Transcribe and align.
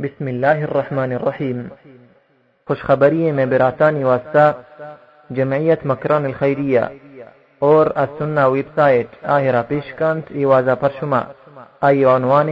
بسم 0.00 0.28
الله 0.28 0.58
الرحمن 0.64 1.12
الرحیم 1.12 1.58
خوشخبری 2.68 3.32
میں 3.32 3.44
براتانی 3.46 4.04
واسطہ 4.04 4.44
جمعیت 5.30 5.84
مکران 5.86 6.24
الخیریہ 6.24 6.80
اور 7.62 7.86
السنة 7.94 8.46
ویب 8.46 8.68
سایت 8.74 9.10
آهرا 9.36 9.62
پیشکند 9.68 10.22
ایوازا 10.30 10.74
پر 10.74 10.96
شما 11.00 11.20
ای 11.82 12.04
عنوان 12.06 12.48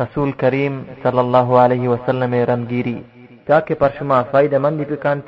رسول 0.00 0.32
کریم 0.32 0.80
صلی 1.02 1.18
الله 1.18 1.64
علیه 1.64 1.88
وسلم 1.88 2.34
رمگیری 2.50 2.98
تاکہ 3.46 3.74
پر 3.74 3.96
شما 3.98 4.22
فائدہ 4.30 4.58
مندی 4.58 4.84
بکند 4.84 5.22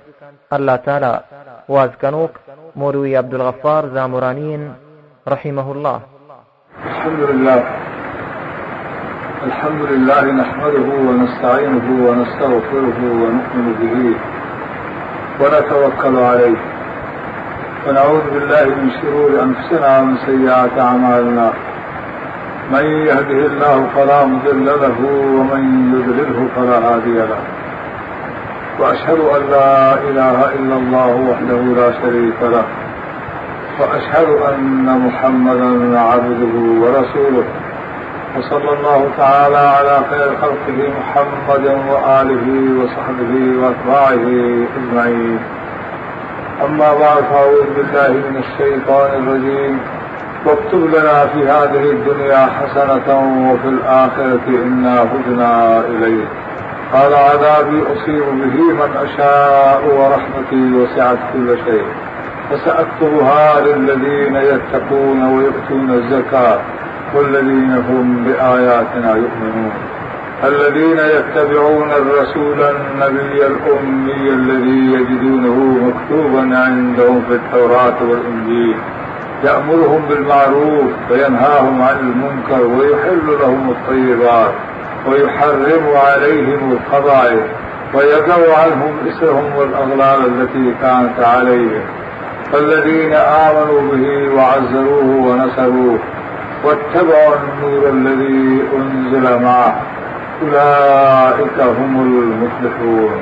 الله 0.50 0.76
تعالی 0.76 1.14
واز 1.68 1.96
کنوک 2.00 2.38
موروی 2.76 3.14
عبدالغفار 3.16 3.94
زامرانین 3.94 4.68
رحمه 5.26 5.70
الله 5.70 6.00
الحمد 6.72 7.20
لله 7.20 7.91
الحمد 9.46 9.82
لله 9.90 10.24
نحمده 10.32 10.88
ونستعينه 11.08 11.86
ونستغفره 12.06 12.98
ونؤمن 13.22 13.66
به 13.80 13.96
ونتوكل 15.40 16.16
عليه. 16.16 16.58
ونعوذ 17.88 18.24
بالله 18.34 18.64
من 18.64 18.90
شرور 19.02 19.30
أنفسنا 19.42 20.00
ومن 20.00 20.16
سيئات 20.26 20.78
أعمالنا. 20.78 21.52
من 22.72 22.84
يهده 22.84 23.40
الله 23.50 23.86
فلا 23.94 24.24
مضل 24.24 24.66
له 24.66 24.98
ومن 25.36 25.62
يضلله 25.94 26.48
فلا 26.56 26.78
هادي 26.78 27.18
له. 27.18 27.42
وأشهد 28.78 29.20
أن 29.36 29.42
لا 29.50 29.94
إله 29.94 30.38
إلا 30.58 30.76
الله 30.76 31.10
وحده 31.30 31.60
لا 31.80 31.88
شريك 32.02 32.38
له. 32.42 32.64
وأشهد 33.80 34.28
أن 34.50 34.86
محمدا 35.06 36.00
عبده 36.00 36.54
ورسوله. 36.82 37.61
وصلى 38.38 38.72
الله 38.72 39.10
تعالى 39.18 39.58
على 39.58 39.98
خير 40.10 40.36
خلقه 40.42 40.92
محمد 41.00 41.66
وآله 41.66 42.46
وصحبه 42.80 43.34
وأتباعه 43.60 44.26
أجمعين. 44.78 45.38
أما 46.64 46.94
بعد 46.94 47.22
فأعوذ 47.30 47.66
بالله 47.76 48.08
من 48.08 48.42
الشيطان 48.44 49.10
الرجيم. 49.22 49.80
واكتب 50.46 50.84
لنا 50.94 51.26
في 51.26 51.48
هذه 51.48 51.90
الدنيا 51.90 52.46
حسنة 52.46 53.08
وفي 53.52 53.68
الآخرة 53.68 54.46
إنا 54.48 55.02
هدنا 55.02 55.80
إليه. 55.80 56.24
قال 56.92 57.14
عذابي 57.14 57.82
أصيب 57.92 58.22
به 58.22 58.72
من 58.72 58.90
أشاء 59.04 59.82
ورحمتي 59.96 60.74
وسعت 60.76 61.18
كل 61.32 61.58
شيء. 61.64 61.86
فسأكتبها 62.50 63.60
للذين 63.60 64.36
يتقون 64.36 65.36
ويؤتون 65.36 65.90
الزكاة. 65.90 66.58
والذين 67.14 67.72
هم 67.88 68.24
بآياتنا 68.24 69.14
يؤمنون. 69.16 69.72
الذين 70.44 70.98
يتبعون 70.98 71.90
الرسول 71.90 72.60
النبي 72.60 73.46
الأمي 73.46 74.30
الذي 74.30 74.92
يجدونه 74.92 75.56
مكتوبا 75.88 76.58
عندهم 76.58 77.22
في 77.28 77.34
التوراة 77.34 78.02
والإنجيل. 78.02 78.76
يأمرهم 79.44 80.02
بالمعروف 80.08 80.90
وينهاهم 81.10 81.82
عن 81.82 81.98
المنكر 81.98 82.66
ويحل 82.66 83.26
لهم 83.40 83.70
الطيبات 83.70 84.54
ويحرم 85.10 85.84
عليهم 86.06 86.72
الخبائث 86.72 87.46
ويدع 87.94 88.58
عنهم 88.62 88.94
إسرهم 89.08 89.56
والأغلال 89.58 90.26
التي 90.26 90.74
كانت 90.82 91.20
عليهم. 91.20 91.82
فالذين 92.52 93.12
آمنوا 93.12 93.80
به 93.92 94.34
وعزروه 94.34 95.04
ونصروه 95.04 95.98
واتبعوا 96.64 97.34
النور 97.36 97.88
الذي 97.88 98.62
أنزل 98.76 99.42
معه. 99.42 99.72
أولئك 100.42 101.60
هم 101.60 102.00
المفلحون. 102.00 103.20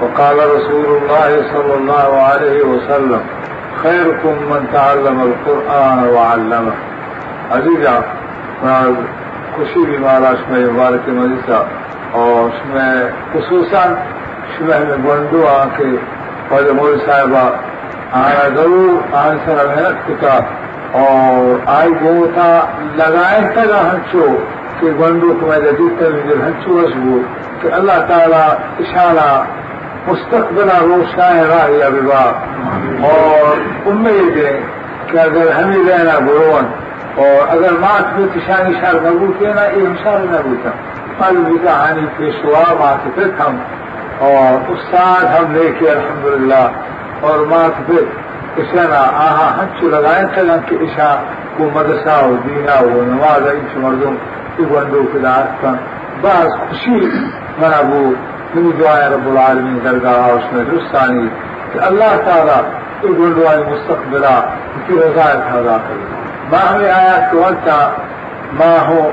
وقال 0.00 0.36
رسول 0.36 0.86
الله 0.86 1.42
صلى 1.52 1.74
الله 1.74 2.22
عليه 2.22 2.62
وسلم، 2.62 3.20
خيركم 3.82 4.34
من 4.50 4.66
تعلم 4.72 5.20
القرآن 5.20 6.08
وعلمه. 6.08 6.72
عزیزا 7.50 8.00
خوشی 9.56 9.80
بھی 9.84 9.96
مارا 9.98 10.32
شمع 10.34 10.58
مبارک 10.58 11.08
مجلسہ 11.08 11.64
اور 12.12 12.50
شمع 12.58 12.84
خصوصا 13.32 13.82
شمع 14.58 14.78
میں 14.88 14.96
بندو 15.02 15.46
ہاں 15.46 15.60
آنکھ 15.60 15.80
اور 16.48 16.62
مول 16.62 16.98
صاحبہ. 17.06 17.50
آنا 18.12 18.48
ضرور 18.56 19.14
اور 21.00 21.68
آئی 21.74 21.90
لگائے 21.90 22.60
ಲಗಾಯ್ತಾಗ 22.96 23.70
ہنچو 23.70 24.26
کہ 24.80 24.90
گنڈو 25.00 25.32
تمہارے 25.40 25.72
دیگر 25.78 26.10
نظر 26.12 26.40
ہنچو 26.46 26.78
ہسبو 26.80 27.18
کہ 27.60 27.72
اللہ 27.72 28.04
تعالیٰ 28.08 28.48
اشارہ 28.80 29.26
مستقبل 30.06 30.70
روشنا 30.80 31.28
راہ 31.48 31.70
یا 31.70 31.88
وواہ 31.94 33.04
اور 33.08 33.60
امید 33.90 34.36
ہے 34.36 34.58
کہ 35.06 35.18
اگر 35.18 35.50
ہمیں 35.52 35.84
رہنا 35.88 36.18
برون 36.26 36.70
اور 37.16 37.56
اگر 37.56 37.78
مات 37.80 38.18
میں 38.18 38.26
کشان 38.34 38.66
اشار 38.66 39.00
نبو 39.04 39.32
کیا 39.38 39.54
نا، 39.54 39.64
یہ 39.64 39.88
اشارہ 39.88 40.24
نبو 40.30 40.54
تھا۔ 40.62 40.70
پل 41.18 41.36
بھی 41.46 41.56
کہانی 41.62 42.06
پیشوا 42.16 42.62
مات 42.80 43.04
پھر 43.14 43.30
ہم 43.40 43.56
اور 44.18 44.70
استاد 44.72 45.24
ہم 45.34 45.52
لے 45.52 45.72
کے 45.78 45.90
الحمدللہ 45.90 46.66
اور 47.20 47.46
مات 47.46 47.86
پھر 47.86 48.04
اسنا 48.60 49.00
آہا 49.26 49.46
ہنچو 49.58 49.88
لگائیں 49.90 50.26
تھا 50.34 50.56
کہ 50.68 50.76
عشاء 50.84 51.14
کو 51.56 51.68
مدرسہ 51.74 52.16
و 52.26 52.34
دینا 52.46 52.76
و 52.84 53.02
نماز 53.08 53.46
ایچ 53.52 53.76
مردم 53.84 54.14
تو 54.56 54.64
بندو 54.72 55.02
خداعت 55.12 55.60
کن. 55.62 55.76
بعض 56.22 56.50
خوشی 56.68 57.00
منا 57.58 57.80
بو 57.90 58.02
من 58.54 58.70
دعاء 58.78 59.08
رب 59.14 59.26
العالمين 59.32 59.78
درگاہ 59.84 60.30
اس 60.36 60.52
میں 60.52 60.64
رسانی 60.72 61.28
کہ 61.72 61.78
اللہ 61.88 62.14
تعالیٰ 62.24 62.62
تو 63.02 63.14
بندو 63.20 63.46
آئی 63.48 63.62
مستقبلہ 63.70 64.34
کی 64.86 64.98
رضایت 64.98 65.52
حضا 65.52 65.76
کرے 65.88 66.04
ما 66.50 66.58
ہمیں 66.70 66.90
آيات 66.90 67.30
کہ 67.30 67.36
وانتا 67.36 67.78
ما 68.58 68.78
هو 68.88 69.10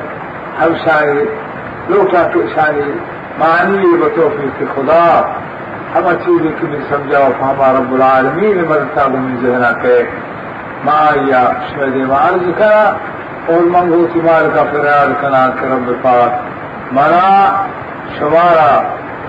حوشاني 0.59 1.25
لو 1.89 2.05
كانت 2.05 2.35
إشاني 2.37 2.93
شاہی 3.39 3.97
بتوفيق 3.97 4.75
خدا 4.75 5.25
ہم 5.95 6.07
اچھی 6.07 6.33
لکھ 6.41 6.63
میں 6.63 6.79
سمجھاؤ 6.89 7.29
ہمارا 7.41 7.71
رب 7.79 7.93
العالمین 7.93 8.57
مرتا 8.69 9.07
گمی 9.07 9.35
ذہنا 9.41 9.71
کے 9.81 10.01
ماں 10.85 11.27
یا 11.27 11.41
شہد 11.69 11.95
مار 12.09 12.37
لکھا 12.41 12.75
اور 13.45 13.61
منگو 13.71 14.05
سمار 14.13 14.49
کا 14.55 14.63
فریاد 14.71 15.13
کنا 15.21 15.45
کرم 15.59 15.91
پاک 16.01 16.93
مرا 16.93 17.31
شمارا 18.19 18.69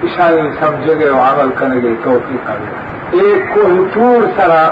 اشارے 0.03 0.43
سمجھے 0.60 0.98
گئے 0.98 1.09
عمل 1.09 1.50
کرنے 1.59 1.82
گئے 1.82 1.94
توفیق 2.04 2.47
کرے 2.47 3.21
ایک 3.21 3.54
کو 3.54 3.62
چور 3.94 4.27
سرا 4.37 4.62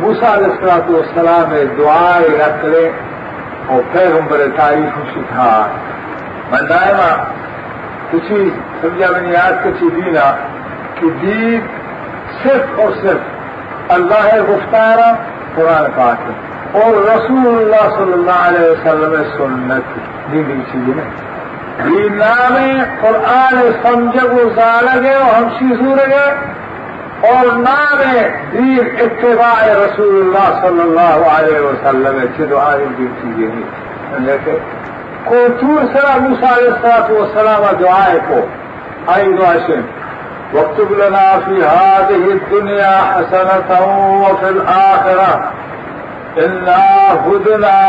موسا 0.00 0.34
علیہ 0.34 0.78
تو 0.86 1.02
سلام 1.14 1.54
دعائیں 1.78 2.38
رکھ 2.38 2.64
لے 2.64 2.90
اور 3.66 3.80
پیغمبر 3.92 4.40
تاریخ 4.56 4.94
خوشی 4.94 5.20
تھا۔ 5.28 5.48
بندائما 6.50 7.08
کچھ 8.10 8.32
سمجھا 8.80 9.10
میں 9.12 9.20
نے 9.20 9.36
آج 9.36 9.54
کچھ 9.64 9.84
دینا۔ 9.96 10.26
کہ 11.00 11.08
دین 11.22 11.60
صرف 12.42 12.80
اور 12.80 12.92
صرف 13.02 13.20
اللہ 13.88 14.36
گفتارا 14.48 15.14
قرآن 15.54 15.90
پاک 15.96 16.30
ہے 16.30 16.34
اور 16.80 17.02
رسول 17.04 17.48
اللہ 17.48 17.96
صلی 17.96 18.12
اللہ 18.12 18.46
علیہ 18.48 18.70
وسلم 18.70 19.22
سنت 19.36 19.96
دینی 20.32 20.62
چیز 20.72 20.96
میں 20.96 21.04
دینام 21.84 22.82
قرآن 23.00 23.70
سمجھ 23.82 24.24
گزار 24.24 24.82
لگے 24.82 25.14
اور 25.14 25.34
ہم 25.34 25.48
سور 25.58 25.96
گئے۔ 25.96 26.56
اور 27.20 27.46
نام 27.46 28.02
دین 28.52 28.80
اتباع 28.98 29.66
رسول 29.66 30.16
اللہ 30.16 30.68
صلی 30.68 30.80
اللہ 30.80 31.26
علیہ 31.38 31.60
وسلم 31.60 32.24
چدو 32.38 32.58
آئے 32.58 32.84
دین 32.98 33.08
چیزیں 33.22 33.54
نہیں۔ 33.54 33.86
لیکن 34.18 34.56
کوچور 35.24 35.96
سرا 35.96 36.16
موسا 36.16 36.54
علیہ 36.54 36.86
السلام 37.08 37.76
دعائے 37.80 38.18
کو 38.28 38.40
آئی 39.06 39.32
دعائیں 39.32 39.82
واكتب 40.54 40.92
لنا 40.92 41.40
في 41.46 41.64
هذه 41.64 42.32
الدنيا 42.32 42.98
حسنة 42.98 43.86
وفي 44.22 44.48
الآخرة. 44.48 45.52
إنا 46.38 47.12
هدنا 47.12 47.80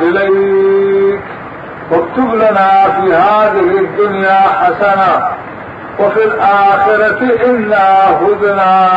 إليك. 0.00 1.20
واكتب 1.90 2.34
لنا 2.34 2.70
في 2.82 3.14
هذه 3.14 3.78
الدنيا 3.78 4.40
حسنة 4.40 5.28
وفي 5.98 6.24
الآخرة 6.24 7.46
إنا 7.46 8.18
هدنا 8.20 8.88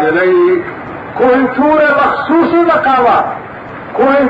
إليك. 0.00 0.64
کوئی 1.18 1.46
تور 1.56 1.82
مخصوصی 1.96 2.56
مقامہ 2.56 3.18
کوئی 3.92 4.26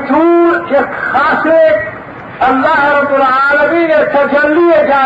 خاص 1.11 1.47
اللہ 2.47 2.83
رب 2.95 3.13
العالمین 3.13 3.91
تجلی 4.13 4.71
جا 4.87 5.05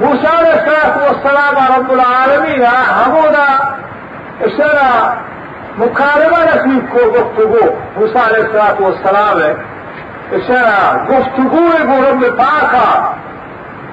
موسى 0.00 0.26
عليه 0.26 0.54
الصلاة 0.54 0.96
والسلام 1.08 1.56
رب 1.78 1.92
العالمين. 1.92 2.66
همونا 3.06 3.46
اشترى 4.44 5.16
مكالمة 5.78 6.44
نسيب 6.44 6.88
کو 6.92 6.98
گفتگو 6.98 7.66
موسى 7.96 8.18
عليه 8.18 8.42
الصلاة 8.44 8.80
والسلام. 8.80 9.56
اشترى 10.32 11.06
گفتگو 11.10 11.68
کو 11.86 12.10
رب 12.10 12.36
پاکا 12.38 12.88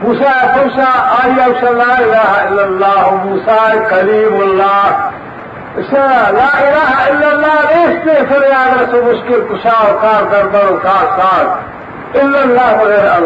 موسى 0.04 0.32
موسى 0.58 0.88
آية 1.26 1.72
لا 1.72 2.00
إله 2.00 2.48
إلا 2.48 2.66
الله 2.66 3.16
موسى 3.26 3.80
كليم 3.90 4.42
الله 4.42 4.84
لا 6.32 6.52
إله 6.68 7.10
إلا 7.10 7.34
الله 7.34 7.58
ليش 7.72 8.06
تغفر 8.06 8.44
يا 8.44 8.76
ناس 8.76 8.94
مشكل 8.94 9.40
كشا 9.50 9.78
وكار 9.92 10.24
دربر 10.32 10.74
وكار 10.74 11.06
صار 11.18 11.58
إلا 12.16 12.44
الله 12.44 12.82
وغير 12.82 13.18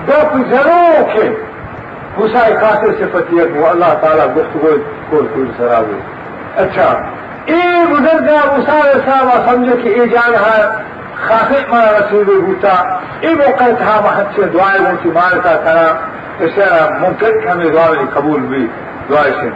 دو 0.08 1.08
کے۔ 1.14 1.30
موسا 2.18 2.40
خاصے 2.62 2.88
صفتیت 2.88 3.48
وہ 3.56 3.68
اللہ 3.68 3.94
تعالیٰ 4.02 4.26
گفتگو 4.26 4.76
کول 5.10 5.28
کول 5.34 5.52
سراوے 5.58 6.00
اچھا 6.56 6.90
اے 7.46 7.62
گزر 7.92 8.20
گیا 8.26 8.40
موسا 8.46 8.80
صاحب 9.06 9.50
سمجھو 9.50 9.76
کہ 9.84 9.90
یہ 9.90 10.06
جان 10.06 10.34
ہے 10.36 10.62
خاصے 11.28 11.60
مانا 11.70 11.92
رسول 11.92 12.46
ہوتا۔ 12.48 12.98
اے 13.20 13.34
موقع 13.34 13.64
تھا 13.64 14.02
محد 14.04 14.24
سے 14.36 14.42
دعائیں 14.42 14.86
ہوتی 14.86 15.10
مارتا 15.12 15.54
کرا 15.64 17.00
ممكن 17.00 17.48
ہمیں 17.48 17.66
دعائیں 17.66 18.06
قبول 18.14 18.42
بھی 18.42 18.68
دعائیں 19.10 19.34
سے۔ 19.42 19.50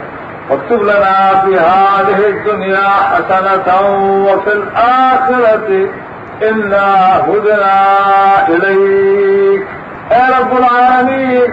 واكتب 0.48 0.82
لنا 0.82 1.42
في 1.44 1.54
هذه 1.54 2.20
الدنيا 2.26 2.90
حسنة 3.12 3.68
وفي 4.26 4.50
الآخرة 4.50 5.68
إنا 6.42 7.16
هدنا 7.26 8.48
إليك. 8.48 9.66
يا 10.10 10.38
رب 10.40 10.56
العالمين 10.58 11.50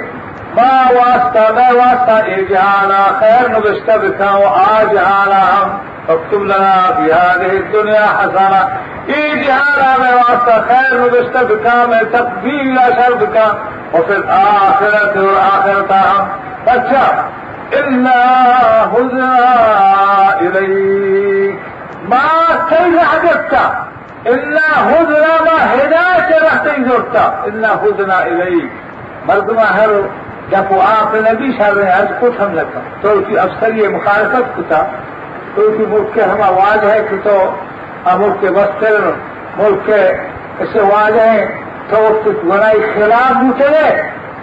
ما 0.58 0.90
واسطة 0.92 1.54
ما 1.56 1.72
واسطة 1.72 2.20
إجعانا 2.20 3.04
خير 3.20 3.50
نبشت 3.52 3.90
بك 3.90 4.20
وآجعانا 4.20 5.64
هم 5.64 5.80
فاكتب 6.08 6.42
لنا 6.44 6.94
في 6.98 7.14
هذه 7.14 7.52
الدنيا 7.58 8.06
حسنة 8.06 8.70
إجعانا 9.10 9.98
ما 10.00 10.16
واسطة 10.16 10.66
خير 10.70 11.02
نبشت 11.06 11.38
بك 11.38 11.68
من 11.90 12.12
تقبيل 12.14 12.80
أشر 12.80 13.14
بك 13.16 13.42
وفي 13.94 14.16
الآخرة 14.16 15.22
والآخرة 15.24 15.96
هم 15.96 16.28
فاكتب 16.66 17.18
إلا 17.74 18.22
هدنا 18.86 19.36
إليك. 20.42 21.60
ما 22.10 22.30
كيف 22.70 23.14
عجبت 23.14 23.60
اللہ 24.25 24.33
إلا 24.33 24.68
هدنا 24.92 25.33
ما 25.45 25.57
هداية 25.74 26.38
رحت 26.44 26.68
زرت 26.88 27.16
إلا 27.48 27.74
هدنا 27.74 28.24
إليك. 28.24 28.72
مردم 29.27 29.60
هر 29.60 29.89
جب 30.51 30.72
وہ 30.72 30.81
آپ 30.83 31.16
نبی 31.27 31.51
شر 31.57 31.77
از 31.81 32.07
کچھ 32.19 32.42
ہم 32.42 32.54
لگا 32.54 32.81
تو 33.01 33.10
اسی 33.19 33.38
افسر 33.39 33.75
یہ 33.75 33.88
مخالفت 33.95 34.57
کتا 34.57 34.81
تو 35.56 35.62
اسی 35.62 35.86
ملک 35.86 36.13
کے 36.13 36.24
ہم 36.24 36.42
آواز 36.42 36.83
ہے 36.89 37.00
کہ 37.10 37.18
تو 37.24 37.38
ملک 38.18 38.42
کے 38.42 38.50
بستر 38.57 39.00
ملک 39.57 39.86
کے 39.86 40.01
ایسے 40.60 40.80
آواز 40.80 41.18
ہے 41.19 41.45
تو 41.89 42.04
گنائی 42.44 42.81
خلاف 42.94 43.42
چلے 43.60 43.89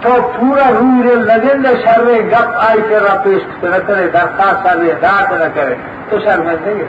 تو 0.01 0.09
پورا 0.39 0.69
روی 0.71 1.15
لگن 1.27 1.65
شر 1.83 2.11
گپ 2.31 2.55
آئی 2.67 2.81
کر 2.89 3.07
پیش 3.23 3.63
نہ 3.63 3.77
کرے 3.87 4.07
درخواست 4.13 4.63
کرے 4.63 4.93
دانت 5.01 5.31
نہ 5.41 5.47
کرے 5.55 5.75
تو 6.09 6.19
شرمندے 6.25 6.73
گے 6.79 6.85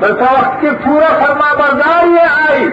برساخت 0.00 0.60
کی 0.60 0.70
پورا 0.84 1.08
فرما 1.20 1.52
برداری 1.58 2.18
آئی 2.26 2.68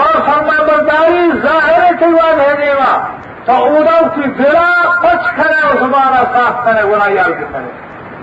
اور 0.00 0.14
فرما 0.26 0.62
برداری 0.66 1.30
ظاہر 1.42 1.92
کی 1.98 2.04
ہوا 2.04 2.30
بھیجے 2.34 2.72
گا 2.72 2.92
تو 3.44 3.56
ادو 3.64 3.98
کی 4.14 4.28
برا 4.38 4.68
پچ 5.00 5.26
کرے 5.36 5.60
اور 5.66 5.82
ہمارا 5.82 6.22
صاف 6.34 6.64
کرے، 6.64 6.84
برائی 6.86 7.16
کے 7.16 7.44
کرے۔ 7.52 7.72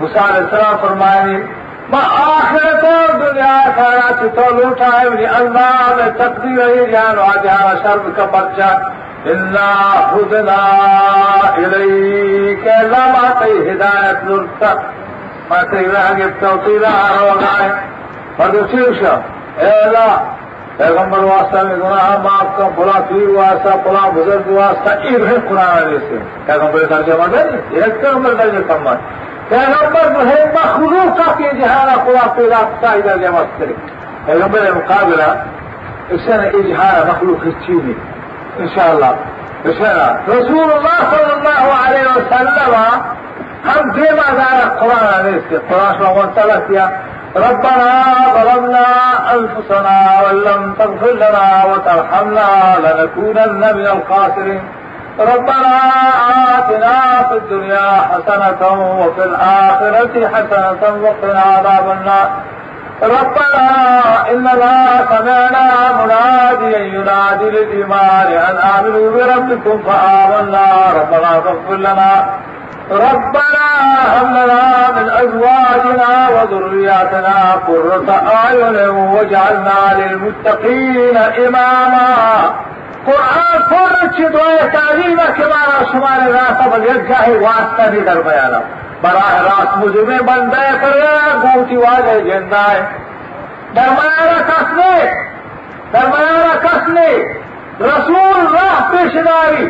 مثال 0.00 0.36
اسلام 0.36 0.76
فرمائے 0.80 1.36
میں 1.92 2.00
آخرت 2.22 2.84
اور 2.84 3.14
دنیا 3.20 3.54
خیرا 3.74 4.08
چتو 4.20 4.48
لوٹا 4.56 4.88
ہے 4.92 5.08
مجھے 5.10 5.26
اللہ 5.26 5.94
میں 5.96 6.10
تقدیر 6.18 6.64
رہی 6.64 6.90
جان 6.92 7.18
آ 7.18 7.30
جہاں 7.42 7.74
شرم 7.82 8.10
کا 8.16 8.24
بچہ 8.32 8.70
اللہ 9.32 10.10
خدنا 10.10 10.60
الیک 11.56 12.68
اللہ 12.74 13.06
ماتی 13.16 13.58
ہدایت 13.70 14.24
نور 14.24 14.44
تک 14.58 15.50
میں 15.50 15.62
تیرہ 15.70 16.06
گفتہ 16.18 16.54
تیرہ 16.64 16.94
شا 19.00 19.14
اے 19.58 19.70
اللہ 19.70 20.12
پیغمبر 20.76 21.24
واسطہ 21.24 21.62
میں 21.64 21.76
گناہ 21.76 22.16
معاف 22.22 22.56
کا 22.58 22.68
فلا 22.76 22.98
پیر 23.08 23.28
واسطہ 23.28 23.74
فلا 23.84 24.08
بزرگ 24.14 24.48
واسطہ 24.50 24.90
ایک 25.00 25.26
ہے 25.30 25.36
قرآن 25.48 25.76
علیہ 25.76 25.98
سے 26.08 26.18
پیغمبر 26.46 26.84
درجہ 26.90 27.18
مدد 27.20 27.74
ایک 27.74 28.00
پیغمبر 28.02 28.34
درجہ 28.34 28.62
کمال 28.68 28.96
پیغمبر 29.48 30.08
جو 30.14 30.28
ہے 30.28 30.44
مخلوق 30.54 31.16
کا 31.18 31.32
کہ 31.38 31.50
جہارا 31.60 31.94
خدا 32.04 32.26
پیدا 32.36 32.62
صاحب 32.80 33.04
درجہ 33.04 33.34
مستری 33.34 33.74
پیغمبر 34.26 34.70
مقابلہ 34.74 35.28
اس 36.10 36.28
نے 36.30 36.48
اجہار 36.54 37.06
مخلوق 37.08 37.46
الچینی 37.46 37.94
ان 38.58 38.68
شاء 38.68 38.90
الله 38.92 39.16
بشرى 39.64 40.18
رسول 40.28 40.70
الله 40.70 40.98
صلى 41.12 41.32
الله 41.32 41.74
عليه 41.76 42.06
وسلم 42.10 42.74
هم 43.64 43.92
فيما 43.92 44.22
قال 44.22 44.60
القرآن 44.62 45.06
عليه 45.14 45.42
القرآن 45.50 45.98
شو 45.98 46.22
ثلاث 46.34 46.70
يا 46.70 46.90
ربنا 47.36 48.02
ظلمنا 48.34 48.86
أنفسنا 49.34 50.20
وإن 50.22 50.36
لم 50.36 50.74
تغفر 50.78 51.12
لنا 51.12 51.64
وترحمنا 51.64 52.48
لنكونن 52.78 53.76
من 53.76 53.86
الخاسرين. 53.86 54.62
ربنا 55.18 55.78
آتنا 56.58 57.28
في 57.28 57.36
الدنيا 57.36 57.90
حسنة 58.10 58.62
وفي 59.00 59.24
الآخرة 59.24 60.28
حسنة 60.34 60.82
وقنا 61.02 61.40
عذاب 61.40 61.90
النار. 61.90 62.30
ربنا 63.02 63.68
إننا 64.30 65.06
سمعنا 65.08 65.66
مناديا 66.00 66.78
ينادي 66.78 67.50
للإيمان 67.50 68.26
أن 68.26 68.56
آمنوا 68.56 69.10
بربكم 69.10 69.82
فآمنا. 69.82 70.66
ربنا 71.00 71.40
فاغفر 71.40 71.76
لنا 71.76 72.26
ربنا 72.92 73.68
هب 74.06 74.26
لنا 74.36 74.90
من 74.96 75.10
أزواجنا 75.10 76.28
وذرياتنا 76.28 77.52
قرة 77.66 78.10
أعين 78.10 78.88
واجعلنا 78.88 79.80
للمتقين 79.98 81.16
إماما. 81.16 82.08
قرآن 83.04 83.62
پر 83.68 83.92
دعائے 84.32 84.68
تعلیم 84.72 85.20
کے 85.36 85.46
مارا 85.46 85.82
شمار 85.92 86.30
راستہ 86.30 86.68
بل 86.68 86.84
یجاہ 86.84 87.28
واسطہ 87.28 87.90
نہیں 87.90 88.04
در 88.04 88.22
بیانا. 88.22 88.60
براہ 89.02 89.40
راست 89.42 89.76
مجھے 89.78 90.02
میں 90.02 90.18
بندہ 90.18 90.62
کر 90.80 91.00
گوتی 91.42 91.76
واجہ 91.76 92.18
جندہ 92.20 92.70
ہے. 92.70 92.82
درمیانہ 93.76 94.38
کس 94.48 94.72
نے؟ 94.76 95.14
درمیانہ 95.92 96.58
کس 96.62 96.88
نے؟ 96.88 97.08
رسول 97.80 98.54
راہ 98.54 98.90
پیشداری 98.90 99.68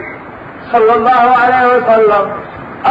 صلی 0.70 0.90
اللہ 0.90 1.24
علیہ 1.44 1.66
وسلم. 1.66 2.30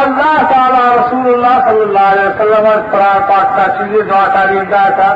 اللہ 0.00 0.36
تعالیٰ 0.50 0.84
رسول 0.96 1.26
اللہ 1.34 1.56
صلی 1.68 1.80
اللہ 1.80 2.06
علیہ 2.12 2.28
وسلم 2.28 2.68
قرآن 2.90 3.22
پاک 3.28 3.56
کا 3.56 3.64
چیزیں 3.78 4.02
دعا 4.10 4.26
تعلیم 4.34 4.64
دیا 4.64 4.88
تھا۔ 4.96 5.14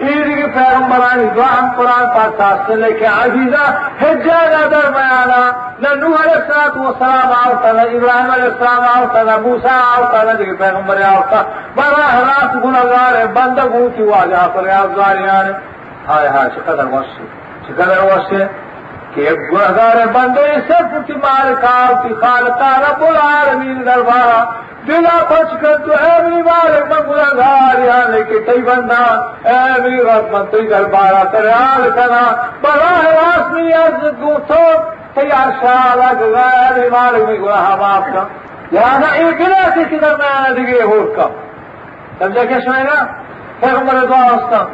عید 0.00 0.26
کی 0.36 0.46
پیغمبرانی 0.54 1.28
دعا 1.36 1.46
ہم 1.58 1.68
قرآن 1.76 2.06
پاک 2.06 2.38
کا 2.38 2.50
سے 2.66 2.74
لے 2.74 2.92
کے 2.92 3.06
عزیزہ 3.06 3.64
حجہ 4.00 4.40
نہ 4.52 4.66
درمیانہ 4.70 5.40
نہ 5.78 5.94
نوح 5.94 6.22
علیہ 6.22 6.34
السلام 6.34 6.80
و 6.86 6.92
سلام 6.98 7.32
آوتا، 7.44 7.72
نہ 7.72 7.80
ابراہیم 7.80 8.30
علیہ 8.30 8.50
السلام 8.52 8.84
آوتا، 8.96 9.22
نہ 9.22 9.36
موسیٰ 9.42 9.78
آوتا، 9.96 10.22
نہ 10.22 10.32
دیکھ 10.38 10.58
پیغمبر 10.58 11.00
آوتا۔ 11.02 11.42
براہ 11.74 12.14
راست 12.18 12.54
گناہگار 12.64 13.26
بندگوں 13.34 13.88
کی 13.96 14.02
واجہ 14.02 14.46
پر 14.54 14.68
افزاریان 14.68 15.52
ہائے 16.08 16.28
ہائے 16.28 16.50
چقدر 16.56 16.84
وشی 16.84 17.26
چقدر 17.66 17.98
وشی 18.04 18.44
کہ 19.16 19.28
ایک 19.28 19.52
بندے 20.14 20.46
صرف 20.68 20.94
کی 21.06 21.12
مالکا 21.20 21.76
کی 22.02 22.14
خالقہ 22.20 22.70
رب 22.80 23.04
العالمین 23.04 23.84
دربارہ 23.86 24.40
دلا 24.88 25.14
بچ 25.30 25.52
کر 25.60 25.76
تو 25.84 25.92
اے 25.92 26.10
میری 26.22 26.42
مالک 26.48 26.92
میں 26.92 27.00
گناہگار 27.06 27.78
یہاں 27.84 28.18
کے 28.28 28.40
کئی 28.46 28.62
بندہ، 28.66 29.00
اے 29.44 29.80
میری 29.82 30.02
رحمت 30.02 30.50
تئی 30.52 30.66
دربارہ 30.68 31.22
کرے 31.32 31.50
حال 31.50 31.88
کرنا 31.96 32.22
براہ 32.62 33.02
راست 33.06 33.54
نہیں 33.54 33.72
عرض 33.78 34.20
دوں 34.20 34.38
تو 34.48 34.62
تیار 35.14 35.50
شاہ 35.60 35.94
غیر 36.20 36.90
مالک 36.92 37.28
میں 37.28 37.38
گناہ 37.38 37.74
معاف 37.80 38.12
کا 38.14 38.24
لہذا 38.72 39.12
ایک 39.12 39.40
گنا 39.40 39.68
کسی 39.76 39.98
درمیان 39.98 40.56
دیگه 40.56 40.84
ہور 40.92 41.14
کا 41.16 41.28
سمجھا 42.18 42.44
کیا 42.44 42.60
سنائے 42.64 42.84
گا 42.84 43.04
پیغمبر 43.60 44.04
دعا 44.06 44.24
ہستا 44.26 44.64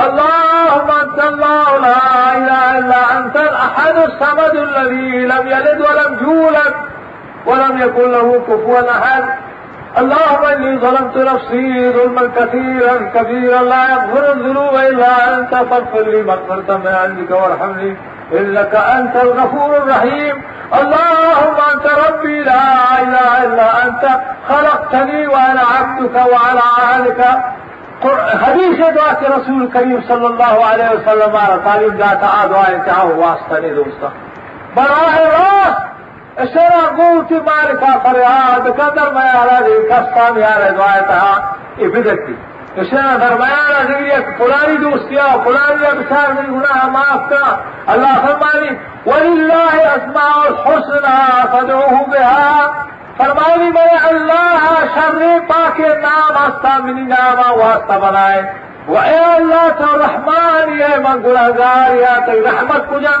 اللهم 0.00 0.90
انت 1.02 1.24
الله 1.24 1.78
لا 1.78 2.36
اله 2.36 2.78
الا 2.78 3.18
انت 3.18 3.36
الاحد 3.36 3.96
الصمد 3.96 4.54
الذي 4.54 5.26
لم 5.26 5.48
يلد 5.48 5.80
ولم 5.80 6.18
يولد 6.20 6.74
ولم 7.46 7.78
يكن 7.78 8.12
له 8.12 8.42
كفوا 8.48 8.90
احد. 8.90 9.24
اللهم 9.98 10.44
اني 10.44 10.78
ظلمت 10.78 11.16
نفسي 11.16 11.92
ظلما 11.92 12.30
كثيرا 12.36 13.10
كبيرا 13.14 13.62
لا 13.62 13.82
يغفر 13.92 14.32
الذنوب 14.32 14.74
الا 14.74 15.38
انت 15.38 15.54
فاغفر 15.54 16.02
لي 16.02 16.22
مغفرة 16.22 16.76
من 16.76 16.94
عندك 17.02 17.30
وارحمني 17.30 17.96
انك 18.32 18.74
انت 18.74 19.16
الغفور 19.16 19.76
الرحيم. 19.76 20.42
اللهم 20.80 21.56
انت 21.74 21.86
ربي 22.08 22.42
لا 22.42 22.62
اله 23.02 23.44
الا 23.44 23.84
انت 23.84 24.08
خلقتني 24.48 25.26
وأنا 25.26 25.60
عبدك 25.60 26.14
وعلى 26.14 26.62
عهدك. 26.78 27.22
حدیث 28.04 28.78
دعا 28.94 29.12
کہ 29.20 29.26
رسول 29.32 29.66
کریم 29.72 29.96
صلی 30.08 30.26
اللہ 30.26 30.60
علیہ 30.66 30.88
وسلم 30.90 31.36
تعلیم 31.64 31.96
داتا 31.96 32.26
آ 32.40 32.44
دعا 32.50 32.66
انتہا 32.74 33.02
واسطہ 33.16 33.60
نہیں 33.60 33.74
دوستا 33.74 34.08
براہ 34.74 35.18
راست 35.18 36.40
اشرا 36.44 36.84
قوتی 36.96 37.40
مالکا 37.48 37.96
فریاد 38.04 38.68
قدر 38.76 39.12
میں 39.14 39.28
آرہ 39.40 39.60
دی 39.66 39.76
کستا 39.88 40.30
میں 40.34 40.44
آرہ 40.44 40.70
دعا 40.78 40.92
انتہا 40.92 41.34
یہ 41.78 41.88
بدتی 41.96 42.34
اشرا 42.82 43.16
درمیان 43.20 43.92
ذریعہ 43.92 44.20
فلانی 44.38 44.76
دوستیا 44.84 45.26
فلانی 45.44 45.98
بچار 45.98 46.32
من 46.36 46.54
گناہ 46.54 46.86
معاف 46.92 47.28
کا 47.30 47.56
اللہ 47.94 48.14
فرمانی 48.26 48.74
وللہ 49.06 49.74
أسماء 49.86 50.46
الحسنى 50.46 51.18
فدعوه 51.52 52.06
بها. 52.06 52.90
فرمانی 53.16 53.70
میں 53.70 53.96
اللہ، 54.08 54.84
شر 54.94 55.22
پاک 55.48 55.80
نام 55.80 56.36
آستا 56.44 56.76
منی 56.84 57.02
نام 57.02 57.38
واسطہ 57.60 57.98
بنائے۔ 58.02 58.42
وہ 58.86 58.98
اے 58.98 59.18
اللہ، 59.24 59.66
تو 59.78 59.96
رحمان، 59.98 60.72
یہ 60.78 60.96
من 61.04 61.22
گناہگار، 61.24 61.94
یا 61.96 62.14
تو 62.26 62.32
رحمت 62.46 62.88
کجا 62.90 63.14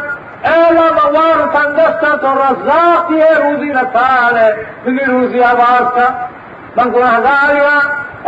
اے 0.48 0.54
اللہ 0.66 0.88
موار 0.94 1.42
تنگستا 1.52 2.14
تو 2.22 2.34
رزاق، 2.38 3.10
یہ 3.12 3.34
روزی 3.42 3.72
نتان 3.72 4.36
ہے۔ 4.36 4.52
منی 4.86 5.04
روزی 5.04 5.42
آواز 5.44 5.94
کا 5.94 6.08
من 6.76 6.92
گناہگار، 6.94 7.54
یا 7.56 7.78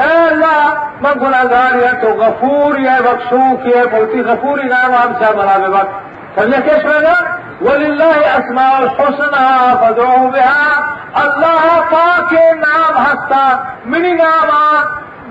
اے 0.03 0.13
اللہ 0.27 0.85
من 1.01 1.21
گناہگار، 1.23 1.77
یا 1.83 1.93
تو 2.01 2.09
غفور، 2.21 2.79
یا 2.79 2.99
بخشوک، 3.05 3.67
یا 3.67 3.85
بہتی 3.93 4.21
غفوری 4.21 4.69
نام 4.69 4.95
ہم 4.95 5.13
سے 5.19 5.33
بنا 5.37 5.57
بے 5.63 5.69
وقت 5.77 6.03
سمجھے 6.35 6.63
کیش 6.65 6.85
میں 6.85 7.01
ولله 7.65 8.17
اسماء 8.39 8.75
الحسنى 8.83 9.79
فادعوا 9.81 10.31
بها. 10.31 10.95
الله 11.23 11.81
پاک 11.91 12.33
نام 12.61 12.97
ہستا 12.97 13.45
منی 13.91 14.13
نام 14.21 14.51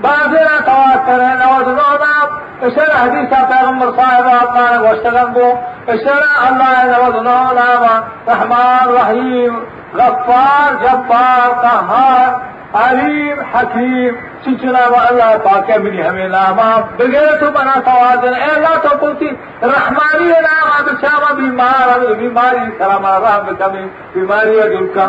بازینا 0.01 0.57
تواز 0.65 0.99
کریں 1.07 1.35
نواز 1.41 1.67
نام 1.79 2.37
اشار 2.67 2.91
حدیث 2.95 3.29
پیغمبر 3.49 3.89
صاحب 3.95 4.27
اپنا 4.27 4.65
گوشتگن 4.81 5.33
کو 5.33 5.51
اشار 5.93 6.21
اللہ 6.47 7.19
نواز 7.27 8.27
رحمان 8.27 8.95
رحیم 8.95 9.59
غفار 9.97 10.73
جبار 10.83 11.53
قہار 11.61 12.29
علیم 12.73 13.39
حکیم 13.53 14.13
چچنا 14.43 14.79
و 14.91 14.95
اللہ 14.99 15.35
پاک 15.43 15.69
منی 15.81 16.01
ہمیں 16.07 16.27
ناما 16.27 16.69
بغیر 16.97 17.35
تو 17.39 17.49
بنا 17.57 17.73
توازن. 17.85 18.33
اے 18.33 18.49
اللہ 18.51 18.75
تو 18.83 18.97
پوتی 18.99 19.29
رحمانی 19.61 20.29
ناما 20.45 20.79
بچاوا 20.87 21.31
بیمار 21.37 21.93
ہمیں 21.93 22.15
بیماری 22.21 22.65
سلام 22.77 23.05
رحم 23.05 23.45
بکمی 23.45 23.85
بیماری 24.13 24.59
دل 24.73 24.87
کا 24.95 25.07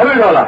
ہمیں 0.00 0.14
ڈولا 0.22 0.44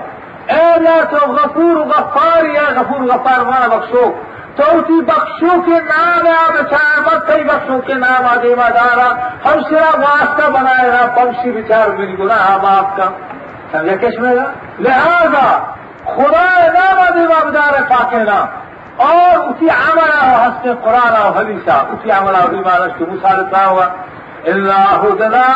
اے 0.54 0.60
اللہ 0.72 1.04
تو 1.10 1.26
غفور 1.32 1.76
غفار 1.92 2.44
یا 2.54 2.66
غفور 2.80 3.06
غفار 3.12 3.44
مانا 3.50 3.68
بخشو. 3.76 4.10
توتی 4.56 5.00
بخشو 5.08 5.60
کے 5.64 5.80
نام 5.88 6.26
ہے 6.26 6.42
بچار 6.58 7.00
مت 7.06 7.26
کئی 7.26 7.44
بخشو 7.48 7.80
کے 7.86 7.94
نام 7.94 8.26
آدے 8.30 8.54
دارا. 8.54 9.08
ہم 9.44 9.60
سرا 9.68 9.90
واسطہ 10.00 10.50
بنائے 10.52 10.90
گا 10.92 11.06
پنشی 11.16 11.50
بچار 11.60 11.88
میری 11.98 12.18
گناہ 12.18 12.68
آپ 12.76 12.96
کا 12.96 13.08
سمجھے 13.72 13.96
کشمیر 14.02 14.38
لہذا 14.78 15.46
خدا 16.04 16.46
نام 16.74 16.98
دیوا 17.14 17.40
بدار 17.44 17.82
پاکینا 17.88 18.38
اور 18.96 19.36
اسی 19.48 19.68
عمل 19.70 20.10
اور 20.20 20.36
حسن 20.44 20.74
قرآن 20.84 21.16
اور 21.16 21.36
حدیثہ 21.40 21.70
اسی 21.70 22.10
عمل 22.10 22.34
اور 22.34 22.54
ایمان 22.54 22.88
کے 22.98 23.04
مسالتا 23.04 23.66
ہوا 23.66 23.86
اللہ 24.52 25.04
ہدنا 25.04 25.46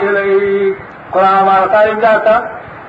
الیک. 0.00 0.78
قرآن 1.12 1.34
ہمارا 1.34 1.66
تعلیم 1.72 2.00
جاتا. 2.00 2.40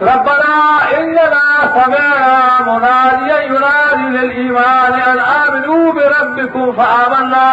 ربنا 0.01 0.51
إننا 0.97 1.45
سمعنا 1.73 2.59
مناديا 2.67 3.39
ينادي 3.39 4.07
للإيمان 4.17 4.93
أن 5.09 5.19
آمنوا 5.19 5.91
بربكم 5.95 6.71
فآمنا. 6.77 7.47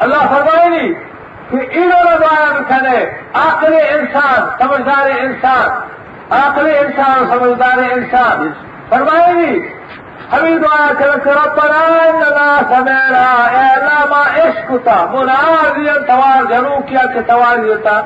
الله 0.00 0.24
فرمائني 0.30 0.88
کہ 1.50 1.58
انہوں 1.78 2.18
دعا 2.20 2.62
کرے 2.68 3.04
عقل 3.34 3.74
انسان 3.88 4.48
سمجھدار 4.58 5.10
انسان. 5.20 5.68
عقل 6.30 6.66
انسان 6.78 7.24
سمجھدار 7.30 7.78
انسان. 7.92 8.48
فرمائے 8.90 9.32
گی 9.36 9.54
ہمیں 10.32 10.56
دعا 10.62 10.86
کر 10.98 11.26
ربنا 11.26 11.80
اننا 11.96 12.46
سمینا 12.68 13.24
اے 13.56 13.64
اللہ 13.72 14.04
ما 14.10 14.22
عشق 14.42 14.70
تا 14.84 14.94
منادیا 15.12 15.96
توار 16.06 16.44
جنو 16.50 16.76
کیا 16.88 17.04
کہ 17.14 17.20
تواریتا 17.26 17.96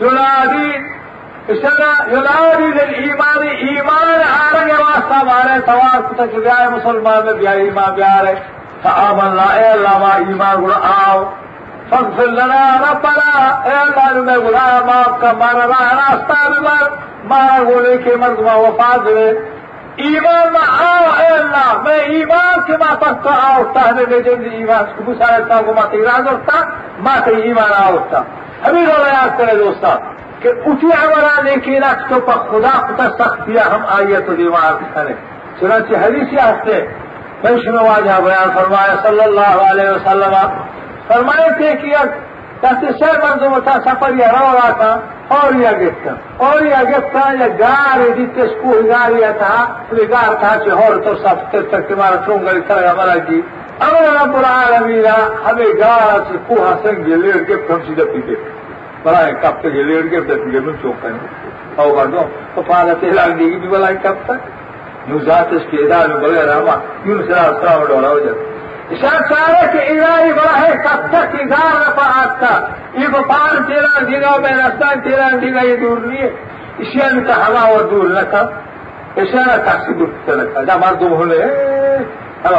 ینادی 0.00 0.70
اشنا 1.52 1.90
ینادی 2.12 2.70
للایمان 2.78 3.46
ایمان 3.68 4.22
آرگ 4.30 4.70
واسطہ 4.80 5.22
مارے 5.28 5.58
توار 5.66 6.00
کتا 6.08 6.26
کہ 6.32 6.40
بیائے 6.40 6.68
مسلمان 6.74 7.24
میں 7.26 7.34
بیائے 7.40 7.62
ایمان 7.62 7.94
بیارے 7.94 8.34
فآمنا 8.82 9.46
اے 9.54 9.68
اللہ 9.70 9.98
ما 10.02 10.12
ایمان 10.26 10.64
گڑا 10.64 10.78
آؤ 11.06 11.24
فاغفر 11.90 12.28
لنا 12.40 12.60
ربنا 12.82 13.30
اے 13.70 13.74
اللہ 13.78 14.12
میں 14.28 14.36
گناہ 14.44 14.84
معاف 14.86 15.20
کا 15.20 15.32
مارا 15.40 15.66
راستہ 16.02 16.38
بمار 16.50 16.86
مارا 17.32 17.58
گولے 17.68 17.96
کے 18.04 18.16
مردما 18.20 18.54
وفات 18.66 19.04
دے۔ 19.06 19.26
ایمان 19.96 20.52
میں 20.52 20.66
آؤ، 20.84 21.04
اے 21.18 21.26
اللہ، 21.26 21.72
میں 21.84 21.98
ایمان 22.12 22.60
کے 22.66 22.76
ماں 22.76 22.94
پس 23.00 23.14
تو 23.22 23.30
آؤتا 23.30 23.80
ہمیں 23.88 24.04
میں 24.10 24.20
جن 24.20 24.44
ایمان 24.52 24.84
کو 24.96 25.02
بسارتا 25.06 25.60
کو 25.66 25.72
ماں 25.74 25.86
تیراز 25.90 26.26
ہوتا 26.26 26.60
ماں 26.98 27.16
تے 27.24 27.34
ایمان 27.42 27.72
آؤتا۔ 27.76 28.22
ہمیں 28.66 28.86
رو 28.86 29.06
یاد 29.06 29.38
کرے 29.38 29.54
دوستا، 29.58 29.94
کہ 30.40 30.48
اسی 30.48 30.90
عمرہ 31.02 31.42
لیکن 31.42 31.84
اک 31.84 32.10
پر 32.26 32.38
خدا 32.50 32.74
خدا 32.86 33.08
سختیا 33.18 33.62
ہم 33.74 33.82
آئیے 33.96 34.20
تو 34.26 34.34
دیوار 34.34 34.72
کرے 34.94 35.14
چنانچہ 35.60 35.94
حدیثی 36.04 36.36
ہستے 36.36 36.80
میں 37.42 37.52
میں 37.52 37.84
واجہ 37.84 38.20
بیان 38.24 38.50
فرمایا، 38.54 38.94
صلی 39.02 39.22
اللہ 39.22 39.54
علیہ 39.70 39.90
وسلم 39.90 40.34
فرمائے 41.08 41.48
تھے 41.56 41.76
کہ 41.82 41.94
شہر 42.62 43.18
بندو 43.20 43.48
متا 43.50 43.72
سفر 43.84 44.14
یا 44.18 44.26
رو 44.32 44.50
رہا 44.54 44.70
تھا، 44.70 44.90
اور 45.28 45.54
یا 45.54 45.72
گفت۔ 45.72 46.06
اور 46.36 46.60
یا 46.62 46.82
گفت 46.82 47.16
یا 47.40 47.46
گار 47.58 48.00
دی 48.16 48.26
تسکو 48.34 48.72
گار 48.88 49.16
یا 49.20 49.30
تھا 49.38 49.54
گار 50.10 50.34
تھا 50.40 50.54
کہ 50.64 50.70
اور 50.70 50.96
تو 51.04 51.14
سب 51.22 51.42
تر 51.50 51.62
تک 51.70 51.88
تمہارا 51.88 52.16
چونگل 52.26 52.60
کرے 52.68 52.86
ہمارا 52.86 53.16
جی۔ 53.28 53.40
اب 53.80 53.94
رب 54.16 54.36
العالمین، 54.36 55.06
ہمیں 55.46 55.72
گار 55.80 56.18
سے 56.28 56.36
کوہا 56.46 56.74
سنگ 56.82 57.08
لیڑ 57.08 57.36
گفت 57.48 57.70
ہم 57.70 57.80
سی 57.86 57.94
دفتی 57.94 58.26
گفت 58.28 59.06
بڑا 59.06 59.20
کب 59.42 59.60
تک 59.60 59.76
لیڑ 59.88 60.04
گفت 60.12 60.28
دفتی 60.30 60.54
گفت 60.54 60.68
ہم 60.68 60.76
چوک 60.82 61.02
کریں 61.02 61.18
او 61.76 61.94
کر 61.96 62.06
دو 62.06 62.26
تو 62.54 62.62
فالت 62.66 63.02
ہلاک 63.02 63.38
دے 63.38 63.44
گی 63.44 63.58
بھی 63.60 63.68
بلا 63.68 63.92
کب 64.02 64.24
تک 64.26 64.50
ذات 65.26 65.52
اس 65.52 65.62
کے 65.70 65.76
ادارے 65.76 66.14
بغیر 66.20 66.48
ہما 66.56 66.74
یوں 67.04 67.22
سے 67.26 67.32
راستہ 67.32 67.84
ڈورا 67.88 68.08
ہو 68.08 68.18
شاید 69.00 69.28
چاہے 69.28 69.66
کہ 69.72 69.82
الہی 69.90 70.32
بڑا 70.32 70.58
ہے 70.60 70.72
کب 70.84 71.06
تک 71.10 71.34
اظہار 71.42 71.76
رفا 71.76 72.06
آتا 72.14 72.52
یہ 72.94 73.08
بپار 73.08 73.54
تیرا 73.68 74.00
دیگا 74.08 74.36
میں 74.42 74.50
رستان 74.52 75.00
تیرا 75.00 75.28
دیگا 75.42 75.62
یہ 75.62 75.76
دور 75.76 75.98
اشیاء 76.78 77.08
میں 77.14 77.24
تو 77.24 77.38
ہوا 77.38 77.62
اور 77.68 77.84
دور 77.90 78.10
اشیاء 78.16 79.44
نہ 79.46 79.56
تاکسی 79.64 79.92
دور 79.94 80.76
مردم 80.76 81.14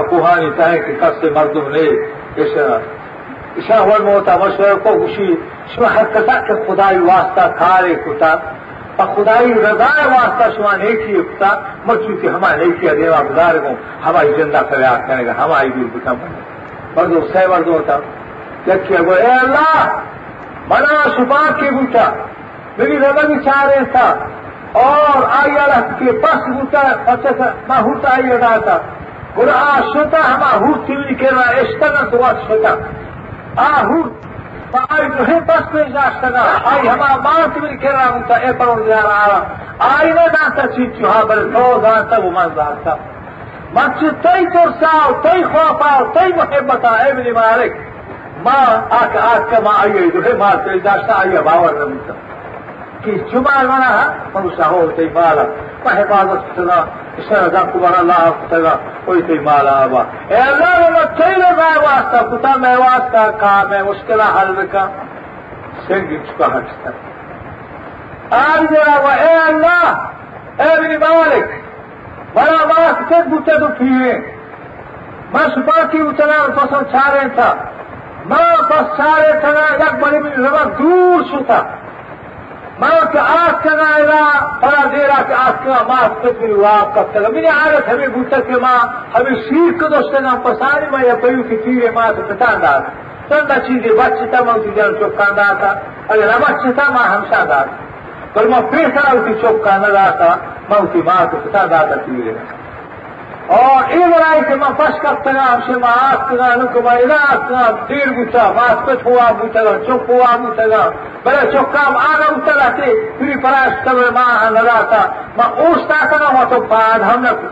کوہانی 0.10 0.50
چاہے 0.58 0.80
کہ 0.80 0.94
کب 1.00 1.22
سے 1.22 1.30
مردم 1.36 1.72
نے 1.72 1.86
اشیاء 2.38 2.78
اشیاء 3.58 3.80
ہوا 3.80 3.98
موتا 4.04 4.38
مشورہ 4.38 4.76
کو 4.84 5.08
شما 5.76 5.88
حرکتا 5.96 6.40
کہ 6.48 6.54
خدای 6.68 6.98
واسطہ 7.02 7.48
کھارے 7.58 7.94
کتا 8.06 8.36
خدائی 8.98 9.54
رضائے 9.54 10.08
واسطہ 10.08 10.56
شما 10.56 10.76
نیکی 10.76 11.16
اکتا 11.16 11.60
مرچو 11.86 12.18
کی 12.22 12.30
ہمارے 12.30 12.66
نیکی 12.66 12.88
دیوا 12.90 13.22
گزار 13.30 13.56
کو 13.56 13.70
ہماری 14.06 14.34
جندہ 14.38 14.62
فریاد 14.70 15.08
کرے 15.08 15.26
گا، 15.26 15.34
ہماری 15.38 15.70
بھی 15.70 15.86
بکم 15.86 16.16
کرے 16.16 16.42
بردو، 16.94 17.28
سہ 17.34 17.48
بردو 17.48 17.74
ہوتا۔ 17.74 17.98
جبکہ 18.66 19.02
وہ، 19.02 19.14
اے 19.14 19.32
اللہ، 19.32 20.00
بنا 20.68 21.10
شبا 21.18 21.60
کے 21.60 21.72
بوٹا، 21.72 22.14
میری 22.78 23.00
رضا 23.00 23.28
بھی 23.28 23.44
چاہ 23.44 23.64
رہے 23.64 23.86
تھا۔ 23.92 24.16
اور 24.72 25.24
آئی 25.24 25.60
اللہ 25.60 25.96
کے 26.00 26.12
پاس 26.12 26.48
بوٹا 26.48 26.80
اچھا 26.80 27.30
سا 27.38 27.52
میں 27.68 27.82
ہوتا 27.82 28.10
آئی 28.10 28.24
رضا 28.24 28.58
تھا۔ 28.58 28.82
برا 29.36 29.80
شوتا 29.94 30.36
ہمارا 30.36 30.58
ہوتا 30.58 31.14
کے 31.14 31.28
اشتنا 31.28 32.10
تو 32.10 32.22
شوتا 32.48 32.76
آ 33.56 33.84
ہوتا 33.84 34.23
آئی 34.74 35.08
جو 35.18 35.28
ہے 35.28 35.40
بس 35.48 35.72
پہ 35.72 35.84
جاشتنا 35.94 36.44
آئی 36.72 36.88
ہما 36.90 37.16
مارت 37.24 37.58
بھی 37.58 37.76
کرنا 37.78 38.10
ہوتا 38.10 38.36
اے 38.36 38.52
پر 38.58 38.80
جا 38.88 39.02
رہا 39.02 39.40
آئی 39.90 40.12
نہ 40.12 40.28
دانتا 40.34 40.68
چیز 40.68 40.90
چوہا 41.00 41.24
بل 41.24 41.42
تو 41.54 41.80
دانتا 41.84 42.18
وہ 42.24 42.32
من 42.32 42.56
دانتا 42.56 42.96
مچ 43.74 44.00
تی 44.24 44.46
ترساو 44.54 45.14
تی 45.22 45.44
خوفاو 45.44 46.06
تی 46.14 46.34
محبتا 46.36 46.90
اے 47.04 47.14
منی 47.14 47.32
مالک۔ 47.32 47.74
ما 48.46 48.60
آکا 49.00 49.20
آکا 49.36 49.60
ما 49.64 49.72
آئی 49.82 50.10
جو 50.14 50.26
ہے 50.26 50.34
مارت 50.38 50.66
پہ 50.66 50.78
جاشتا 50.84 51.14
آئی 51.20 51.38
باور 51.46 51.74
نمتا 51.74 52.14
کہ 53.04 53.12
جمعہ 53.32 53.64
منا 53.64 53.90
ہے؟ 53.98 54.08
منوسا 54.34 54.68
ہو 54.70 54.92
تی 54.96 55.08
مالا۔ 55.14 55.44
کا 55.84 55.98
حفاظت 55.98 56.56
سنا 56.56 56.80
اس 57.18 57.26
طرح 57.30 57.64
تمہارا 57.74 58.02
لاحق 58.02 58.44
سگا 58.50 58.76
کوئی 59.06 59.22
کوئی 59.22 59.40
مال 59.40 59.68
آبا۔ 59.68 60.04
اے 60.28 60.38
اللہ 60.38 60.78
میرا 60.80 61.06
چاہیے 61.18 61.52
میں 61.58 61.78
واسطہ 61.78 62.24
پتا 62.32 62.56
میں 62.58 62.76
واسطہ 62.78 63.24
کام 63.40 63.74
ہے 63.74 63.84
مشکل 63.84 64.22
حل 64.22 64.66
کا 64.72 64.86
سر 65.88 66.00
گچ 66.12 66.30
کا 66.38 66.48
ہٹتا 66.58 66.90
آج 68.30 68.72
میرا 68.72 69.00
وہ 69.02 69.10
اے 69.10 69.34
اللہ، 69.48 70.62
اے 70.62 70.82
میری 70.82 70.98
مالک، 70.98 71.52
بڑا 72.34 72.64
واسط 72.68 73.14
سے 73.14 73.22
بوتے 73.30 73.60
تو 73.60 73.68
پیے 73.78 74.14
میں 75.34 75.48
صبح 75.56 75.86
کی 75.92 75.98
اتنا 75.98 76.42
فصل 76.56 76.84
چھا 76.92 77.10
رہے 77.14 77.30
تھا۔ 77.36 77.54
میں 78.26 78.56
بس 78.70 78.96
چھا 78.96 79.12
تھا 79.42 79.50
یک 79.76 79.96
بڑی 80.02 80.18
ربا 80.18 80.64
دور 80.80 81.24
سوتا 81.32 81.62
ماك 82.84 83.16
آسنا 83.16 83.98
إلى 83.98 84.22
فاضيرا 84.62 85.20
اكنا 85.48 85.84
ما 85.90 86.32
في 86.40 86.46
الواقع 86.46 87.30
من 87.30 87.46
عارف 87.46 87.90
هذه 87.90 88.08
بوتك 88.08 88.50
ما 88.50 88.76
هذه 89.16 89.36
شيرك 89.50 89.80
دوستنا 89.94 90.36
بصار 90.36 90.90
ما 90.92 91.02
يا 91.02 91.14
بيو 91.14 91.44
في 91.44 91.58
في 91.58 91.90
ما 91.90 92.12
تتان 92.12 92.62
دار 92.62 92.84
شي 93.68 93.80
دي 93.80 93.90
باتش 93.90 94.20
تا 94.32 94.44
ما 94.44 94.58
دي 94.58 94.72
جان 94.76 94.96
شو 95.00 95.10
كاندا 95.10 95.48
تا 95.62 95.82
انا 96.12 96.38
ما 96.38 96.72
تا 96.78 96.92
ما 96.96 97.04
همسا 97.16 97.44
دا 97.44 97.66
بل 98.36 98.50
ما 98.50 98.62
پھر 98.72 98.86
سرا 98.96 99.12
اسی 99.20 99.42
شو 99.42 99.62
كاندا 99.66 100.10
تا 100.20 100.38
ما 100.70 100.88
في 100.94 101.02
ما 101.02 101.30
تتاندا 101.32 101.80
تا 101.90 101.98
मां 103.44 105.24
चोको 109.86 110.22
चोका 111.52 111.90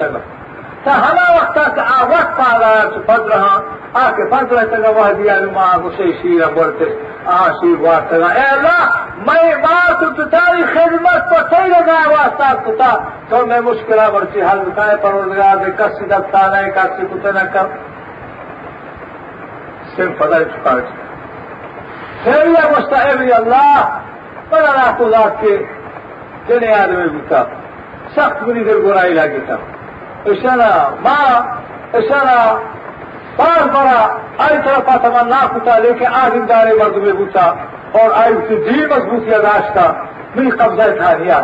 न 0.04 0.41
ہما 0.86 1.26
وقتا 1.34 1.64
کہ 1.76 1.82
آ 1.96 2.04
وقت 2.10 2.38
پاگا 2.38 2.74
چو 2.94 3.02
پد 3.06 3.28
رہا، 3.32 3.56
آ 4.02 4.10
کے 4.16 4.24
پد 4.32 4.52
رہتا 4.52 4.78
گا 4.84 4.90
وہ 4.96 5.12
دیا 5.18 5.36
ما 5.54 5.66
گسے 5.84 6.12
شیرہ 6.22 6.50
بولتے 6.56 6.86
آ 7.26 7.48
شیر 7.60 7.80
واسطہ 7.82 8.16
اے 8.38 8.46
اللہ، 8.52 8.80
میں 9.28 9.56
ماں 9.64 9.86
تو 10.00 10.10
تتاری 10.18 10.64
خدمت 10.74 11.30
پر 11.32 11.42
صحیح 11.52 11.72
لگا 11.74 12.00
واسطہ 12.10 12.54
کتا 12.66 12.92
تو 13.30 13.46
میں 13.48 13.60
مشکلہ 13.66 14.10
برچی 14.14 14.42
حل 14.42 14.60
بتائے 14.66 14.96
پروردگار 15.02 15.56
دے 15.66 15.72
کسی 15.78 16.06
دکتا 16.12 16.46
نہیں 16.52 16.72
کسی 16.76 17.06
کتے 17.12 17.32
نہ 17.32 17.44
کر۔ 17.54 17.68
صرف 19.96 20.18
پتہ 20.18 20.38
چکا 20.54 20.74
پھر 22.24 22.46
یہ 22.48 22.70
مستعب 22.72 23.22
اللہ 23.36 24.00
بڑا 24.50 24.72
راہ 24.74 25.02
ذات 25.12 25.42
کے 25.42 25.58
جنے 26.48 26.74
آدمی 26.74 27.08
بتا 27.18 27.44
سخت 28.16 28.44
بری 28.44 28.64
در 28.64 28.80
برائی 28.86 29.14
لگی 29.14 29.40
تھا 29.46 29.58
اشارہ 30.30 30.72
ماں 31.04 31.30
اشارہ 31.98 32.40
بار 33.36 33.68
بڑا 33.74 34.02
آئی 34.46 34.58
طرف 34.66 34.90
تمنا 35.04 35.40
کتا 35.54 35.78
لیکن 35.84 36.14
آدم 36.22 36.46
دارے 36.50 36.74
مرد 36.80 36.98
میں 37.04 37.14
بوتا 37.20 37.46
اور 38.00 38.12
آئی 38.16 38.34
سے 38.48 38.56
جی 38.66 38.86
مضبوطی 38.92 39.34
اداش 39.36 39.72
کا 39.76 39.86
میری 40.36 40.50
قبضہ 40.60 40.90
تھا 40.98 41.14
نیا 41.22 41.40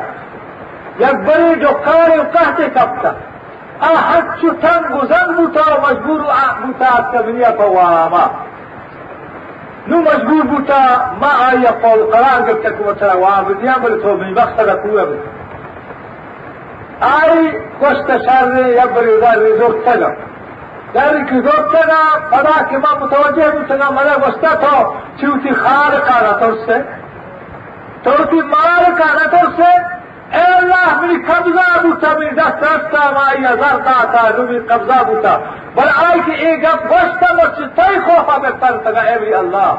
یک 0.99 1.15
بڑی 1.27 1.55
جو 1.61 1.71
کار 1.85 2.09
کہتے 2.33 2.67
کب 2.75 3.01
تھا 3.01 3.13
آہد 3.87 4.29
چو 4.41 4.51
تنگ 4.61 4.95
و 4.97 5.05
زنگ 5.13 5.33
بوتا 5.37 5.63
و 5.73 5.79
مجبور 5.87 6.19
بوتا 6.61 6.91
تبنیہ 7.11 7.51
پواما 7.57 8.25
نو 9.87 9.97
مجبور 10.09 10.45
بوتا 10.51 10.79
ما 11.21 11.31
آئی 11.47 11.65
قول 11.81 12.05
قرار 12.11 12.47
گفتا 12.47 12.69
مثلا 12.87 13.17
وعبدیان 13.17 13.81
بلی 13.81 14.01
تو 14.03 14.17
من 14.17 14.31
مقصد 14.33 14.69
کوه 14.83 15.05
بوتا۔ 15.05 15.36
آئی 16.99 17.51
کوشت 17.79 18.09
مستشار 18.09 18.55
یا 18.55 18.83
یعنی 20.93 21.41
روکنا 21.41 22.01
بدا 22.29 22.63
کہ 22.69 22.77
میں 22.77 22.99
متوجہ 22.99 23.47
مجھنا 23.55 23.89
منا 23.89 24.15
وسطہ 24.27 24.53
تھا 24.55 24.77
چونکہ 25.21 25.53
خار 25.53 25.99
کا 25.99 26.19
رہا 26.21 26.37
تھا 26.37 26.45
اس 26.45 26.59
سے. 26.65 26.77
چونکہ 28.03 28.35
مار 28.35 28.83
کا 28.97 29.13
رہا 29.13 29.29
تھا 29.29 29.37
اس 29.37 29.55
سے. 29.57 29.71
اے 30.37 30.43
اللہ، 30.43 30.99
میری 31.01 31.21
قبضہ 31.27 31.67
بوٹا 31.83 32.17
میری 32.17 32.35
دست 32.35 32.63
رستا 32.63 33.11
مائی 33.11 33.45
ہزار 33.45 33.79
کا 33.85 34.03
تھا 34.11 34.29
جو 34.37 34.47
میری 34.47 34.59
قبضہ 34.67 35.03
بوٹا 35.03 35.37
بل 35.75 35.89
آئی 35.95 36.19
کہ 36.25 36.31
ایک 36.45 36.65
اب 36.65 36.91
وسطہ 36.91 37.33
مسجد 37.33 37.75
تئی 37.75 37.99
خوفا 38.05 38.37
میں 38.41 38.51
پرتا 38.59 38.91
گا 38.91 39.01
اے 39.01 39.19
بری 39.19 39.33
اللہ. 39.33 39.73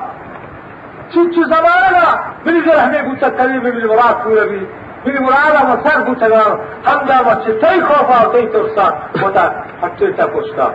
چیچو 1.10 1.44
زمانہ 1.54 2.04
میری 2.44 2.60
ذرا 2.60 2.86
ہمیں 2.86 3.02
بوٹا 3.02 3.28
کری 3.28 3.58
میری 3.58 3.86
مراد 3.86 4.24
کوئی 4.24 4.48
بھی. 4.48 4.64
بالمراد 5.04 5.56
اما 5.62 5.76
سر 5.84 6.00
بوتگان 6.00 6.58
هم 6.86 7.06
در 7.08 7.22
ما 7.24 7.34
چه 7.34 7.52
تی 7.52 7.80
خوفا 7.80 8.28
و 8.28 8.32
تی 8.32 8.46
ترسان 8.46 8.92
بوتا 9.20 9.50
حتی 9.82 10.12
تا 10.12 10.26
پوشتا 10.26 10.70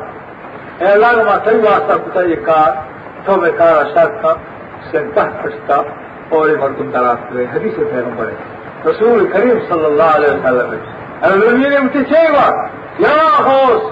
اعلان 0.82 1.26
ما 1.26 1.38
تی 1.38 1.58
واسطہ 1.58 1.98
بوتا 2.04 2.22
یہ 2.22 2.36
کار 2.46 2.72
تو 3.26 3.38
میں 3.42 3.52
کار 3.58 3.76
اشار 3.86 4.08
تھا 4.22 4.34
سنتہ 4.92 5.20
پشتا 5.44 5.82
اور 6.30 6.50
مردم 6.62 6.92
تراس 6.92 7.20
کرے 7.30 7.46
حدیث 7.54 7.76
پیغمبر 7.76 8.28
ہے 8.28 8.90
رسول 8.90 9.28
کریم 9.34 9.60
صلی 9.70 9.86
اللہ 9.86 10.16
علیہ 10.16 10.30
وسلم 10.30 10.72
النبی 11.28 11.70
نے 11.70 11.80
مجھے 11.80 12.04
چاہیے 12.10 12.48
یا 13.00 13.18
خوش 13.44 13.84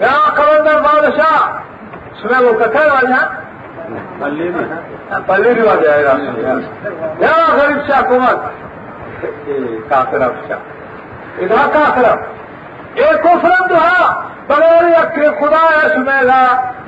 یا 0.00 0.12
قلندر 0.36 0.80
بادشاہ 0.82 1.38
سنا 2.22 2.38
وہ 2.44 2.52
کتھا 2.60 2.84
والا 2.92 3.22
پلے 5.26 5.52
بھی 5.54 5.68
آ 5.68 5.74
جائے 5.82 6.02
یا 6.02 7.34
غریب 7.56 7.86
شاہ 7.88 8.00
حکومت 8.00 8.38
کافر 9.88 10.22
شاہ 10.48 11.42
ادھر 11.42 11.72
کافر 11.72 12.04
ایک 12.94 13.22
کفرم 13.22 13.74
ہاں 13.76 14.08
بغیر 14.48 14.84
یک 14.88 15.14
خدا 15.40 15.62
ہے 15.68 15.88
سمیلا 15.94 16.42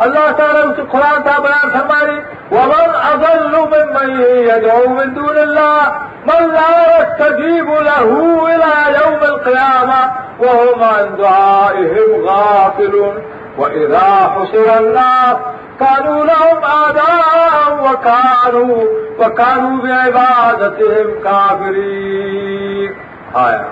اللہ 0.05 0.31
تعالی 0.39 0.59
اس 0.59 0.81
قرآن 0.91 1.23
تھا 1.29 1.37
بیان 1.43 1.71
فرمائی 1.73 2.19
ومن 2.51 2.91
اضل 3.13 3.55
ممن 3.55 4.21
يدعو 4.49 4.89
من 4.89 5.15
دون 5.15 5.39
الله 5.39 5.83
من 6.27 6.53
لا 6.57 6.75
يستجيب 6.99 7.71
له 7.89 8.09
إلى 8.55 8.73
يوم 8.99 9.23
القيامه 9.23 10.01
وهم 10.41 10.83
عن 10.83 11.17
دعائهم 11.19 12.09
غافلون۔ 12.29 13.17
واذا 13.59 14.09
حشر 14.37 14.69
الناس 14.79 15.37
كانوا 15.81 16.25
لهم 16.25 16.65
اعداء 16.65 17.55
وكانوا 17.85 18.85
وكانوا 19.19 19.83
بعبادتهم 19.83 21.09
كافرين. 21.25 22.93
آية 23.35 23.65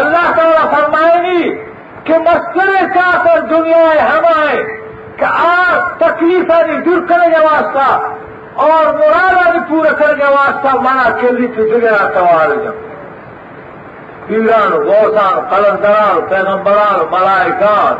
اللہ 0.00 0.30
تعالیٰ 0.36 0.64
فرمائے 0.70 1.18
گی 1.24 1.50
کہ 2.04 2.14
مستر 2.18 2.70
کافر 2.94 3.40
دنیا 3.50 3.84
ہمائے 4.08 4.62
کہ 5.18 5.24
آپ 5.24 5.98
تکلیف 5.98 6.50
نہیں 6.50 6.80
دور 6.86 7.06
کرنے 7.08 7.28
کے 7.34 7.44
واسطہ 7.44 7.88
اور 8.64 8.84
مرادہ 8.94 9.50
بھی 9.50 9.60
پورا 9.68 9.92
کرنے 9.98 10.24
واسطہ 10.24 10.74
مانا 10.86 11.08
کے 11.20 11.30
لیے 11.36 11.48
تو 11.56 11.62
دنیا 11.70 11.96
سوال 12.14 12.56
جب 12.64 12.82
پیران 14.26 14.72
غوثان، 14.88 15.40
قلندران، 15.50 16.20
پیغمبران 16.28 17.00
ملائکان 17.10 17.94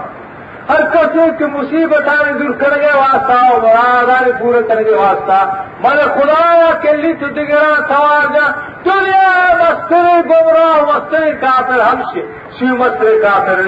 ہر 0.69 0.81
کسی 0.91 1.31
کی 1.39 1.45
مصیبت 1.45 2.09
آنے 2.09 2.33
دور 2.33 2.55
کرنے 2.55 2.79
کے 2.79 2.97
واسطہ 2.97 3.33
اور 3.33 3.61
مرادہ 3.63 4.31
بھی 4.31 4.63
کرنے 4.69 4.85
کے 4.85 4.95
واسطہ۔ 4.95 5.65
من 5.85 5.97
خدا 5.97 6.71
کے 6.81 6.97
لیے 6.97 7.15
تو 7.15 7.27
دگرا 7.27 7.75
سوال 7.89 8.35
جا۔ 8.35 8.51
دنیا 8.85 9.55
مستری 9.59 10.31
گمراہ 10.31 10.83
مستری 10.83 11.33
کافر 11.33 11.81
ہم 11.81 12.03
سے 12.15 12.27
شی 12.59 12.65
مستری 12.65 13.21
کافر 13.23 13.61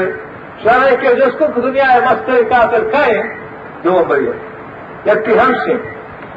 شرح 0.63 0.95
کے 1.01 1.15
جس 1.15 1.39
کو 1.39 1.61
دنیا 1.61 1.85
مستری 2.11 2.45
کافر 2.45 2.81
کہیں 2.93 3.23
دو 3.85 4.05
بڑی 4.09 4.31
یکی 5.07 5.39
ہم 5.39 5.53
سے 5.65 5.73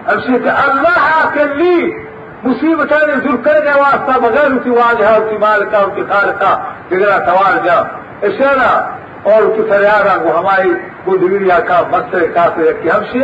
ہم 0.07 0.19
سے 0.19 0.49
اللہ 0.49 1.29
کے 1.33 1.43
لیے 1.55 2.05
مصیبت 2.43 2.93
آنے 2.93 3.15
دور 3.15 3.37
کرنے 3.43 3.61
کے 3.61 3.79
واسطہ 3.79 4.19
بغیر 4.19 4.51
اسی 4.51 4.69
واجہ، 4.69 5.05
اسی 5.05 5.37
مالکا 5.37 5.77
اسی 5.77 6.03
خالقہ 6.09 6.63
دگرا 6.91 7.25
سوال 7.25 7.59
جا۔ 7.63 7.75
اسے 8.21 8.55
نا 8.57 8.95
اور 9.23 9.57
کسریانا 9.57 10.23
کو 10.23 10.39
ہماری 10.39 10.73
بدھویریا 11.05 11.59
کا 11.59 11.81
مصر 11.91 12.25
کافر 12.33 12.61
کی 12.81 12.91
ہم 12.91 12.99
سے۔ 13.11 13.19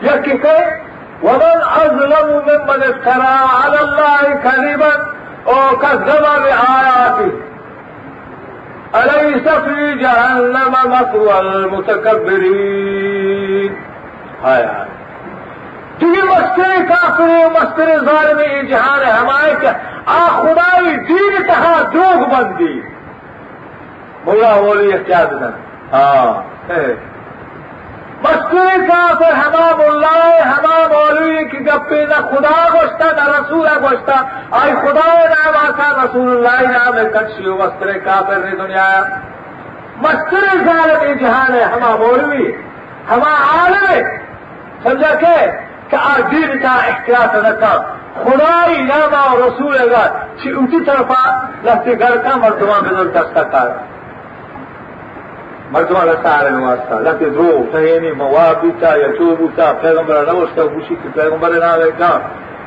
یا 0.00 0.16
کسے 0.16 0.74
ومن 1.22 1.62
ازلم 1.62 2.30
من 2.30 2.46
من 2.46 2.78
افترا 2.82 3.60
على 3.64 3.76
الله 3.80 4.34
كذبا۔ 4.42 4.88
او 5.44 5.76
كذب 5.76 6.20
بآياته 6.20 7.28
الیس 8.92 9.42
في 9.42 9.92
جهنم 9.92 10.70
مثوى 10.70 11.32
المتكبرين۔ 11.32 13.74
ہائے 14.42 14.66
ہائے 14.66 14.84
تو 15.98 16.06
مستر 16.06 16.70
كافر 16.88 17.20
ومستر 17.20 17.86
ظالم 17.86 18.66
جهان 18.66 19.04
ہمارے 19.04 19.66
آخرائی 20.06 20.96
دين 20.96 21.46
تها 21.46 21.90
دروغ 21.94 22.28
بندی 22.28 22.80
بولا 24.24 24.54
ہولی 24.54 24.92
کیا 25.06 25.24
دن 25.24 25.42
ہاں۔ 25.92 26.32
مستی 28.22 28.86
کا 28.86 29.00
پھر 29.18 29.32
ہمام 29.32 29.80
اللہ 29.80 30.42
ہمام 30.42 30.92
مولوی 30.92 31.44
کی 31.44 31.64
پہ 31.88 32.04
نہ 32.08 32.20
خدا 32.28 32.56
گوشتا 32.72 33.10
نہ 33.16 33.24
رسول 33.28 33.66
گوشتا 33.82 34.16
آئی 34.50 34.72
خدا 34.82 35.08
نام 35.32 35.56
آتا 35.62 35.90
رسول 36.04 36.30
اللہ 36.30 36.70
نام 36.70 36.94
میں 36.94 37.04
کچھ 37.10 37.40
مسترے 37.60 37.98
کا 37.98 38.20
پھر 38.26 38.38
نہیں 38.38 38.56
دنیا۔ 38.56 38.88
مستر 39.96 40.46
غالب 40.66 41.02
یہ 41.02 41.14
جہان 41.14 41.54
ہے 41.54 41.62
ہما 41.62 41.94
بولوی 41.96 42.50
ہما 43.10 43.34
عالم 43.50 44.08
سمجھا 44.82 45.14
کے 45.14 45.36
کہ 45.88 46.20
دین 46.30 46.58
کا 46.58 46.74
احتیاط 46.86 47.34
رکھا 47.36 47.72
خدائی 48.24 48.82
نامہ 48.82 49.16
اور 49.16 49.38
رسول 49.38 49.76
اگر 49.80 50.08
اسی 50.58 50.84
طرف 50.84 51.12
لفظ 51.64 51.88
گھر 51.98 52.16
کا 52.16 52.36
مردمہ 52.36 52.80
بزرگ 52.80 53.12
کر۔ 53.12 53.24
سکتا 53.34 53.62
ہے 53.62 53.91
علی 55.76 56.16
سهر 56.22 56.60
واسطة. 56.60 56.98
لکه 56.98 57.30
درو 57.30 57.66
فهمی 57.72 58.12
مواب 58.12 58.60
بیتا 58.62 58.98
یا 58.98 59.12
چو 59.18 59.36
بوتا 59.36 59.72
پیغمبر 59.72 60.24
نوشته 60.32 60.64
بوشی 60.64 60.96
که 60.96 61.20
پیغمبر 61.20 61.48
ناوه 61.48 61.90
کام 61.90 62.20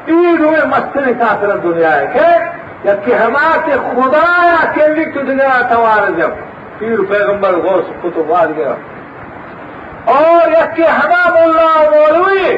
این 0.05 0.37
روی 0.37 0.61
مستن 0.61 1.13
کافر 1.19 1.57
دنیا 1.57 1.91
ہے 1.91 2.07
کہ 2.13 2.27
جبکہ 2.83 3.15
حمات 3.21 3.69
خدا 3.93 4.73
کے 4.73 4.87
لیے 4.87 5.05
تو 5.13 5.21
دنیا 5.21 5.61
توار 5.69 6.11
جب 6.17 6.31
پیر 6.79 6.99
غوث 7.65 7.85
کتب 8.03 8.31
آ 8.33 8.45
گیا 8.57 8.75
اور 10.05 10.51
یک 10.51 10.79
حمام 10.79 11.37
اللہ 11.43 11.77
مولوی 11.93 12.57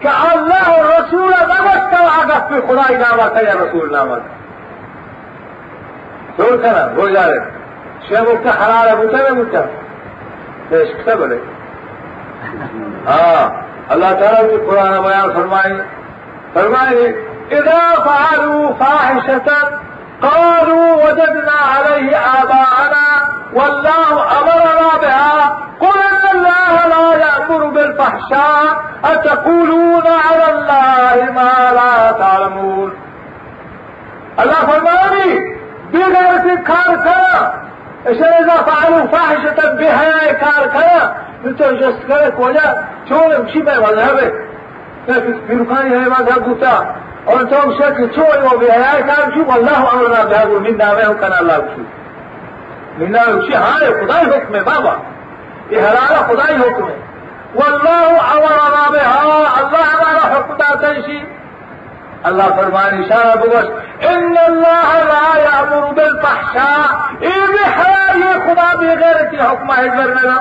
کہ 0.00 0.08
اللہ 0.08 0.68
رسول 0.88 1.32
نمت 1.52 1.90
کا 1.92 2.02
آگت 2.18 2.50
پہ 2.50 2.60
خدای 2.68 2.96
نامت 2.96 3.36
ہے 3.36 3.44
یا 3.44 3.54
رسول 3.62 3.92
نامت 3.92 4.36
سور 6.36 6.56
کنا 6.62 6.86
ہو 6.96 7.08
حلال 8.06 8.94
بوتا 8.96 9.18
ہے 9.18 9.32
بوتا 9.34 9.60
پیش 10.68 10.88
کتب 10.98 11.22
ہے 11.32 11.38
ہاں 13.06 13.42
اللہ 13.92 14.10
تعالیٰ 14.20 14.42
کی 14.50 14.56
قرآن 14.66 15.02
بیان 15.02 15.32
فرمائیں 15.34 15.78
فرمائیں 16.52 17.28
إذا 17.50 17.82
فعلوا 18.04 18.74
فاحشة 18.80 19.48
قالوا 20.22 20.88
وجدنا 21.04 21.52
عليه 21.74 22.16
آباءنا 22.16 23.06
والله 23.52 24.10
أمرنا 24.38 24.90
بها. 25.02 25.58
قل 25.80 25.98
إن 26.10 26.24
الله 26.34 26.86
لا 26.86 27.06
يأمر 27.26 27.64
بالفحشاء. 27.64 28.84
أتقولون 29.04 30.06
على 30.06 30.44
الله 30.52 31.32
ما 31.32 31.72
لا 31.78 32.12
تعلمون. 32.12 32.90
الله 34.40 34.54
فرماني 34.54 35.58
بغير 35.92 36.56
كار 36.56 36.96
كرا 36.96 37.67
عشان 38.06 38.24
إذا 38.24 38.56
فعلوا 38.62 39.06
فاحشة 39.06 39.74
بها 39.74 40.32
كار 40.32 40.66
كرا 40.66 41.14
انت 41.44 41.62
جست 41.62 42.08
کرک 42.08 42.40
وجہ 42.40 42.68
چون 43.08 43.40
مشي 43.44 43.62
بے 43.62 43.76
مذهبه 43.76 44.32
في 45.46 45.54
ركاني 45.54 45.96
هاي 45.96 46.08
مذهب 46.08 46.42
اور 47.28 47.42
تو 47.42 47.72
شك 47.78 48.14
چون 48.14 48.42
وبها 48.52 49.00
كان 49.00 49.32
شو 49.34 49.50
والله 49.50 49.94
امرنا 49.94 50.24
بهذا 50.24 50.58
من 50.58 50.76
نامه 50.76 51.14
كان 51.20 51.32
الله 51.40 51.56
شو 51.56 51.82
من 52.98 53.12
نامه 53.12 53.40
شي 53.46 53.54
هاي 53.54 54.00
خدای 54.00 54.24
حکم 54.24 54.52
بابا. 54.52 54.94
خدای 56.28 56.56
حکم 56.56 56.84
ہے 56.88 56.96
والله 57.54 58.10
امرنا 58.34 58.84
بها 58.92 59.20
الله 59.60 59.82
ہمارا 59.92 60.24
حکم 60.34 60.54
داتا 60.56 60.94
شي. 61.06 61.22
الله 62.26 62.48
فرمان 62.56 63.02
اشارہ 63.02 63.34
بگوش 63.40 63.66
إن 64.10 64.36
اللہ 64.44 64.92
لا 65.08 65.26
یامر 65.40 65.92
بالفحشاء 65.98 66.86
حکم 69.40 69.72
ہے 69.72 69.88
کرنا 69.96 70.36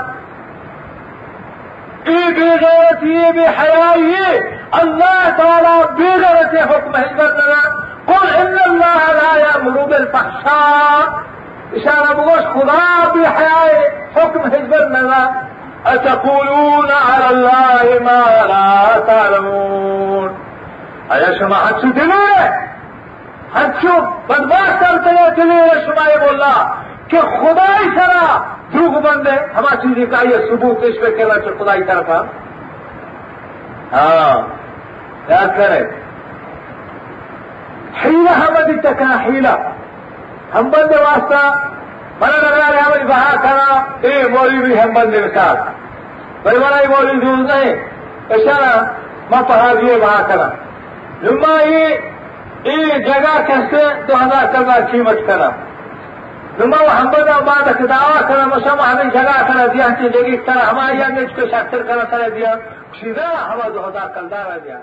ای 2.05 2.17
بغیرتی 2.37 3.15
ای 3.17 3.31
بحیائی 3.35 4.39
اللہ 4.79 5.23
تعالی 5.37 5.75
بغیرتی 5.97 6.59
حکم 6.71 6.95
ہے 6.95 7.07
کرنا 7.17 7.61
قل 8.07 8.27
إن 8.39 8.57
اللہ 8.65 9.03
لا 9.19 9.31
یامر 9.39 9.85
بالفحشاء. 9.91 11.01
اشارہ 11.77 12.13
بگوش 12.13 12.43
خدا 12.53 12.87
بحیائی 13.13 13.77
حکم 14.17 14.51
ہے 14.53 14.65
کرنا 14.71 15.21
أتقولون 15.85 16.89
على 16.91 17.29
الله 17.29 17.99
ما 18.05 18.23
لا 18.47 18.99
تعلمون. 19.07 20.46
آیا 21.09 21.39
شما 21.39 21.55
حد 21.55 21.81
شو 21.81 21.91
دلیره 21.91 22.53
حد 23.53 23.73
شو 23.81 24.01
بدبخت 24.29 24.79
تر 24.79 24.97
دلیره 25.31 25.85
شما 25.85 26.25
مولا 26.25 26.55
که 27.09 27.17
خدای 27.17 27.95
سرا 27.95 28.43
دروغ 28.73 29.03
بنده 29.03 29.31
همه 29.31 29.81
چیزی 29.81 30.07
که 30.07 30.17
آیا 30.17 30.47
ثبوتش 30.47 30.99
بکرد 30.99 31.45
چه 31.45 31.51
خدای 31.59 31.83
طرفا 31.83 32.25
ها 33.93 34.45
یاد 35.29 35.57
کرد 35.57 35.89
حیله 37.93 38.29
همه 38.29 38.63
دیتا 38.73 38.93
که 38.93 39.05
حیله. 39.05 39.57
هم 40.53 40.69
بنده 40.69 40.95
واسطه 40.97 41.37
من 42.21 42.27
نگران 42.27 42.73
همه 42.79 43.05
بها 43.05 43.37
کرا 43.43 43.83
ای 44.01 44.27
مولی 44.27 44.61
بھی 44.61 44.73
هم 44.73 44.93
بنده 44.93 45.21
بکار 45.27 45.57
بھائی 46.43 46.57
بڑا 46.59 46.77
مولی 46.89 47.19
دور 47.19 47.37
نہیں 47.37 47.73
اشارہ 48.35 48.71
میں 49.29 49.41
پڑھا 49.47 49.73
دیے 49.81 49.97
بہا 50.01 50.21
کرا 50.27 50.49
نمائی 51.21 51.75
ای 52.63 52.99
جگہ 53.03 53.37
کسے 53.47 53.83
تو 54.07 54.15
ہنا 54.15 54.45
کرنا 54.51 54.77
قیمت 54.91 55.17
کرا. 55.27 55.49
نما 56.59 56.77
حمد 56.99 57.29
آباد 57.29 57.67
دعوا 57.89 58.21
کرا، 58.27 58.45
مسلم 58.45 58.81
ہمیں 58.81 59.09
جگہ 59.13 59.37
کرا 59.47 59.65
دیا 59.73 59.87
جگہ 59.99 60.45
کرا، 60.45 60.71
ہمارے 60.71 60.95
یہاں 60.95 61.09
نے 61.09 61.25
کو 61.35 61.41
شاکر 61.51 61.83
کرا 61.83 62.03
کرا 62.03 62.27
دیا. 62.35 62.55
سیدھا 62.99 63.29
ہمارا 63.53 63.69
جو 63.69 63.87
ہدا 63.87 64.07
کردار 64.15 64.57
دیا. 64.59 64.77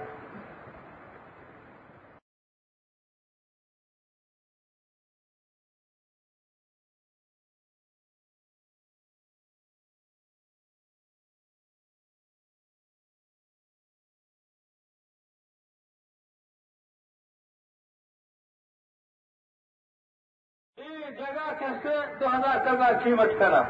جگہ 21.14 21.52
کیسے 21.60 21.96
دو 22.20 22.28
ہزار 22.28 22.58
کرنا 22.66 22.88
قیمت 23.04 23.32
کرا 23.40 23.62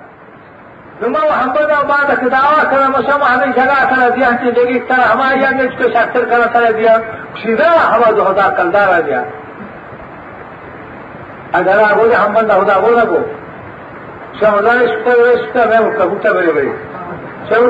لما 1.01 1.19
وہ 1.21 1.31
ہم 1.33 1.49
بنا 1.49 1.79
بعد 1.87 2.11
دعوا 2.23 2.63
کرا 2.63 2.87
مسلم 2.89 3.23
ہمیں 3.23 3.51
جگہ 3.55 3.79
کرا 3.89 4.07
دیا 4.15 4.29
کہ 4.41 4.51
جگہ 4.51 4.77
کرا 4.89 5.11
ہمارے 5.11 5.39
یہاں 5.39 5.63
اس 5.63 5.75
کو 5.77 5.89
شاکر 5.93 6.25
کرا 6.29 6.45
کرا 6.53 6.69
دیا 6.77 6.95
سیدھا 7.41 7.69
ہوا 7.87 8.11
دو 8.17 8.29
ہزار 8.29 8.55
کلدار 8.57 9.01
دیا 9.01 9.23
اگر 11.53 11.83
آگو 11.83 12.05
ہم 12.15 12.33
بندہ 12.33 12.53
ہوتا 12.53 12.77
وہ 12.77 12.95
نہ 12.95 13.05
کو 13.09 13.19
شمدان 14.39 14.81
اس 14.83 14.95
پر 15.05 15.25
اس 15.25 15.53
پر 15.53 15.67
میں 15.67 15.79
کبوتر 15.97 16.35
بڑے 16.35 16.51
بڑے 16.51 16.71
شمر 17.49 17.69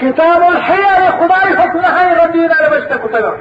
كتاب 0.00 0.42
الحيل 0.48 1.10
خدای 1.20 1.54
حکم 1.60 1.80
ہے 1.96 2.08
ردینا 2.24 2.56
نوشته 2.64 2.98
کتاب 3.04 3.34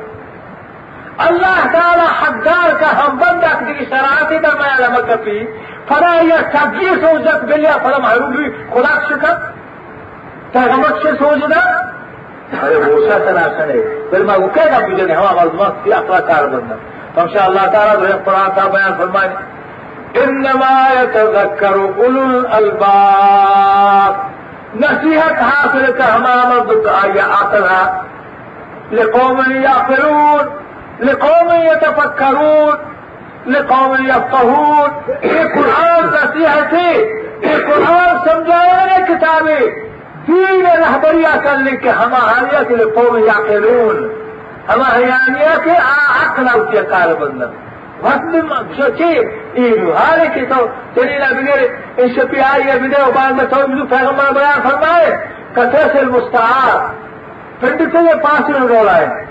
الله 1.19 1.59
تعالی 1.73 2.07
حقدار 2.21 2.71
کا 2.79 2.89
هم 3.01 3.19
بندک 3.19 3.59
دی 3.67 3.85
شرایط 3.91 4.41
در 4.41 4.55
ما 4.61 4.65
علم 4.77 4.95
کفی 5.09 5.47
فلا 5.89 6.13
یستبجی 6.23 6.89
سوزت 7.01 7.45
بلیا 7.51 7.77
فلا 7.83 8.17
بھی 8.31 8.45
خدا 8.73 8.93
شکر 9.09 9.35
پیغمبر 10.53 10.99
سے 11.03 11.11
سوزدا 11.19 11.61
ارے 12.63 12.75
وہ 12.75 13.09
سا 13.09 13.17
تناسن 13.25 13.69
ہے 13.69 13.81
بل 14.11 14.23
ما 14.25 14.35
ہوا 14.35 15.31
مظلومات 15.31 15.83
کی 15.83 15.93
اقلا 15.93 16.19
کار 16.27 16.47
بندہ 16.53 16.75
تو 17.13 17.21
ان 17.21 17.27
شاء 17.33 17.45
اللہ 17.45 17.65
تعالی 17.71 18.07
جو 18.07 18.17
قرآن 18.25 18.49
کا 18.55 18.63
نصیحت 24.75 25.41
حاصل 25.41 26.01
ہمارا 26.01 26.47
مرد 26.49 26.87
آیا 26.93 27.25
آخرا 27.33 27.81
لقوم 28.91 29.41
يعقلون 29.51 30.45
لقوم 30.99 31.51
يتفكرون 31.51 32.73
لقوم 33.47 33.95
يفقهون 34.05 34.89
یہ 35.23 35.43
قرآن 35.53 36.05
نصیحت 36.05 36.73
ہے 36.73 36.93
یہ 37.41 37.57
قرآن 37.67 38.17
سمجھانے 38.25 38.97
کتابیں 39.07 39.59
دین 40.27 40.65
رہبریہ 40.65 41.35
کرنے 41.43 41.75
کے 41.83 41.89
ہماریا 41.99 42.63
کے 42.67 42.75
لقوم 42.75 43.17
يعقلون 43.17 44.07
ہماریا 44.69 45.17
کے 45.63 45.75
عقل 45.77 46.47
ہوتی 46.47 46.77
ہے 46.77 46.83
کار 46.89 47.13
بندر 47.19 47.55
مسلم 48.03 48.49
شوچی 48.77 49.19
این 49.53 49.91
حالی 49.91 50.29
که 50.29 50.45
تو 50.45 50.69
دلیل 50.95 51.21
بگیر 51.33 51.69
این 51.97 52.15
شپی 52.15 52.41
آئی 52.41 52.79
بیده 52.79 53.05
و 53.05 53.11
بعد 53.11 53.49
تو 53.49 53.67
بدو 53.67 53.85
پیغمبر 53.85 54.33
بیان 54.33 54.61
فرمائے 54.63 55.17
کثرت 55.55 55.95
المستعار 55.95 56.79
پھر 57.61 57.77
سے 57.77 58.03
یہ 58.07 58.15
پانچ 58.23 58.49
میں 58.49 58.67
رولا 58.67 58.95
ہے 58.97 59.25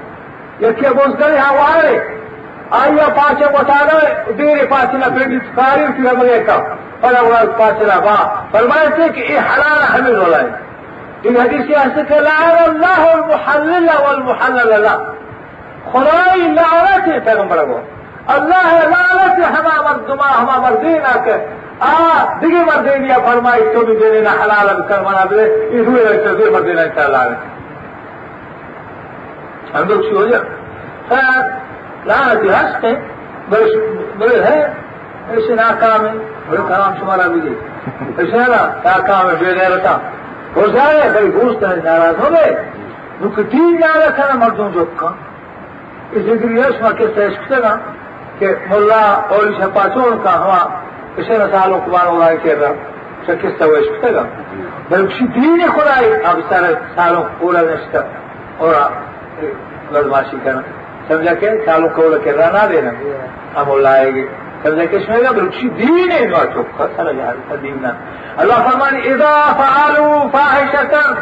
یکی 0.61 0.87
ابوز 0.87 1.15
گلی 1.21 1.39
ہاوارے 1.39 1.97
آئیا 2.81 3.09
پانچ 3.17 3.43
بتانا 3.59 3.99
دیر 4.39 4.65
پانچ 4.71 4.95
نہ 4.95 5.11
پھر 5.17 5.39
کاری 5.57 5.85
اٹھی 5.85 6.09
ہم 6.09 6.21
ایک 6.21 6.51
فلا 7.01 7.21
ولاد 7.27 7.59
پانچ 7.59 7.83
نہ 7.83 8.01
با 8.05 8.17
فرمائے 8.53 8.89
تھے 8.97 9.09
کہ 9.15 9.33
یہ 9.33 9.53
حلال 9.53 9.83
ہمیں 9.95 10.13
رولا 10.13 10.41
ہے 10.41 10.65
این 11.23 11.37
حدیث 11.37 11.71
ایسے 11.77 12.03
کہ 12.09 12.19
لعن 12.25 12.57
اللہ 12.65 13.05
المحلل 13.13 13.89
والمحلل 14.03 14.75
له 14.83 15.15
خدای 15.93 16.49
لعنت 16.59 17.09
ہے 17.09 17.19
پیغمبر 17.25 17.65
اللہ 18.35 18.71
لعنت 18.87 19.39
ہما 19.57 19.75
مردما 19.83 20.29
ہما 20.31 20.59
مردینا 20.61 21.13
کے 21.25 21.37
آ 21.81 21.91
دیگه 22.41 22.65
مردینیا 22.67 23.19
فرمائی 23.25 23.65
تو 23.73 23.85
بھی 23.87 23.97
دینے 23.97 24.21
نہ 24.21 24.33
حلال 24.41 24.71
کر 24.89 25.03
منا 25.03 25.25
دے 25.31 25.45
یہ 25.73 25.87
ہوئے 25.87 26.05
رہتے 26.05 26.35
دے 26.37 26.51
مردینا 26.51 26.83
انشاءاللہ 26.83 27.23
ہم 29.75 29.89
لوگ 29.89 30.03
شو 30.09 30.17
ہو 30.17 30.27
جائے 30.27 30.43
خیر 31.09 31.43
لعنتی 32.07 32.49
هسته 32.51 32.99
بله 34.19 34.45
ہے 34.45 34.61
ایسے 35.29 35.55
ناکام 35.57 36.07
ہے 36.07 36.13
بڑے 36.49 36.63
کلام 36.69 36.95
شمارا 36.99 37.27
بھی 37.29 37.41
دے 37.41 37.55
ایسے 38.17 38.47
نا 38.49 38.63
ناکام 38.85 39.31
ہے 39.31 39.35
بے 39.37 39.55
غیرتا 39.59 39.97
ہو 40.57 40.67
جائے 40.75 41.09
بڑی 41.15 41.33
گوشت 41.35 41.65
ہے 41.65 41.75
ناراض 41.85 42.21
ہو 42.21 42.33
گئے 42.33 42.51
وہ 43.21 43.29
کتین 43.37 43.77
نارا 43.81 44.09
تھا 44.17 44.27
نا 44.29 44.39
مردوں 44.45 44.71
جو 44.73 44.85
لیے 46.15 46.65
اس 46.65 46.81
میں 46.83 46.91
کس 46.99 47.19
عشق 47.19 47.49
سے 47.49 47.61
نا 47.63 47.75
کہ 48.39 48.55
ملا 48.71 49.05
اور 49.29 49.53
شپا 49.59 49.87
چوڑ 49.95 50.15
کا 50.25 50.45
ہوا 50.45 50.69
اسے 51.17 51.39
نہ 51.39 51.45
سالوں 51.53 51.81
کو 51.85 51.91
بار 51.91 52.07
ہو 52.07 52.19
رہا 52.19 52.29
ہے 52.29 52.37
کہ 52.37 52.55
رہا 52.55 52.73
کس 53.27 53.59
طرح 53.59 53.69
عشق 53.69 54.05
سے 54.05 54.15
گا؟ 54.15 54.23
بلکہ 54.91 55.27
دین 55.27 55.67
خدائی 55.75 56.13
اب 56.25 56.41
سارے 56.49 56.75
سالوں 56.95 57.25
پورا 57.39 57.61
نشتا 57.61 58.01
اور 58.59 58.75
بدماشی 59.93 60.37
کرنا۔ 60.45 60.61
سمجھا 61.09 61.35
کہ 61.35 61.51
سالوں 61.67 61.89
کو 61.89 62.11
کے 62.25 62.33
رہنا 62.33 62.67
دینا۔ 62.67 62.91
ہم 63.57 63.79
لائے 63.79 64.15
گے 64.15 64.27
سمجھا 64.63 64.85
کہ 64.85 64.97
اس 64.97 65.09
میں 65.09 65.19
بلکہ 65.37 65.69
دین 65.69 66.11
ہے 66.11 66.27
نو 66.27 66.37
چوکا 66.55 66.87
سمجھا 66.97 67.33
دین 67.63 67.87
اللہ 68.37 68.55
فرمان 68.55 68.97
اذا 69.05 69.35
فعلوا 69.57 70.29
فاحشة 70.33 71.13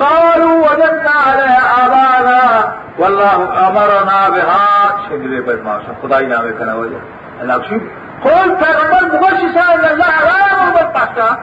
قالوا 0.00 0.56
وجدنا 0.66 1.10
عليها 1.26 1.86
آبانا 1.86 2.74
والله 2.98 3.68
أمرنا 3.68 4.28
بها. 4.30 4.68
شجر 5.08 5.40
بدماش 5.46 5.82
خدائی 6.02 6.26
نام 6.26 6.44
کنا 6.58 6.74
وجه 6.74 7.00
اللہ 7.42 7.66
شو 7.68 7.76
قول 8.24 8.54
پیغمبر 8.62 9.04
مبشر 9.14 9.58
ان 9.74 9.84
الله 9.84 10.14
لا 10.28 10.38
يامر 10.46 10.70
بالفحشاء 10.76 11.34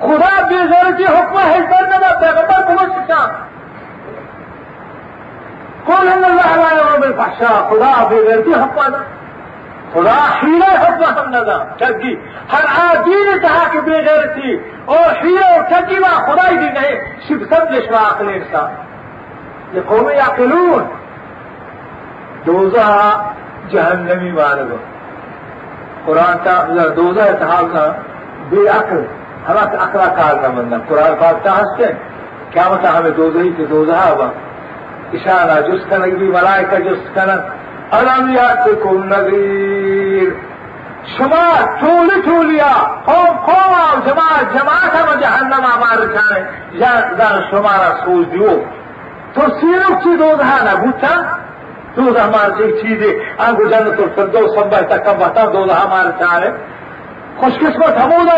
خدا 0.00 0.32
بے 0.48 0.58
غیرتی 0.72 1.04
حکم 1.04 1.36
حزبر 1.36 1.86
نہ 1.92 2.10
پیغمبر 2.20 2.60
پہنچ 2.68 2.92
سکتا 2.96 3.20
قول 5.86 6.08
إن 6.08 6.24
الله 6.24 6.56
لا 6.56 6.70
يامر 6.78 7.00
بالفحشاء 7.00 7.56
خدا 7.70 7.92
بے 8.10 8.16
غیرتی 8.28 8.50
نہ 8.50 9.19
ہیرا 9.94 10.90
پسند 11.00 11.34
سمجھا 11.34 11.58
ٹھگی 11.78 12.14
ہر 12.52 12.64
آدمی 12.80 13.22
نے 13.24 13.38
کہا 13.42 13.64
کہ 13.72 13.80
بے 13.80 14.04
گھر 14.04 14.26
تھی 14.34 14.54
اور 14.84 15.24
ہیرے 15.24 15.42
اور 15.44 15.62
ٹھگی 15.68 15.98
وہاں 15.98 16.20
خدا 16.26 16.48
ہی 16.50 16.56
دی 16.56 16.68
گئے 16.74 16.94
شیو 17.28 17.38
سب 17.50 17.72
جس 17.72 17.82
جشوا 17.82 18.02
اکلیش 18.08 18.42
کا 18.50 18.66
یہ 19.72 19.80
قوم 19.86 20.10
یا 20.10 20.28
قلون 20.36 20.84
دوزہ 22.46 22.86
جہنمی 23.70 24.30
والد 24.30 24.72
قرآن 26.04 26.36
کا 26.44 26.86
دوزا 26.96 27.24
اتحاد 27.24 27.64
کا 27.72 27.92
بے 28.50 28.68
عقل 28.68 29.02
ہمارا 29.48 29.82
اکڑا 29.82 30.06
کار 30.16 30.42
کا 30.42 30.48
بندہ۔ 30.48 30.76
قرآن 30.88 31.14
پاک 31.20 31.44
کا 31.44 31.58
ہنستے 31.58 31.92
کیا 32.50 32.68
بتا 32.68 32.98
ہمیں 32.98 33.10
دوزہ 33.10 33.38
ہی 33.38 33.50
کہ 33.56 33.66
دوزہ 33.66 33.92
ہوا 33.92 34.30
اشارہ 35.12 35.60
جس 35.60 35.84
کا 35.90 35.96
نگی 35.96 36.28
ملائے 36.28 36.64
کا 36.70 36.78
جس 36.78 37.14
کا 37.14 37.24
نگ 37.24 37.59
المیات 37.92 38.68
کو 38.82 38.92
نظیر 39.04 40.28
شما 41.18 41.44
ٹول 41.80 42.10
ٹولیا 42.24 42.72
قوم 43.06 43.36
قوم 43.46 43.72
آو، 43.76 44.00
جماعت 44.06 44.52
جماعت 44.58 44.94
هم 44.96 45.20
جهنم 45.20 45.64
عمل 45.64 46.06
کنه 46.08 46.48
یک 46.72 47.16
در 47.18 47.50
شما 47.50 47.70
را 47.82 48.04
سوزیو 48.04 48.50
تو 49.34 49.40
سیرک 49.60 50.02
چی 50.02 50.16
دوزه 50.16 50.64
نبودن 50.72 51.26
دوزه 51.96 52.26
مارچه 52.26 52.68
یک 52.68 52.82
چیزی 52.82 53.12
انگو 53.38 53.68
جنت 53.68 54.00
الفردوس 54.00 54.58
هم 54.58 54.70
بهتا 54.70 54.98
کم 54.98 55.12
بهتر 55.18 55.46
دوزه 55.46 55.86
مارچه 55.90 56.26
کنه 56.26 56.52
خوش 57.40 57.52
قسمت 57.52 57.98
همون 57.98 58.28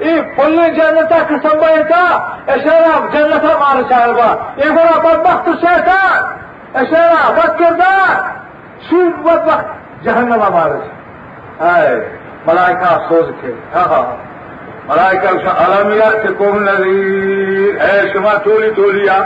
ای 0.00 0.22
پلی 0.22 0.70
جنتا 0.70 1.16
قسم 1.16 1.58
بایتا 1.60 2.22
اشارا 2.48 3.08
جنتا 3.12 3.58
مارچه 3.58 4.12
با۔ 4.12 4.38
ای 4.56 4.70
برا 4.70 5.00
بدبخت 5.04 5.44
شیطان 5.60 6.20
اشارا 6.74 7.32
بد 7.36 7.56
صبح 8.80 9.20
وقت 9.24 10.04
جہنم 10.04 10.42
آباد 10.42 10.70
ملائکہ 12.46 12.84
افسوس 12.86 13.28
تھے 13.40 13.52
ہاں،, 13.74 13.86
ہاں 13.86 14.02
ہاں 14.02 14.16
ملائکہ 14.88 15.50
المیہ 15.56 16.10
سے 16.22 16.32
کم 16.38 16.68
اے 16.68 17.96
شما 18.12 18.34
تولی 18.44 18.70
تولیا 18.76 19.18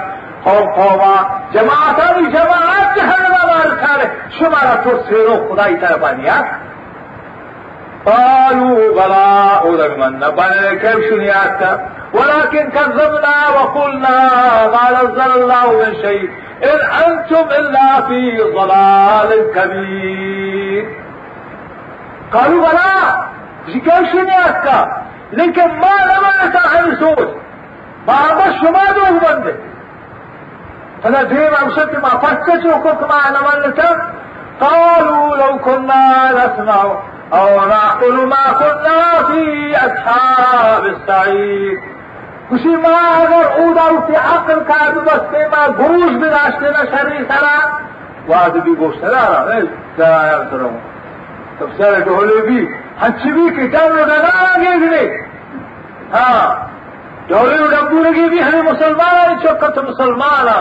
قوم 0.45 0.71
قوما 0.75 1.15
جماعت 1.53 2.01
بھی 2.15 2.31
جماعت 2.31 2.97
جہنم 2.97 3.35
آباد 3.35 3.79
سارے 3.81 4.07
شمارا 4.39 4.75
تو 4.85 4.99
سیرو 5.09 5.37
خدائی 5.49 5.77
طرف 5.81 6.05
آنیا 6.05 6.35
ہاں۔ 6.35 6.71
قالوا 8.05 8.87
بلا 8.95 9.27
اورنگ 9.59 9.99
من 9.99 10.19
نہ 10.21 10.31
بنے 10.37 10.77
کیسے 10.81 11.17
نہیں 11.17 11.31
آتا 11.33 11.75
ولكن 12.15 12.71
كذبنا 12.71 13.49
وقلنا 13.57 14.31
ما 14.67 15.03
نزل 15.03 15.43
الله 15.43 15.73
من 15.73 15.95
شيء. 16.03 16.31
إن 16.65 17.07
أنتم 17.07 17.49
إلا 17.51 18.01
في 18.09 18.43
ضلال 18.55 19.53
كبير. 19.55 21.03
قالوا 22.33 22.69
بلا 22.69 23.27
كيف 23.67 24.13
شنياتا 24.13 25.03
لكن 25.33 25.67
ما 25.67 25.97
لم 26.05 26.53
عن 26.77 26.97
سوز 27.01 27.29
ما 28.09 28.35
بس 28.35 28.63
ما 28.63 28.93
دوه 28.93 29.11
بنده 29.11 29.55
فلا 31.05 31.23
ديم 31.23 31.55
أمسك 31.63 31.95
ما 32.03 32.09
فتش 32.09 32.65
وكنت 32.65 33.03
ما 33.03 33.21
نملتا 33.31 34.13
قالوا 34.61 35.37
لو 35.37 35.59
كنا 35.59 36.31
نسمع 36.33 36.83
أو 37.33 37.69
نعقل 37.69 38.27
ما 38.27 38.53
كنا 38.59 39.27
في 39.27 39.77
أصحاب 39.77 40.85
السعيد 40.85 41.81
کشیما 42.51 42.97
اگر 43.17 43.45
اودا 43.61 43.85
اٹھے 43.97 44.17
عقل 44.17 44.61
کار 44.71 44.93
بسته 45.07 45.49
ما 45.53 45.63
گروش 45.79 46.13
بداشته 46.23 46.71
نه 46.71 46.83
شری 46.93 47.25
سرا 47.29 47.57
واد 48.29 48.57
بی 48.65 48.73
گفت 48.81 49.01
سرا 49.05 49.23
را 49.29 49.61
سرا 49.97 50.43
سرم 50.51 50.77
تب 51.59 51.69
سر 51.79 51.99
ڈھولے 52.09 52.41
بھی 52.47 52.61
ہچی 53.03 53.33
بھی 53.33 53.49
کتاب 53.57 53.97
لگانا 53.97 54.33
آگے 54.49 54.75
گرے۔ 54.83 55.07
ہاں 56.15 56.45
ڈھولے 57.29 57.59
ڈبو 57.71 58.03
لگی 58.03 58.29
بھی 58.29 58.43
ہمیں 58.43 58.63
مسلمان 58.71 59.15
آئی 59.27 59.37
چوکا 59.43 59.69
تو 59.75 59.83
مسلمان 59.89 60.49
آ 60.49 60.61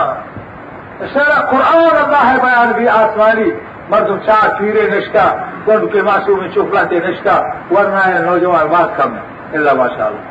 سارا 1.14 1.40
قرآن 1.50 1.96
اللہ 2.02 2.26
ہے 2.30 2.36
بیان 2.42 2.72
بھی 2.76 2.88
آسمانی۔ 2.88 3.50
مردم 3.90 4.18
چار 4.26 4.48
پیرے 4.58 4.88
نشکا 4.90 5.26
گنڈ 5.68 5.92
کے 5.92 6.02
معصوم 6.02 6.38
میں 6.40 6.48
چپلاتے 6.54 6.98
نشکا 7.06 7.36
ورنہ 7.70 8.04
ہے 8.06 8.18
نوجوان 8.26 8.66
بات 8.74 8.96
کم 8.96 9.14
ہے۔ 9.16 9.22
اللہ 9.56 9.74
ماشاء 9.80 10.06
اللہ 10.06 10.30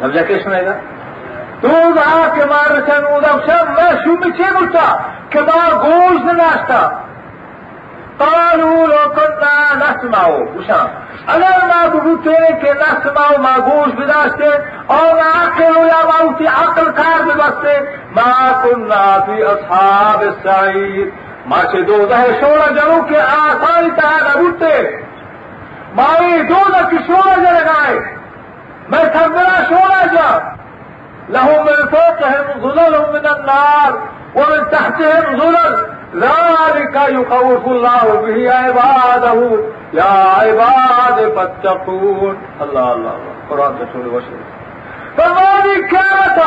ڪب 0.00 0.10
جا 0.14 0.22
ڪيشن 0.28 0.52
تون 1.62 1.92
نه 1.96 3.88
گهوش 5.82 6.18
ناشتا 6.40 6.80
تارو 8.20 8.70
روڪ 8.92 9.18
نئوا 9.42 9.42
عقل 9.42 9.42
ناهي 9.42 9.82
نشٽ 12.80 13.04
مائو 13.16 13.36
مان 13.46 13.58
گهوش 13.66 13.90
به 13.98 14.04
ناشتي 14.12 14.52
۽ 14.98 15.10
واسطي 17.40 17.76
مان 18.18 18.38
تائين 20.44 21.10
جنو 21.48 21.66
کي 21.72 21.82
دو 21.90 21.98
تول 22.40 22.62
جئون 22.78 23.04
آسا 23.24 23.74
مائي 26.00 26.42
دو 26.48 26.60
ڪه 26.72 26.98
شورا 27.06 27.36
لڳائي 27.44 28.19
جا 28.90 28.98
لگائے 28.98 29.10
میں 29.10 29.12
سمجھنا 29.12 29.62
شوڑا 29.68 30.04
جا 30.12 30.38
لهم 31.32 31.64
من 31.64 31.88
فوقهم 31.90 32.60
ظلل 32.62 32.94
من 33.12 33.26
النار 33.26 33.92
ومن 34.34 34.64
تحتهم 34.70 35.36
ظلل. 35.36 35.86
ذلك 36.14 36.96
يخوف 37.08 37.66
الله 37.66 38.20
به 38.20 38.52
عباده. 38.52 39.58
يا 39.92 40.12
عباد 40.40 41.34
فاتقون. 41.34 42.34
الله 42.60 42.92
الله 42.92 43.12
الله. 43.14 43.34
قرآن 43.48 43.72
رسول 43.82 44.06
وشهد 44.06 44.60
فماذا 45.16 45.80
كانت 45.90 46.38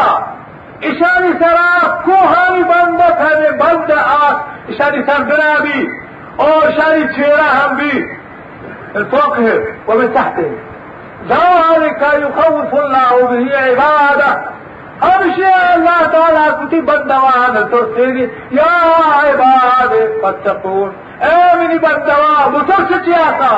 اشاری 0.81 1.31
سرا 1.39 1.87
کوهانی 2.05 2.63
بند 2.63 2.99
تھے 3.17 3.51
بند 3.51 3.91
آس. 3.91 4.35
اشاری 4.69 5.03
سر 5.03 5.23
بنا 5.23 5.53
بھی 5.61 5.87
اور 6.35 6.67
اشاری 6.67 7.03
چہرہ 7.15 7.47
ہم 7.55 7.75
بھی 7.75 8.05
ہیں 8.95 10.72
ذلك 11.29 12.01
يخوف 12.23 12.73
الله 12.73 13.27
به 13.27 13.57
عباده. 13.59 14.31
ہر 15.03 15.21
شيء 15.35 15.61
اللہ 15.73 16.01
تعالیٰ 16.11 16.47
کتی 16.59 16.79
بندوان 16.87 17.55
تو 17.71 17.81
تیری 17.95 18.25
یا 18.57 18.73
عباد 19.21 19.93
فتقون 20.21 20.89
اے 21.25 21.37
منی 21.57 21.77
بندوا 21.85 22.47
بطر 22.53 22.83
سچی 22.89 23.13
آتا 23.13 23.49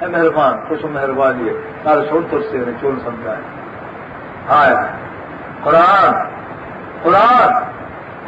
اے 0.00 0.06
مہربان، 0.06 0.54
خوش 0.68 0.84
مہربانی 0.96 1.48
ہے. 1.48 1.54
نارا 1.84 2.04
چھوڑ 2.08 2.22
تو 2.30 2.40
سے 2.50 2.64
چول 2.80 2.98
سمجھائے 3.04 3.42
آئے 4.58 4.76
قرآن 5.64 6.12
قرآن. 7.02 7.50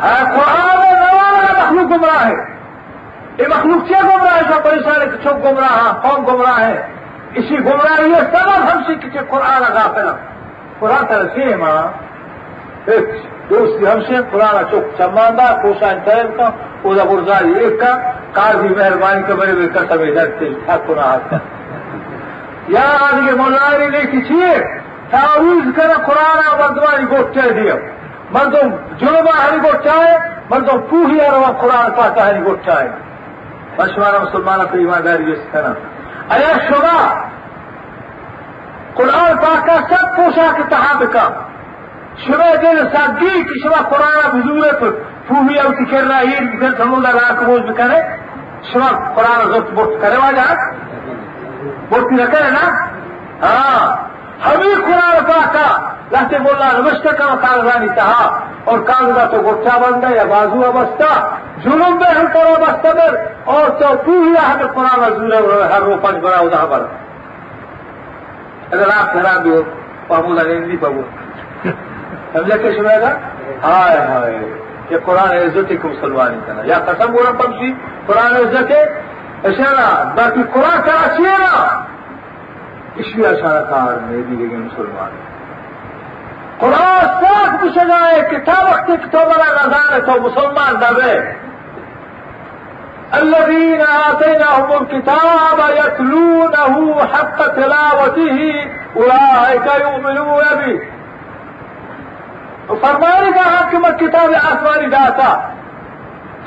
ہے 0.02 0.18
قرآن 0.34 0.76
نوانا 1.00 1.52
مخلوق 1.58 1.90
گمراہ 1.90 2.26
ہے. 2.26 2.36
یہ 3.38 3.46
مخلوق 3.56 3.86
کیا 3.88 4.00
گمراہ 4.04 4.36
ہے 4.36 4.42
سب 4.48 4.64
پریشان 4.64 5.00
ہے 5.02 5.06
کہ 5.06 5.28
گمراہ 5.44 5.76
ہے 5.84 5.90
قوم 6.02 6.24
گمراہ 6.26 6.60
ہے؟ 6.60 6.86
اسی 7.36 7.58
گمراہی 7.64 8.12
طرف 8.32 8.60
ہم 8.70 8.82
سے 8.86 8.94
کسی 8.94 9.18
قرآن 9.28 9.62
ادا 9.70 9.86
کرنا۔ 9.94 10.14
قرآن 10.78 11.06
ترسی 11.06 11.54
ماں 11.54 11.82
دوست 13.50 13.82
ہم 13.82 14.00
سے، 14.08 14.14
قرآن 14.30 14.64
چوک 14.70 14.84
چماندہ 14.98 15.46
کوشا 15.62 15.88
انتظر 15.90 16.26
کا، 16.36 16.50
اوزا 16.82 17.04
برزا 17.04 17.36
ایک 17.54 17.80
کا، 17.80 17.92
کار 18.32 18.54
بھی 18.54 18.68
مہربانی 18.68 19.22
کا 19.22 19.34
میرے 19.34 19.52
بے 19.52 19.68
کر 19.74 19.84
سمے 19.88 20.10
ڈرتے 20.14 20.48
تھا 20.64 20.76
گنا 20.88 21.02
ہاتھ 21.02 21.34
یا 22.68 22.86
آج 23.06 23.16
کے 23.26 23.34
مولانا 23.36 23.86
نے 23.86 24.00
کسی 24.12 24.40
تعویز 25.10 25.66
کر 25.76 25.90
قرآن 26.06 26.38
بدوانی 26.58 27.06
کو 27.06 27.16
چہ 27.34 27.50
دیا۔ 27.52 27.74
مردوں 28.30 28.68
جرما 28.98 29.34
ہری 29.44 29.58
کو 29.62 29.72
چاہے 29.84 30.16
مردوں 30.50 30.78
پوری 30.90 31.20
اور 31.20 31.52
قرآن 31.60 31.90
پاتا 31.96 32.28
ہری 32.28 32.42
کو 32.44 32.54
چاہے 32.66 32.88
بشمارا 33.76 34.18
مسلمانوں 34.18 34.66
کو 34.70 34.78
ایمانداری 34.78 35.34
کرنا 35.52 35.72
تھا 35.72 35.93
अलाशुदा 36.32 36.98
कुरान 38.96 39.34
पाक 39.42 39.66
का 39.66 39.74
सब 39.88 40.04
पोशाक 40.16 40.60
तहाब 40.70 41.02
का 41.16 41.24
शिवा 42.24 42.54
दिल 42.64 42.84
सागी 42.94 43.42
कि 43.44 43.60
शिवा 43.62 43.80
कुरान 43.92 44.30
बुजुए 44.32 44.70
पर 44.82 44.90
फूही 45.28 45.56
और 45.58 45.74
तिकर 45.78 46.04
रहा 46.04 46.20
ये 46.20 46.40
बिकर 46.40 46.76
समुद्र 46.82 47.10
रात 47.18 47.42
रोज 47.48 47.60
बिकरे 47.68 48.00
शिवा 48.70 48.90
कुरान 49.16 49.46
जोत 49.52 49.70
बोत 49.78 49.98
करे 50.02 50.16
वाजा 50.24 50.44
बोत 51.92 52.12
न 52.12 52.26
करे 52.34 52.50
ना 52.56 52.64
हाँ 53.42 53.80
हमें 54.44 54.80
कुरान 54.86 55.20
पाक 55.30 55.52
का 55.56 55.66
لہتے 56.12 56.38
بولا 56.38 56.70
نمشت 56.72 57.06
کام 57.18 57.36
کانگانی 57.42 57.88
تہا 57.96 58.24
اور 58.70 58.78
کانگا 58.86 59.24
تو 59.30 59.40
گٹھا 59.42 59.76
بندہ 59.78 60.14
یا 60.14 60.24
بازو 60.28 60.64
ابستہ، 60.66 61.12
جنوب 61.64 62.02
میں 62.02 62.10
ہم 62.14 62.26
کرو 62.32 62.52
ابستہ 62.54 62.92
در 62.98 63.14
اور 63.54 63.68
تو 63.80 63.94
پوری 64.04 64.34
ہم 64.36 64.66
قرآن 64.74 65.02
حضور 65.04 65.62
ہر 65.72 65.82
رو 65.82 65.96
پنج 66.02 66.22
بڑا 66.24 66.38
ادا 66.38 66.64
بڑا 66.70 66.86
اگر 68.70 68.88
آپ 68.96 69.12
خراب 69.12 69.42
بھی 69.42 69.50
ہو 69.50 69.62
پابو 70.08 70.34
لگے 70.34 70.58
نہیں 70.58 70.76
پابو 70.80 71.02
سمجھا 72.32 72.56
کہ 72.56 72.72
شروع 72.76 72.96
گا؟ 73.00 73.12
ہائے 73.64 73.98
ہائے، 74.06 74.38
یہ 74.90 74.98
قرآن 75.04 75.32
عزت 75.32 75.72
کو 75.82 75.88
مسلمان 75.88 76.40
کرنا 76.46 76.62
یا 76.64 76.78
قسم 76.86 77.12
بولا 77.12 77.30
پبجی 77.38 77.72
قرآن 78.06 78.36
عزت 78.36 78.70
ہے 78.70 78.82
اشارہ، 79.50 79.86
باقی 80.16 80.42
قرآن 80.52 80.80
کا 80.86 80.98
اشارہ 81.04 81.52
اس 82.96 83.14
لیے 83.14 83.26
اشارہ 83.26 83.62
کار 83.70 83.98
میری 84.08 84.36
لیے 84.36 84.56
مسلمان 84.56 85.10
ہے 85.12 85.32
قرآن 86.58 87.06
پاک 87.20 87.50
بشنائے 87.62 88.20
کہ 88.30 88.38
تا 88.44 88.58
وقتی 88.64 88.96
کہ 88.96 89.08
تو 89.10 89.20
بڑا 89.30 89.48
غزار 89.56 89.98
تو 90.06 90.20
مسلمان 90.22 90.74
بے 90.96 91.16
الذين 93.12 93.80
آتيناهم 93.80 94.70
الكتاب 94.72 95.58
يتلونه 95.76 97.04
حق 97.12 97.38
تلاوته 97.56 98.38
أولئك 98.96 99.66
يؤمنون 99.80 100.44
به 100.60 100.74
فرمائے 102.80 103.30
گا 103.36 103.44
حاکم 103.50 103.86
کتاب 104.00 104.30
آسمانی 104.42 104.88
داتا۔ 104.96 105.28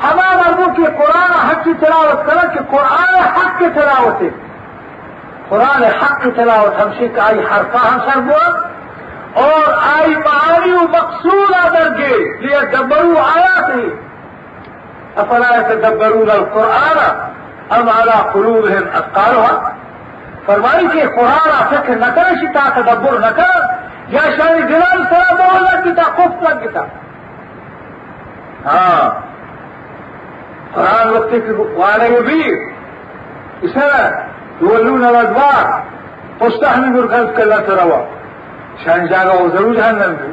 ہمارا 0.04 0.36
مردوں 0.38 0.74
کہ 0.76 0.86
قرآن 0.98 1.32
حق 1.32 1.63
کی 1.63 1.74
تلاوت 1.80 2.26
کرا 2.28 2.46
کہ 2.54 2.60
قرآن 2.72 3.13
حق 3.36 3.60
کی 3.60 3.70
تلاوت 3.76 4.24
قرآن 5.50 5.84
حق 6.02 6.15
کی 6.24 6.32
تلاوت 6.32 6.82
ہم 6.82 6.89
سے 6.98 7.08
کہ 7.15 7.20
آئی 7.20 7.39
حرفہ 7.52 7.82
ہم 7.88 8.00
سر 8.08 8.20
بول 8.28 8.54
اور 9.43 9.73
آئی 9.93 10.15
معانی 10.15 10.71
و 10.71 10.88
مقصود 10.91 11.52
درجے 11.73 12.13
لیے 12.41 12.60
دبرو 12.73 13.17
آیا 13.23 13.56
تھی 13.65 13.89
افلا 15.21 15.50
يتدبرون 15.58 16.30
القرآن؟ 16.30 17.00
ام 17.71 17.89
على 17.89 18.17
قلوبهم 18.34 18.84
اثقالها 18.93 19.71
فرمائی 20.45 20.88
کہ 20.93 21.08
قرآن 21.15 21.52
فکر 21.71 21.95
نہ 22.04 22.10
کرے 22.15 22.36
شتا 22.41 22.67
تدبر 22.76 23.19
نہ 23.19 23.32
کر 23.38 23.63
یا 24.15 24.21
شانی 24.38 24.62
دلال 24.69 25.04
سره 25.10 25.34
مول 25.39 25.63
لګتا 25.63 26.04
خوف 26.15 26.43
لګتا 26.50 26.84
ها 28.65 29.13
قرآن 30.76 31.10
وقت 31.10 31.34
وانه 31.78 32.19
وی 32.30 32.43
اسره 33.63 34.23
يولون 34.62 35.06
الادبار 35.06 35.65
مستحمل 36.41 36.89
مرکز 36.89 37.36
کلا 37.38 37.58
تروا 37.67 38.00
شان 38.83 39.05
جاگا 39.07 39.33
وہ 39.39 39.47
ضرور 39.53 39.75
جہنم 39.75 40.15
کی 40.21 40.31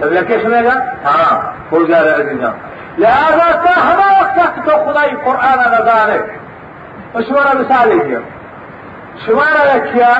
تب 0.00 0.12
لکے 0.12 0.38
سنے 0.42 0.62
گا 0.64 0.74
ہاں 1.04 1.36
ہو 1.72 1.84
جا 1.88 2.02
رہا 2.04 2.16
ہے 2.16 2.50
لہذا 2.98 3.50
تا 3.64 3.72
ہما 3.80 4.08
وقت 4.20 4.66
تو 4.66 4.76
خدای 4.84 5.10
قرآن 5.24 5.58
نظارے 5.72 6.18
شمارا 7.28 7.52
مثال 7.58 7.90
دیا 7.98 8.18
شمارا 9.26 9.62
رکھیا 9.74 10.10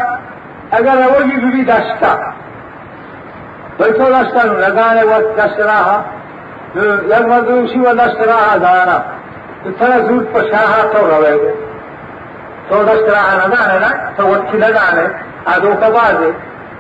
اگر 0.79 0.97
وہی 1.11 1.37
بھی 1.51 1.65
داشتا. 1.65 2.15
بلکو 3.79 4.11
داشتن 4.11 4.49
لگانے 4.61 5.03
وقت 5.03 5.37
داشت 5.37 5.61
رہا 5.61 6.03
یک 6.75 7.27
مدروشی 7.29 7.79
و 7.79 7.93
داشت 7.99 8.21
رہا 8.29 8.57
دانا. 8.63 8.99
اتنا 9.67 9.99
زود 9.99 10.33
پشاہا 10.33 10.83
تو 10.93 11.07
روے 11.11 11.35
گے 11.43 11.53
تو 12.69 12.83
داشت 12.85 13.09
رہا 13.11 13.47
ندانے 13.47 13.79
نا. 13.79 13.91
تو 14.17 14.27
وقت 14.27 14.55
لگانے 14.55 15.07
آدو 15.55 15.73
کا 15.81 15.89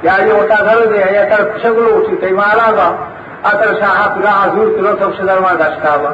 ہوتا 0.06 0.54
گھر 0.64 0.84
دے 0.90 0.98
یا 1.12 1.24
تر 1.30 1.44
شگلو 1.62 1.96
اٹھی 1.96 2.16
تی 2.20 2.32
مالا 2.32 2.70
گا 2.76 2.88
اتر 3.50 3.74
شاہا 3.80 4.06
پلا 4.14 4.32
حضور 4.42 4.68
کلو 4.76 4.94
تو 5.00 5.10
شدر 5.18 5.38
ما 5.40 5.52
داشتا 5.58 5.96
با 6.02 6.12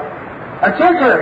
اچھے 0.67 0.89
چھے 0.99 1.13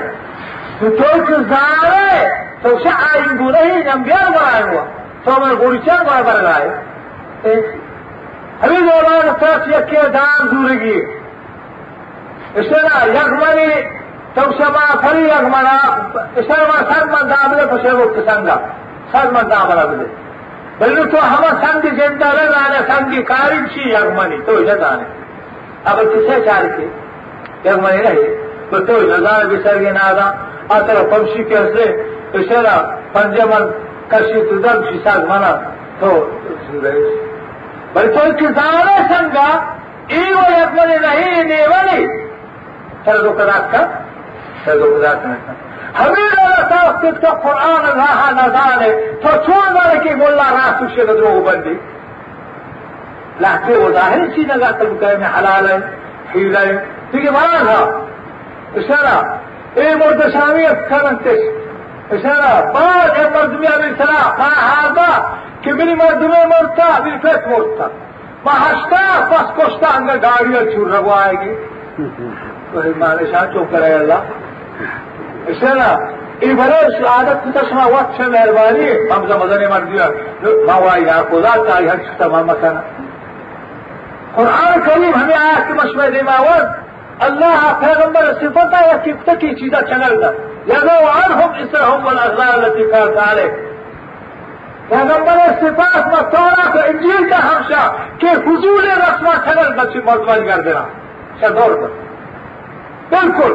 تو 0.81 0.91
تو 0.97 1.11
کزارے 1.27 2.27
تو 2.63 2.77
شاہ 2.85 3.05
آئین 3.13 3.39
گو 3.39 3.51
نہیں 3.51 3.83
نمبیار 3.85 4.31
برائے 4.37 4.63
ہوا 4.63 4.85
تو 5.25 5.41
میں 5.41 5.55
گوڑی 5.61 5.79
چند 5.87 6.09
بار 6.09 6.23
برگائے 6.23 6.71
همین 8.63 8.89
دوران 8.89 9.35
تاس 9.41 9.69
یکی 9.69 9.97
دان 9.97 10.49
زورگی 10.51 11.03
اشتنا 12.57 13.07
یغمنی 13.07 13.73
تو 14.35 14.43
شما 14.59 14.87
فری 15.03 15.23
یغمنا 15.23 15.79
اشتنا 16.37 16.67
ما 16.67 16.79
سر 16.91 17.05
من 17.05 17.29
دامله 17.29 17.67
پشه 17.67 17.93
وقت 17.93 18.31
سنگا. 18.31 18.61
سر 19.13 19.31
من 19.31 19.43
دامله 19.43 20.07
بلکہ 20.79 21.17
ہم 21.17 21.45
سنگ 21.45 21.81
جنتر 21.81 22.39
آنے 22.55 22.79
سنگ 22.89 23.23
کارن 23.23 23.67
چی 23.75 23.91
یگمنی 23.91 24.37
تو 24.47 24.65
جزانے 24.65 25.05
اب 25.85 26.01
کسے 26.01 26.41
چار 26.45 26.63
کے؟ 26.77 26.87
یگمنی 27.69 28.03
رہے۔ 28.03 28.37
تو 28.71 28.85
تو 28.85 29.03
جزان 29.03 29.49
بسر 29.49 29.81
گے 29.81 29.91
نادا۔ 29.91 30.33
اتر 30.71 30.95
پمشی 31.11 31.45
کے 31.45 31.59
اسے 31.59 32.03
تو 32.33 32.39
شیرا 32.43 32.97
پنجمن 33.13 33.71
کشی 34.09 34.41
تدم 34.41 34.85
شی 34.91 34.99
ساگ 35.05 35.19
منا۔ 35.19 35.61
تو 35.99 36.39
بلکہ 37.93 38.33
کسان 38.33 38.87
سنگا 39.09 39.49
ای 40.09 40.33
وہ 40.33 40.53
یگمنی 40.53 40.97
نہیں۔ 40.99 41.45
نیونی 41.45 42.07
سر 43.05 43.15
رکنا 43.15 43.69
کر 43.71 44.02
قدات 44.67 45.23
کا 45.47 45.53
ہمیں 45.99 46.29
رہتا 46.29 46.77
وقت 46.87 47.23
کا 47.23 47.33
قرآن 47.43 47.87
اللہ 47.87 48.21
نظانے 48.37 48.91
تو 49.23 49.31
چھوڑ 49.47 49.63
دارے 49.75 49.99
کہ 50.05 50.15
مولا 50.17 50.49
راس 50.53 50.83
اسے 50.83 51.07
دروغ 51.07 51.41
بندی 51.49 51.75
لہتے 53.41 53.77
وہ 53.79 53.89
ظاہر 53.93 54.27
چیز 54.35 54.51
لگا 54.51 54.71
تم 54.81 54.95
میں 55.21 55.33
حلال 55.39 55.71
ہے 55.71 55.77
حیل 56.35 56.57
ہے 56.57 56.67
ہے 57.15 57.31
مانا 57.31 57.59
تھا 57.65 57.81
اشارہ 58.81 59.17
اے 59.81 59.95
مرد 60.01 60.23
شامی 60.33 60.65
افکرنتش 60.67 61.41
اشارہ 62.17 62.53
بعد 62.75 63.19
اے 63.19 63.25
مردمی 63.35 63.67
علیہ 63.67 63.91
السلام 63.91 64.39
ما 64.39 64.51
هذا 64.63 65.11
که 65.65 65.75
بری 65.75 65.95
مردمه 65.95 66.47
مرتا 66.53 66.89
بری 67.05 67.19
فت 67.19 67.47
مرتا 67.49 67.89
ما 68.45 68.53
هشتا 68.53 69.03
پس 69.31 69.53
کشتا 69.59 69.95
انگا 69.97 70.17
گاڑی 70.23 70.75
چور 70.75 70.91
رگو 70.91 71.13
آئے 71.13 71.35
گی 71.43 71.55
تو 72.73 72.83
مانشان 72.99 73.53
چو 73.55 73.65
کرے 73.71 73.93
اللہ 73.95 74.31
Mesela 75.49 76.01
İbret 76.41 77.03
saadet 77.03 77.43
kıtasına 77.45 77.93
vakçe 77.93 78.33
vervali 78.33 79.09
Hamza 79.11 79.39
Mazani 79.39 79.71
var 79.71 79.93
diyor. 79.93 80.15
Mavaya 80.67 81.31
kudat 81.31 81.71
ayet 81.77 82.05
çıktamam 82.07 82.47
makana. 82.47 82.83
Kur'an-ı 84.37 84.85
Kerim 84.85 85.15
hemi 85.15 85.37
ayeti 85.37 85.77
başına 85.77 86.13
demavaz. 86.13 86.67
Allah 87.21 87.81
peygamber 87.81 88.25
sıfata 88.41 88.87
ya 88.87 89.03
kifteki 89.03 89.57
çiğde 89.59 89.87
çenerdi. 89.89 90.31
يَذَوْ 90.69 91.03
عَنْهُمْ 91.19 91.51
اِسْرَهُمْ 91.63 92.01
وَالْاَغْلَالَ 92.07 92.53
الَّتِي 92.59 92.85
كَانْتَ 92.93 93.17
عَلَيْهِ 93.29 93.53
پیغمبر 94.91 95.39
صفات 95.61 96.07
و 96.13 96.17
تورات 96.33 96.77
و 96.77 96.79
انجیل 96.87 97.29
کا 97.31 97.39
ہمشا 97.49 97.85
کہ 98.21 98.27
حضور 98.47 98.83
رسمہ 98.83 99.35
چلن 99.45 99.77
بچی 99.77 100.01
مزمل 100.07 100.47
کر 100.49 100.61
دینا 100.67 100.85
شدور 101.41 101.71
بالکل 103.11 103.53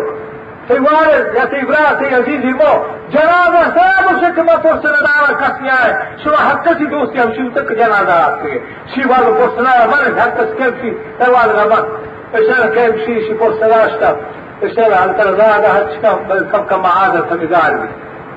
دور 0.70 0.78
پر 0.78 0.86
بالکل 0.86 1.28
تیوار 1.28 1.36
یا 1.36 1.46
تیورا 1.46 1.94
تی 2.00 2.16
عزیزی 2.16 2.54
مو 2.54 2.72
جنازہ 3.12 3.64
سب 3.76 4.16
اسے 4.16 4.32
کہ 4.36 4.42
میں 4.42 4.56
پرسن 4.64 4.94
دارا 5.06 5.34
کسی 5.40 5.70
آئے 5.70 5.94
شما 6.24 6.50
حقی 6.50 6.86
دوستی 6.86 7.20
ہم 7.20 7.32
شیو 7.36 7.50
تک 7.56 7.70
جنازہ 7.78 8.18
آپ 8.26 8.42
کے 8.44 8.60
شی 8.96 9.08
والو 9.10 9.34
پرسن 9.34 9.68
آئے 9.68 9.88
من 9.88 10.20
حقی 10.20 10.46
کم 10.58 10.72
شی 10.82 10.92
تیوال 11.20 11.50
غمان 11.60 11.86
اشارة 12.34 12.68
كم 12.68 12.98
شي 12.98 13.28
شي 13.28 13.34
فرصة 13.34 13.86
اشتا 13.86 14.16
اشارة 14.64 14.96
عن 14.96 15.18
ترزاها 15.18 15.60
ده 15.60 15.68
هتشكا 15.68 16.14
كم 16.52 16.64
كم 16.66 16.82
معاذ 16.82 17.22
فمدار 17.30 17.78
بي 17.78 17.88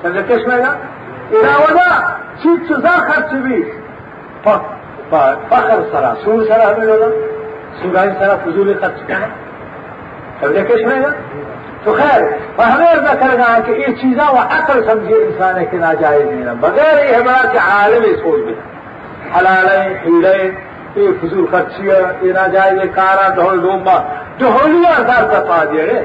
فذكش 0.03 0.47
ماذا 0.47 0.77
إذا 1.31 1.55
ودا 1.57 1.89
چیز 2.43 2.67
چوزا 2.67 2.89
خرچ 2.89 3.31
بی 3.33 3.65
فخر 5.49 5.79
سرا. 5.91 6.13
سور 6.23 6.45
سرا 6.47 6.71
ہمیں 6.71 6.85
لوگا 6.85 7.09
سورای 7.81 8.09
سرا 8.19 8.35
فضول 8.45 8.73
خرچ 8.81 9.07
کرنا 9.07 9.27
سمجھے 10.41 10.63
کش 10.63 10.85
میں 10.85 10.99
تو 11.83 11.93
خیر 11.93 12.23
و 12.57 12.61
ہمیں 12.61 12.95
نہ 13.03 13.13
کرنا 13.19 13.45
ہے 13.55 13.61
کہ 13.65 13.71
یہ 13.81 13.93
چیزاں 14.01 14.31
وہ 14.33 14.41
عقل 14.57 14.83
سمجھے 14.87 15.15
انسان 15.25 15.57
ہے 15.59 15.65
کہ 15.71 15.77
ناجائز 15.77 16.25
نہیں 16.25 16.59
بغیر 16.61 17.05
یہ 17.05 17.15
ہمارا 17.15 17.51
کہ 17.51 17.59
عالم 17.67 18.03
سوچ 18.23 18.43
بھی 18.45 18.53
حلالیں 19.35 19.95
ہیڑیں 20.05 20.51
یہ 20.95 21.07
فضول 21.21 21.45
خرچیاں، 21.51 21.99
یہ 22.21 22.31
ناجائز 22.33 22.83
یہ 22.83 22.89
کارا 22.95 23.27
ڈھول 23.35 23.61
ڈومبا 23.61 23.97
ڈھولیا 24.37 24.97
دار 25.07 25.23
کا 25.31 25.39
پا 25.49 25.63
دیا 25.71 25.85
رے 25.85 25.99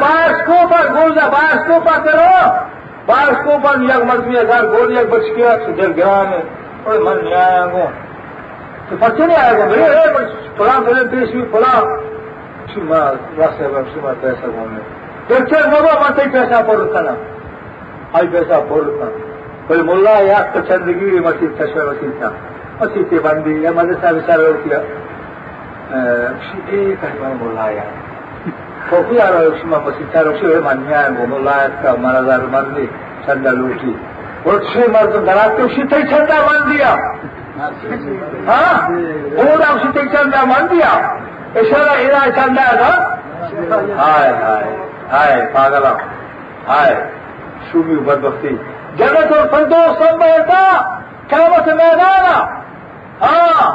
باسکوپا 0.00 0.80
گوزا 0.94 1.28
باسکوپا 1.28 1.96
کرو۔ 2.04 2.36
باسکوپا 3.06 3.72
یک 3.84 4.04
مزمی 4.10 4.36
ہزار 4.38 4.64
گول 4.72 4.96
یک 4.96 5.08
بچ 5.12 5.26
گیا 5.36 5.56
سدھر 5.66 5.92
گرام 5.96 6.32
اور 6.84 6.98
من 6.98 7.24
نہیں 7.24 7.34
آیا 7.34 7.66
گو 7.72 7.86
تو 8.88 8.96
بچے 9.00 9.26
نہیں 9.26 9.42
آئے 9.42 9.58
گا 9.58 9.66
بھائی 9.66 10.24
فلاں 10.56 10.80
میرے 10.80 11.04
دیش 11.12 11.34
میں 11.34 11.44
فلاں۔ 11.52 11.80
سیما 12.74 12.98
پیسہ 14.20 14.46
گھومے 14.46 14.80
دیکھتے 15.28 15.56
بابا 15.70 15.92
مت 16.00 16.20
پیسہ 16.32 16.60
پر 16.66 16.78
رکھنا 16.78 17.12
آئی 18.18 18.26
پیسہ 18.32 18.60
پر 18.68 18.84
رکھنا 18.86 19.06
بھائی 19.66 19.82
ملا 19.88 20.18
یاد 20.26 20.54
تو 20.54 20.60
چندگی 20.68 21.18
مسجد 21.26 21.56
تشویر 21.58 21.84
مسجد 21.84 22.18
تھا 22.18 22.30
مسجد 22.80 23.10
کے 23.10 23.18
بندی 23.24 23.54
یا 23.62 23.70
مدرسہ 23.76 24.14
وسارے 24.16 24.52
کیا۔ 24.64 24.78
ایک 25.90 27.04
ہے 27.04 27.32
ملا 27.40 27.68
یاد 27.70 28.00
فوقی 28.88 29.20
آ 29.20 29.30
رہا 29.30 29.40
ہے 29.40 29.66
مسجد 29.66 30.12
تھا 30.12 30.22
روشی 30.24 30.46
ہوئے 30.46 30.60
من 30.64 30.82
میں 30.86 31.08
وہ 31.18 31.26
ملا 31.34 31.56
یاد 31.60 31.82
کا 31.82 31.94
مارا 32.02 32.20
مان 32.20 32.46
مندی 32.52 32.86
چند 33.26 33.46
لوٹی 33.58 33.92
اور 34.42 34.58
چھ 34.72 34.90
مرد 34.92 35.14
درات 35.26 35.60
اسی 35.64 35.86
طرح 35.90 36.08
چندہ 36.10 36.40
مان 36.46 36.70
دیا 36.70 36.94
ہاں؟ 37.58 38.74
اور 39.38 39.62
آپ 39.68 39.82
چلتا 39.94 40.44
مان 40.44 40.66
دیا 40.70 40.90
اشارہ 41.60 41.96
ارا 42.04 42.30
چلتا 42.36 42.62
ہے 42.68 42.76
نا؟ 42.80 42.90
ہائے 43.98 44.32
ہائے 45.12 45.46
پاگل 45.52 45.84
ہائے، 46.68 46.94
شوبی 47.72 47.96
بدبختی۔ 47.96 48.56
جگت 48.96 49.32
اور 49.32 49.46
سنتوش 49.50 49.98
سب 49.98 50.18
بیٹھا 50.20 50.64
قیامت 51.28 51.68
میدان 51.68 52.26
ہاں 53.22 53.70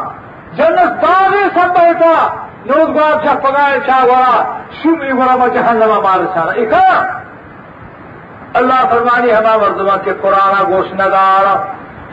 جنت 0.58 1.04
باغی 1.04 1.44
سب 1.54 1.78
بیٹھا 1.78 2.16
نوز 2.66 2.90
بادشاہ 2.90 3.36
پگائے، 3.36 3.80
چاہ 3.88 4.04
والا 4.06 4.36
شوبی 4.82 5.14
بڑا 5.14 5.36
میں 5.36 5.48
جہنما 5.48 6.00
مار 6.00 6.26
سارا 6.34 6.52
ایک 6.52 6.74
اللہ 8.54 8.86
فرمانی 8.90 9.34
ہمارا 9.34 9.58
مردما 9.58 9.98
کے 10.04 10.14
قرآن 10.22 10.64
گوشت 10.68 10.94
نگارا 10.94 11.56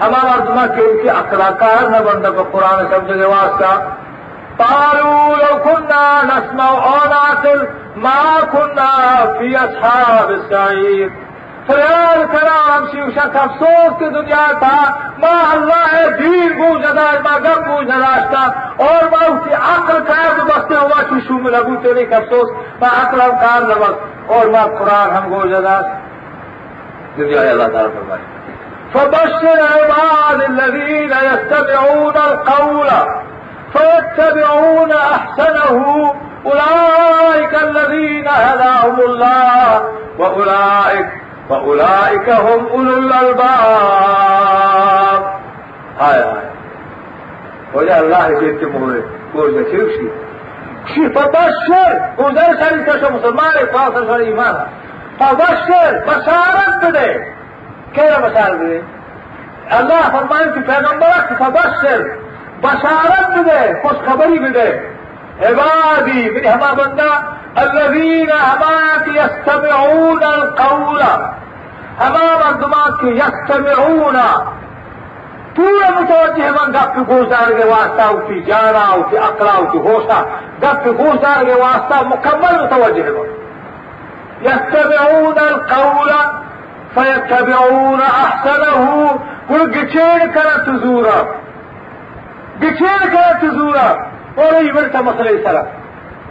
ندارا 0.00 0.06
ہما 0.06 0.36
مردمہ 0.36 0.74
کے 0.74 0.82
ان 0.82 0.98
کی 1.02 1.10
اخلاقار 1.10 1.88
نہ 1.88 1.96
بندہ 1.96 2.28
کو 2.36 2.42
قرآن 2.52 2.86
سمجھنے 2.90 3.18
کے 3.18 3.24
واسطہ۔ 3.24 3.88
قالوا 4.56 5.28
لو 5.28 5.62
كنا 5.64 6.20
نسمع 6.22 6.68
او 6.68 6.96
نعقل 7.08 7.64
ما 7.96 8.38
كنا 8.52 9.24
في 9.38 9.54
اصحاب 9.54 10.28
السعير۔ 10.28 11.08
خیال 11.66 12.24
کرا 12.32 12.76
ہم 12.76 12.86
شیو 12.92 13.10
شک 13.10 13.36
افسوس 13.36 13.98
کی 13.98 14.04
دنیا 14.04 14.46
تھا۔ 14.58 14.98
ماں 15.18 15.52
اللہ 15.52 15.94
ہے، 15.94 16.10
دین 16.10 16.52
بوجھ 16.52 16.86
نداش 16.86 17.20
ماں 17.24 17.38
گم 17.38 17.62
بوجھ 17.62 17.86
نداشتا 17.86 18.46
اور 18.76 19.04
ماں 19.12 19.28
اس 19.28 19.48
کی 19.48 19.54
عقل 19.54 19.98
کار 20.06 20.44
بستے 20.44 20.74
ہوا 20.74 21.02
شیشو 21.08 21.38
میں 21.38 21.52
لگو 21.52 21.76
تیرے 21.82 22.04
کا 22.04 22.16
افسوس۔ 22.16 22.50
ماں 22.80 23.06
عقل 23.06 23.20
ہم 23.20 23.30
کار 23.30 23.60
نبس 23.60 23.98
اور 24.26 24.46
ماں 24.46 24.66
قرآن 24.66 25.10
ہم 25.10 25.34
گوجھ 25.34 25.52
نداش 25.52 25.84
دنیا 27.16 27.40
اللہ 27.40 27.64
تعالیٰ 27.64 27.90
فرمائے۔ 27.90 28.33
فبشر 28.94 29.58
عباد 29.74 30.40
الذين 30.50 31.12
يتبعون 31.12 32.16
القول 32.16 32.88
فيتبعون 33.72 34.92
أحسنه. 34.92 36.14
أولئك 36.46 37.54
الذين 37.62 38.28
هداهم 38.28 39.00
الله 39.00 39.88
واولئك 40.18 41.08
فأولئك 41.50 42.28
هم 42.30 42.66
أولو 42.66 42.98
الألباب. 42.98 43.44
هاي 46.00 46.18
هاي 46.18 46.50
وجه 47.74 48.00
الله 48.00 48.40
جيت 48.40 48.64
موري 48.64 49.02
قول 49.34 49.66
شيء 49.70 49.88
شيء 49.88 50.12
شيء. 50.94 51.08
فبشر. 51.08 51.92
سالي 52.58 52.84
تشو 52.84 53.08
مسلمان 53.10 53.66
فاصل 53.72 54.20
إيمان 54.20 54.66
فبشر. 55.20 56.02
بشارت 56.06 56.84
بده 56.84 57.33
كيف 57.94 58.18
بده 58.18 58.82
الله 59.78 60.02
فرمائے 60.12 60.44
کہ 60.54 60.60
پیغمبر 60.66 61.34
فبشر 61.38 62.00
بشارت 62.62 63.26
بده 63.36 63.60
خوش 63.82 63.96
خبری 64.08 64.38
بده. 64.38 64.68
عبادی 65.42 66.30
میری 66.30 66.48
ہما 66.48 66.72
بندہ 66.78 67.10
الذين 67.62 68.30
همات 68.30 69.06
يستمعون 69.14 70.22
القول. 70.22 71.02
همام 72.00 72.42
الدماغ 72.46 73.00
کے 73.00 73.10
يستمعون 73.16 74.16
پورا 75.56 75.88
متوجہ 75.96 76.50
من 76.50 76.72
گپ 76.74 76.96
گوزار 77.08 77.50
کے 77.58 77.66
واسطہ 77.68 78.06
اسی 78.14 78.40
جانا 78.46 78.84
اسی 79.00 79.18
اقرا 79.18 79.56
اسی 79.64 79.78
ہوشا. 79.88 80.22
گپ 80.62 80.86
گوزار 81.00 81.44
کے 81.44 81.60
واسطہ 81.60 82.02
مکمل 82.14 82.62
متوجہ 82.62 83.10
من 83.18 83.28
يستمعون 84.46 85.38
القول. 85.48 86.10
فَيَتَّبِعُونَ 86.94 88.00
أَحْسَنَهُ 88.00 89.16
گل 89.50 89.62
گچیڑ 89.76 90.18
کرا 90.34 90.56
تزورا 90.66 91.22
گچیڑ 92.62 92.98
کرا 93.12 93.30
تزورا 93.40 93.88
اور 94.42 94.54
ایور 94.60 94.88
تا 94.92 95.00
مسئلہ 95.06 95.30
سرا 95.44 95.62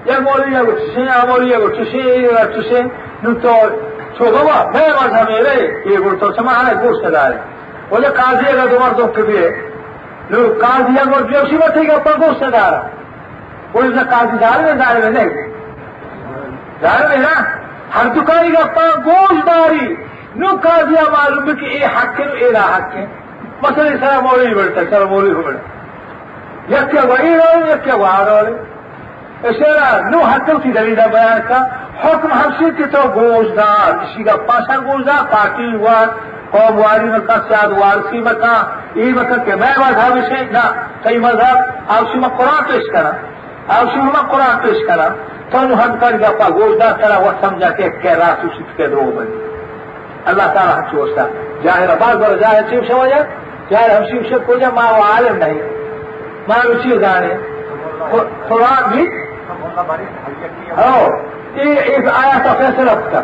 یا 0.05 0.20
مولی 0.20 0.53
یا 0.53 0.64
گچشے 0.64 1.01
یا 1.01 1.24
مولی 1.28 1.49
یا 1.49 1.59
گچشے 1.59 1.97
یا 1.97 2.43
گچشے 2.43 2.82
نو 3.24 3.34
تو 3.41 3.55
چو 4.18 4.32
بابا 4.32 4.57
میں 4.74 6.16
تو 6.20 6.32
سما 6.34 6.53
ہے 6.68 6.74
گوشت 6.84 7.05
دارے 7.14 7.38
بولے 7.89 8.07
قاضی 8.07 8.49
اگر 8.49 8.68
دوبارہ 8.72 8.93
دکھ 8.97 9.20
بھی 9.20 9.38
ہے۔ 9.38 9.49
نو 10.32 10.39
قاضی 10.61 10.99
اگر 11.01 11.22
جوشی 11.32 11.57
میں 11.57 11.68
ٹھیک 11.74 11.89
ہے 11.89 11.97
پر 12.03 12.20
گوشت 12.22 12.43
دارا 12.53 12.82
بولے 13.72 13.88
نہ 13.95 14.01
قاضی 14.09 14.38
دار 14.41 14.59
میں 14.64 14.74
دارے 14.74 14.99
میں 15.03 15.11
نہیں۔ 15.11 15.30
دارے 16.82 17.07
میں 17.07 17.18
نا؟ 17.18 17.34
ہر 17.95 18.07
دکانی 18.16 18.51
کا 18.51 18.86
گوشت 19.05 19.49
نو 20.36 20.48
قاضی 20.62 20.96
معلوم 21.12 21.56
کہ 21.56 21.66
اے 21.66 21.86
حق 21.86 22.20
ہے 22.20 22.26
نو 22.26 22.34
اے 22.34 22.52
لا 22.52 22.66
حق 22.76 22.96
ہے۔ 22.96 23.06
مثلا 23.62 23.84
سر 24.02 24.22
مولوی 24.22 24.54
بڑھتا 24.54 24.82
سر 24.90 25.06
مولوی 25.06 25.34
ہو 25.34 25.42
بڑھتا 25.42 25.74
یک 26.76 26.92
کیا 26.92 27.02
وہی 27.04 27.38
رہو 27.38 27.72
یک 27.72 27.84
کیا 27.84 27.96
وہاں 27.96 28.26
رہو 28.26 28.64
اشاره 29.44 30.10
نو 30.10 30.20
حتی 30.20 30.52
تی 30.64 30.72
دلیل 30.72 30.96
بیان 30.96 31.40
کا۔ 31.48 31.66
حکم 32.04 32.28
همشی 32.32 32.66
که 32.78 32.86
تو 32.92 33.02
گوشدار، 33.16 33.92
کسی 33.92 34.24
کا 34.24 34.36
پاسا 34.36 34.78
گوشدار، 34.78 35.32
پارٹی 35.32 35.76
وار، 35.76 36.08
قوم 36.52 36.80
واری 36.80 37.06
مکا 37.06 37.18
مطلب 37.18 37.48
سیاد 37.48 37.72
وارسی 37.72 38.18
مکا 38.18 38.32
مطلب، 38.32 38.66
ای 38.94 39.14
مکا 39.14 39.22
مطلب 39.22 39.46
کہ 39.46 39.56
میں 39.56 39.74
مذہب 39.78 40.18
سے 40.28 40.46
نہ 40.52 40.84
صحیح 41.04 41.20
مذہب 41.20 41.58
آوشی 41.88 42.20
میں 42.20 42.30
قرآن 42.30 42.64
پیش 42.64 42.92
کرا۔ 42.94 43.12
آوشی 43.68 44.00
میں 44.00 44.32
قرآن 44.32 44.58
پیش 44.62 44.78
کرا۔ 44.88 45.08
تو 45.50 45.62
نو 45.62 45.74
ہم 45.74 45.96
کر 46.00 46.12
گیا 46.20 46.30
پا 46.40 46.50
گوشدار 46.50 47.02
کرا، 47.02 47.18
وہ 47.18 47.32
سمجھا 47.42 47.70
کہ 47.70 47.90
کہ 47.90 48.08
راس 48.08 48.46
اسی 48.46 48.64
کے 48.78 48.88
دو 48.88 49.12
بنی 49.16 49.53
اللہ 50.26 50.53
تعالیٰ 50.53 50.78
ہم 50.78 50.86
سوچتا 50.91 51.21
جاہر 51.63 51.93
عباس 51.93 52.15
بر 52.15 52.38
جاہر 52.38 52.61
چیف 52.69 52.91
سمجھا 52.91 53.21
جاہر 53.69 53.89
ہم 53.89 54.05
سیف 54.05 54.30
سے 54.30 54.39
پوجا 54.45 54.69
ماں 54.74 54.91
وہ 54.91 55.03
عالم 55.03 55.36
نہیں۔ 55.36 55.61
ماں 56.47 56.65
اسی 56.65 57.01
گانے 57.01 57.34
قرآن 58.49 58.91
بھی۔ 58.91 59.07
ہاں، 60.78 61.09
اس 61.55 62.07
آیا 62.13 62.38
کا 62.43 62.53
فیصلہ 62.53 62.91
کر 63.11 63.21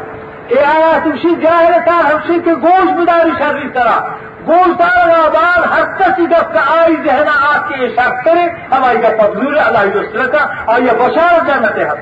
یہ 0.50 0.66
آیا 0.66 1.00
تم 1.04 1.12
سی 1.22 1.36
جاہر 1.36 1.72
تھا 1.84 2.00
ہم 2.14 2.18
سی 2.28 2.40
کے 2.40 2.52
گوشت 2.52 3.00
مداری 3.00 3.30
شادی 3.40 3.70
طرح۔ 3.70 4.00
گوشت 4.48 4.82
آباد، 4.82 5.58
ہر 5.58 5.86
کسی 5.98 6.28
دف 6.28 6.54
کا 6.54 6.82
آئی 6.82 6.96
ذہنا 7.06 7.56
آپ 7.56 7.70
کے 7.70 7.84
یہ 7.84 7.90
شاخ 7.96 8.26
کرے، 8.26 8.76
ہماری 8.76 8.98
کا 9.02 9.10
پبلور 9.24 9.54
اللہ 9.54 10.28
کا 10.32 10.48
اور 10.66 10.80
یہ 10.80 10.92
بشار 10.92 11.40
جنت 11.48 11.78
ہے۔ 11.78 11.84
ہم 11.84 11.98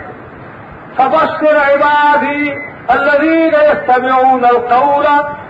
فبشر 0.98 1.58
عبادي 1.58 2.54
الذين 2.92 3.54
يستمعون 3.54 4.46
القول 4.46 5.06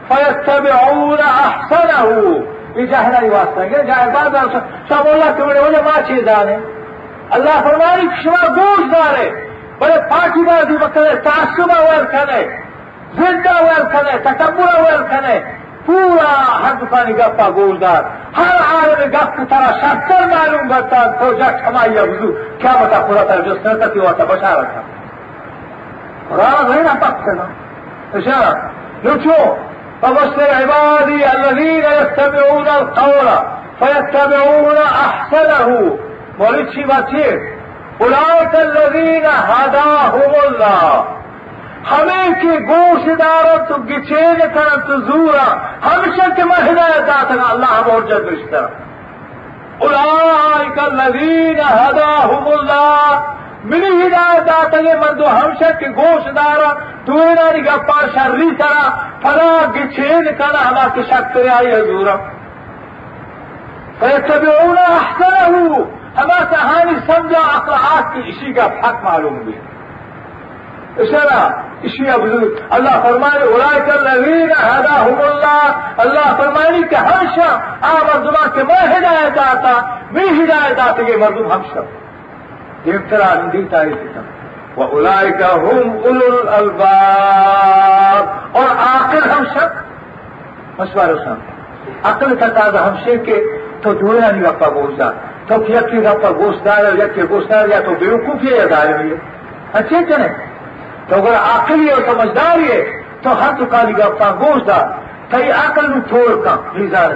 فيتبعون 0.10 1.20
احسنه 1.20 2.44
بجهل 2.76 3.30
واسطه 3.30 3.84
جا 3.84 3.94
عباد 3.94 4.36
سب 4.90 5.08
اللہ 5.08 5.32
تمہارے 5.38 5.62
بولے 5.62 5.82
ماں 5.86 6.02
چیز 6.08 6.26
دانے 6.26 6.58
اللہ 7.38 7.62
فرمائی 7.64 8.08
شما 8.24 8.42
گوش 8.58 8.82
دانے 8.94 9.30
بلے 9.80 9.98
پاکی 10.10 10.44
بازی 10.44 10.78
بکنے 10.78 11.16
تعصبہ 11.24 11.80
ویل 11.82 12.06
کنے 12.12 12.42
زندہ 13.18 13.56
ویل 13.64 13.88
کنے 13.94 14.18
تکبر 14.26 14.80
ویل 14.82 15.04
کنے 15.10 15.40
پورا 15.86 16.32
ہندوستانی 16.62 17.14
گپا 17.18 17.48
گوشدار 17.56 18.04
ہر 18.38 18.56
عالم 18.64 19.10
گپ 19.12 19.36
کی 19.38 19.46
طرح 19.50 19.72
شکر 19.82 20.26
معلوم 20.34 20.70
کرتا 20.70 21.04
تو 21.20 21.32
جا 21.40 21.52
کمائی 21.64 21.98
ابزو 22.00 22.32
کیا 22.62 22.74
بتا 22.82 23.02
خدا 23.08 23.24
تھا 23.28 23.36
جو 23.46 23.56
سرکتی 23.64 24.00
ہوا 24.00 24.12
تھا 24.20 24.26
بشا 24.32 24.54
رکھا 24.62 24.82
هنا 26.32 26.94
پکنا 26.94 27.48
اشارة 28.14 28.70
نوچو 29.04 29.56
فبشر 30.02 30.50
عبادي 30.64 31.24
الذين 31.24 31.86
يتبعون 32.02 32.68
القول 32.68 33.30
فيتبعون 33.80 34.78
احسنه۔ 34.78 35.68
مولد 36.40 36.70
چی 36.70 36.84
بات 36.84 37.10
چیه 37.10 37.58
اولئک 37.98 38.56
الذین 38.56 39.26
هداهم 39.26 40.34
الله 40.44 41.14
ہمیں 41.92 42.42
کی 42.42 42.66
گوش 42.68 43.20
دارت 43.20 43.70
تو 43.70 43.76
گچین 43.76 44.40
کرن 44.54 44.82
تو 44.88 45.00
زورا۔ 45.00 45.48
ہمیشہ 45.86 46.36
کے 46.36 46.44
میں 46.44 46.72
ہدایت 46.72 47.08
داتا 47.08 47.50
اللہ 47.50 47.66
ہم 47.66 47.92
اور 47.92 48.02
جد 48.02 48.28
رشتہ۔ 48.34 48.70
اولئک 49.80 50.80
الذین 50.80 51.60
هداهم 51.60 52.48
الله 52.48 53.34
منی 53.70 53.92
ہدایت 54.02 54.48
داتا 54.48 54.82
گے 54.82 54.94
مندو 55.04 55.28
ہمشہ 55.30 55.72
کے 55.80 55.88
گوش 56.00 56.26
دارا 56.36 56.72
دوینا 57.08 57.46
نگا 57.56 57.78
پا 57.88 58.00
شرری 58.16 58.50
سرا 58.60 58.88
فلا 59.22 59.52
گچین 59.76 60.26
کنا 60.38 60.62
ہما 60.70 60.88
کی 60.96 61.02
شکر 61.12 61.48
آئی 61.58 61.72
حضورا۔ 61.76 62.16
فیتبعون 64.00 64.78
احسنه 64.78 65.78
ہما 66.18 66.40
کہانی 66.52 66.96
سمجھا 67.08 67.44
اقرآت 67.56 68.14
کی 68.14 68.22
اسی 68.30 68.54
کا 68.54 68.66
حق 68.84 69.04
معلوم 69.04 69.38
بھی 69.46 69.56
اشارہ 71.04 71.40
اسی 71.88 72.10
ابزور 72.10 72.50
اللہ 72.78 72.96
فرمائے 73.04 73.42
اولئک 73.54 73.90
الذین 73.96 74.52
هداهم 74.52 75.20
اللہ۔ 75.30 75.66
اللہ 76.06 76.28
فرمائے 76.38 76.82
کہ 76.90 76.96
ہمیشہ 76.96 77.50
آ 77.90 77.94
مردما 78.08 78.44
کے 78.56 78.64
میں 78.72 78.82
ہدایت 78.96 79.36
داتا 79.36 79.74
میں 80.12 80.30
ہدایت 80.40 80.78
داتے 80.78 81.08
گے 81.08 81.18
مردم 81.18 81.52
ہمشہ۔ 81.52 81.80
یہ 81.80 82.07
ابتلا 82.86 83.28
اندھی 83.28 83.64
تاریخ 83.66 84.18
وہ 84.76 84.84
الائی 84.98 85.32
کا 85.32 85.52
ہوں 85.54 86.04
الباب 86.54 88.26
اور 88.58 88.70
آخر 88.78 89.30
ہم 89.30 89.44
شک 89.46 90.80
مشورہ 90.80 91.16
سن۔ 91.24 91.40
عقل 92.04 92.36
تقاضا 92.36 92.88
ہم 92.88 92.96
سے 93.04 93.18
کہ 93.18 93.44
تو 93.82 93.94
جوڑا 93.94 94.32
نہیں 94.32 94.44
رکھا 94.44 94.70
بوجھتا 94.70 95.12
تو 95.48 95.56
یقین 95.70 96.06
رکھا 96.08 96.30
گوشتار 96.32 96.84
یقین 96.94 97.26
گوشتار 97.30 97.68
یا 97.70 97.80
تو 97.80 97.92
بیوقوفی 98.00 98.60
ہے 98.60 98.68
دار 98.68 98.86
ہوئی 98.86 99.12
ہے۔ 99.12 99.18
اچھے 99.74 99.98
اچھے 99.98 100.18
نہیں؟ 100.18 100.36
تو 101.08 101.16
اگر 101.16 101.34
عقل 101.34 101.88
یہ 101.88 101.96
سمجھدار 102.06 102.58
تو 103.22 103.30
ہر 103.42 103.52
کالی 103.70 103.94
گپا 103.94 104.32
گوشتار 104.32 104.86
نو 105.32 106.00
تھوڑ 106.08 106.44
کا 106.44 106.56
لیزار 106.74 107.12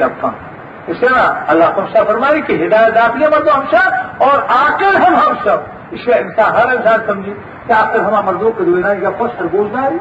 گپا 0.00 0.30
اس 0.86 0.96
سے 1.00 1.06
اللہ 1.46 1.64
ہم 1.64 1.86
سب 1.92 2.06
فرمائی 2.06 2.42
کہ 2.42 2.66
ہدایت 2.66 2.94
داخلے 2.94 3.28
میں 3.28 3.38
مردو 3.38 3.50
ہم 3.54 3.64
سب 3.70 4.22
اور 4.22 4.38
آ 4.48 4.76
کر 4.80 4.94
ہم 4.94 5.14
ہم 5.14 5.34
سب۔ 5.44 5.56
اس 5.90 6.00
لیے 6.06 6.14
انسان 6.14 6.52
ہر 6.52 6.76
انسان 6.76 6.98
سمجھے 7.06 7.34
کہ 7.66 7.72
آخر 7.72 7.98
ہم 7.98 8.24
مزدور 8.24 8.50
کو 8.50 8.64
دینا 8.64 8.92
یا 9.02 9.08
خود 9.18 9.30
سرگوش 9.38 9.66
داری 9.76 9.96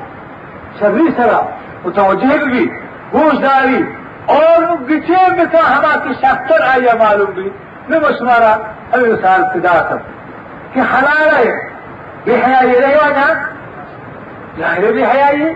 سبھی 0.79 1.07
سرا 1.17 1.41
وہ 1.83 1.91
توجہ 1.91 2.45
کی 2.45 2.69
گوش 3.13 3.41
داری 3.41 3.83
اور 4.25 4.61
گچے 4.89 5.35
میں 5.35 5.45
تھا 5.45 5.97
کی 6.03 6.13
شاستر 6.21 6.61
آئی 6.61 6.87
ہے 6.87 6.97
معلوم 6.99 7.31
بھی۔ 7.31 7.49
میں 7.89 7.99
بس 7.99 8.21
ہمارا 8.21 8.55
ہمیں 8.93 9.09
انسان 9.09 9.43
پیدا 9.53 9.85
کر 9.89 9.95
کہ 10.73 10.79
حلال 10.79 11.47
ہے۔ 11.47 11.69
بے 12.23 12.35
حیا 12.35 12.59
یہ 12.63 12.79
رہے 12.79 12.95
گا۔ 12.95 13.33
جہاں 14.57 14.91
بھی 14.91 15.03
حیا 15.03 15.29
یہ 15.29 15.49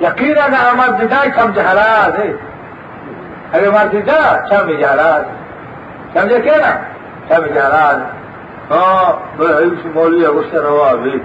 یقینا 0.00 0.46
نہ 0.46 0.56
ہمارا 0.56 0.90
بدائی 0.90 1.30
سمجھ 1.36 1.58
حلال 1.58 2.20
ہے 2.20 2.32
اگر 3.52 3.66
ہمارا 3.66 3.92
جدا 3.92 4.20
سمجھ 4.50 4.82
حلال 4.82 5.22
سمجھے 6.14 6.40
کیا 6.40 6.56
نا 6.62 6.72
سمجھ 7.28 7.56
حلال 7.58 8.02
ہاں 8.70 9.12
بھائی 9.36 9.70
مولوی 9.94 10.22
ہے 10.22 10.30
اس 10.38 10.46
سے 10.50 10.58
روا 10.66 10.92
بھی 11.02 11.18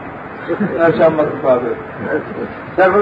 ایسا 0.86 1.07
مت 1.15 1.41
پاوے 1.41 1.74
سر 2.76 2.97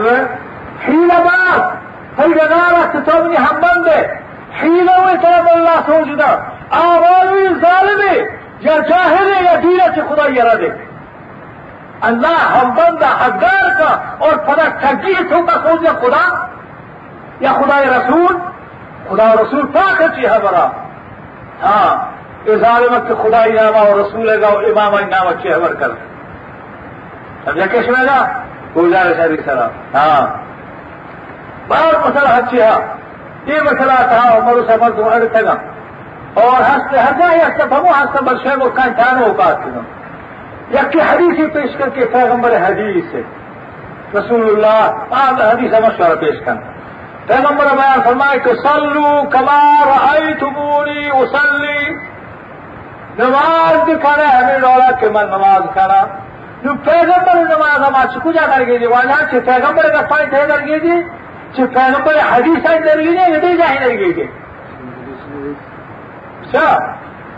حیل 0.88 1.12
بات 1.28 1.78
فالجنارة 2.18 2.86
تتوبني 2.94 3.38
حبنده 3.38 4.20
حيلة 4.52 5.06
ويترب 5.06 5.48
الله 5.56 5.78
سوجدا 5.86 6.32
آوالوی 6.74 7.48
ظالمه 7.62 8.16
یا 8.62 8.78
جاہل 8.90 9.30
یا 9.46 9.56
دیرت 9.64 10.00
خدا 10.10 10.26
یراده 10.38 10.72
اللہ 12.08 12.42
ہم 12.56 12.70
بندہ 12.76 13.08
حقدار 13.22 13.70
کا 13.80 13.90
اور 14.26 14.34
پدا 14.46 14.68
ٹھگی 14.82 15.14
تو 15.30 15.42
کا 15.46 15.56
سوچ 15.64 15.88
خدا؟ 16.02 16.24
یا 17.42 17.54
خدا 17.54 17.80
رسول؟ 17.84 18.36
خدا 19.10 19.34
رسول 19.34 19.68
پاک 19.68 20.02
ہے 20.02 20.40
برا؟ 20.40 20.70
ہاں 21.64 22.12
یہ 22.46 22.56
ظالمت 22.56 23.08
کے 23.08 23.14
خدا 23.24 23.44
انعامہ 23.44 23.78
اور 23.78 24.00
رسول 24.00 24.44
گا 24.44 24.48
اور 24.48 24.64
امام 24.64 24.96
انعام 24.96 25.28
اچھی 25.28 25.54
حبر 25.54 25.74
کر۔ 25.74 25.88
سمجھا 27.46 27.66
کس 27.66 27.88
میں 27.88 28.06
گا؟ 28.06 28.44
گزارش 28.78 29.20
ہے 29.20 29.28
سرا 29.46 29.68
ہاں۔ 29.94 30.38
بار 31.68 32.10
مسئلہ 32.10 32.30
اچھی 32.30 32.62
ہے۔ 32.62 32.94
یہ 33.46 33.62
مسئلہ 33.62 33.94
تھا 33.94 34.38
عمر 34.38 34.54
سفر 34.68 34.90
تو 34.96 35.10
اڑ 35.10 35.24
تھا۔ 35.32 35.54
اور 36.34 36.62
ہنستے 36.62 36.98
جائے 37.20 37.40
ہنستے 37.40 37.64
بھمو 37.66 37.88
ہنستے 37.88 38.24
برشے 38.24 38.56
وہ 38.56 38.70
کہیں 38.70 38.94
تھانو 38.94 39.26
ہو 39.26 39.34
ہیں 39.66 39.82
یا 40.70 40.82
کہ 40.92 40.98
حدیث 40.98 41.40
ہی 41.40 41.48
پیش 41.48 41.76
کر 41.78 41.90
کے 41.90 42.06
پیغمبر 42.06 42.50
حدیث 42.50 43.14
ہے۔ 43.14 43.22
رسول 44.20 44.42
اللہ 44.42 44.92
آپ 45.12 45.42
حدیث 45.42 45.74
مشورہ 45.74 46.16
پیش 46.16 46.36
کرنا۔ 46.46 46.79
پیغمبر 47.28 47.66
بیان 47.76 48.02
فرمائے 48.04 48.40
کہ 48.40 48.54
سلو 48.64 49.10
کمار 49.30 49.92
آئی 50.02 50.34
تموری 50.34 51.10
اسلی 51.12 51.94
نماز 53.18 53.78
دکھانا 53.88 54.28
ہمیں 54.30 54.60
ڈولا 54.60 54.90
کہ 54.92 55.10
میں 55.10 55.24
نماز 55.28 55.64
کھانا 55.74 56.02
جو 56.64 56.74
پیغمبر 56.84 57.36
نماز 57.46 57.80
ہمارا 57.80 58.06
چکو 58.14 58.32
جا 58.32 58.46
کر 58.48 58.66
گئی 58.68 58.78
جی؟ 58.80 58.86
والا 58.86 59.16
کہ 59.32 59.40
پیغمبر 59.46 59.90
کا 59.90 60.02
پوائنٹ 60.10 60.34
ہے 60.34 60.46
کر 60.48 60.66
گئی 60.68 60.80
جی؟ 60.80 61.02
چې 61.56 61.74
پیغمبر 61.74 62.20
حدیث 62.32 62.70
آئی 62.70 62.80
درگی 62.80 63.14
نے 63.14 63.26
جی؟ 63.34 63.48
یہ 63.48 63.58
جاہی 63.58 63.78
درگی 63.80 64.12
کے 64.14 64.26
اچھا 66.42 66.68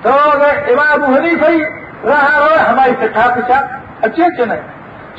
تو 0.02 0.10
امام 0.10 0.92
ابو 0.92 1.14
حدیث 1.14 1.44
ہی 1.50 1.64
رہا 2.06 2.38
رو 2.40 2.54
ہماری 2.70 2.96
فتح 3.00 3.28
پچا 3.36 3.60
اچھے 4.02 4.24
اچھے 4.26 4.46
نہیں۔ 4.46 4.62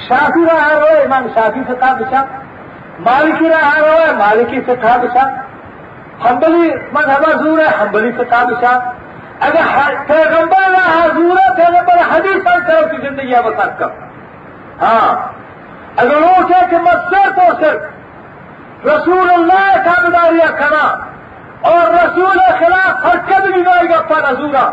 شافی 0.08 0.44
رہا 0.44 0.68
رو 0.80 0.96
امام 1.02 1.26
شافی 1.34 1.60
فتح 1.68 1.94
پچا 1.98 2.24
مالکی 2.98 3.48
رہا 3.48 3.78
رو 3.78 4.16
مالکی 4.16 4.60
فتح 4.60 4.96
پچا 5.02 5.26
حنبلی 6.24 6.70
مذہب 6.92 7.24
حضور 7.28 7.58
ہے، 7.58 7.82
حنبلی 7.82 8.12
فتح 8.12 8.44
پچا 8.44 8.78
اگر 9.40 9.94
پیغمبر 10.06 10.70
رہا، 10.70 11.04
حضور 11.04 11.36
ہے، 11.36 11.54
پیغمبر 11.56 11.94
حدیث 12.10 12.44
پر 12.44 12.60
کرو 12.66 12.88
کی 12.88 12.96
زندگی 13.08 13.34
بتا 13.44 13.66
کر۔ 13.66 13.86
ہاں۔ 14.82 15.32
اگر 15.96 16.16
وہ 16.16 16.48
کہ 16.48 16.70
کہ 16.70 16.76
مت 16.78 17.14
تو 17.36 17.56
صرف 17.60 18.86
رسول 18.86 19.30
اللہ 19.30 19.82
تابداریا 19.84 20.50
کنا 20.58 20.96
اور 21.60 21.94
رسول 21.94 22.38
خلاف 22.58 23.06
حرکت 23.06 23.42
بھی 23.42 23.66
گائے 23.66 23.90
گا، 23.90 24.00
پر 24.08 24.32
نظورا 24.32 24.70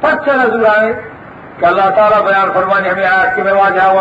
پچھا 0.00 0.32
نظورا 0.32 0.80
ہے 0.80 0.92
کہ 1.58 1.64
اللہ 1.64 1.90
تعالیٰ 1.94 2.22
بیان 2.22 2.50
فرمانے 2.54 2.88
ہمیں 2.88 3.06
آیت 3.06 3.36
کی 3.36 3.42
میں 3.42 3.52
واجہ 3.52 3.92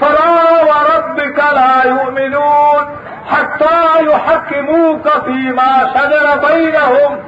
فلا 0.00 0.62
وربك 0.70 1.38
لا 1.38 1.84
يؤمنون 1.84 2.96
حتى 3.30 4.04
يحكموك 4.04 5.08
فيما 5.24 5.72
شجر 5.94 6.48
بينهم 6.48 7.18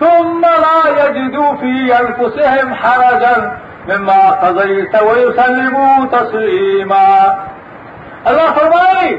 ثم 0.00 0.40
لا 0.40 1.04
يجدوا 1.04 1.54
في 1.56 1.94
أنفسهم 2.00 2.74
حرجا 2.74 3.58
مما 3.88 4.30
قضيت 4.30 5.02
ويسلموا 5.02 6.06
تسليما 6.12 7.38
الله 8.26 8.52
فرماني 8.52 9.16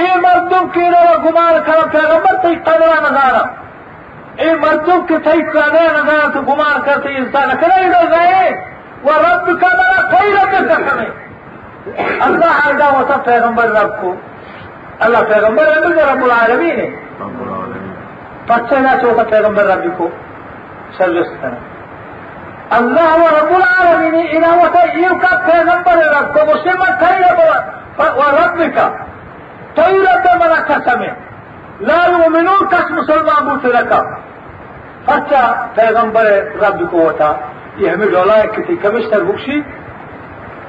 اے 0.00 0.06
مردم 0.22 0.68
کے 0.74 0.84
رو 0.90 1.18
گمان 1.24 1.58
کرم 1.66 1.88
پیغمبر 1.90 2.36
تی 2.42 2.54
قدرہ 2.68 2.94
نظارہ۔ 3.02 3.42
اے 4.42 4.54
مردم 4.62 5.06
کے 5.08 5.18
تی 5.24 5.42
قدرہ 5.50 5.90
نظارہ 5.96 6.30
تو 6.34 6.40
گمان 6.48 6.80
کرتے 6.86 7.16
انسان 7.16 7.56
کرے 7.60 7.82
لو 7.92 8.02
گئے 8.14 8.50
وہ 9.02 9.18
رب 9.26 9.46
کا 9.60 9.68
کا 9.76 10.78
کرے 10.88 11.23
اللہ 11.86 12.66
آئدہ 12.66 12.84
ہوتا 12.84 13.16
پیغمبر 13.24 13.70
رب 13.70 14.00
کو 14.00 14.14
اللہ 15.06 15.24
پیغمبر 15.28 15.64
رب 15.76 15.94
جو 15.94 16.04
رب 16.12 16.22
العالمین. 16.24 16.80
ہے 16.80 16.88
پچھے 18.46 18.78
نہ 18.80 18.92
چوتا 19.02 19.22
پیغمبر 19.30 19.64
رب 19.66 19.86
کو 19.96 20.08
سروس 20.98 21.30
کرنا 21.40 21.58
اللہ 22.76 23.10
و 23.22 23.26
رب 23.38 23.54
العالمین 23.54 24.26
انہوں 24.30 24.60
ہوتا 24.60 24.84
یہ 24.98 25.08
کا 25.22 25.36
پیغمبر 25.46 26.04
رب 26.14 26.34
کو 26.34 26.46
مسلمان 26.54 26.92
کئی 27.00 27.18
رب 27.24 27.40
و 27.98 28.30
رب 28.38 28.62
کا 28.74 28.88
طيرة 29.76 30.26
من 30.40 30.52
قسمه 30.66 31.12
لا 31.86 32.00
يؤمنون 32.06 32.66
کس 32.72 32.90
مسلمان 32.90 33.44
بوتے 33.44 33.72
رکھا 33.78 34.00
اچھا 35.14 35.40
پیغمبر 35.74 36.26
رب 36.60 36.90
کو 36.90 36.98
ہوتا 37.06 37.32
یہ 37.76 37.90
ہمیں 37.90 38.06
ڈولا 38.06 38.36
ہے 38.36 38.46
کسی 38.56 38.76
کمشنر 38.82 39.24
بکشی. 39.24 39.56
یک 39.56 39.64
مرد 39.64 39.83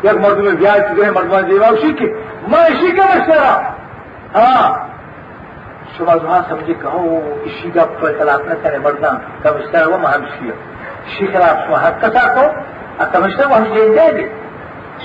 میں 0.04 0.52
بیاہ 0.52 0.78
کی 0.78 0.98
گئے 0.98 1.10
مردمان 1.12 1.52
اسی 1.68 1.92
کی 1.94 2.12
میں 2.48 2.64
اسی 2.66 2.92
کمشنر 2.92 3.40
ہاں 4.36 4.74
شما 5.98 6.16
زمان 6.16 6.42
سمجھے 6.50 6.74
کہو 6.82 7.20
اسی 7.44 7.70
کا 7.72 7.84
فیصلات 8.00 8.48
نہ 8.48 8.54
کرے 8.64 8.78
مردہ 8.80 9.12
کمشنر 9.44 9.88
وہ 9.88 9.98
مہم 9.98 10.26
شیئر 10.32 10.54
اسی 11.06 11.28
خلاف 11.28 11.66
شما 11.68 11.88
حق 11.88 12.02
کسا 12.02 12.28
کو 12.36 12.46
کمشنر 13.12 13.46
وہ 13.46 13.56
ہم 13.56 13.74
جین 13.74 13.96
دیں 13.96 14.12
گے 14.18 14.28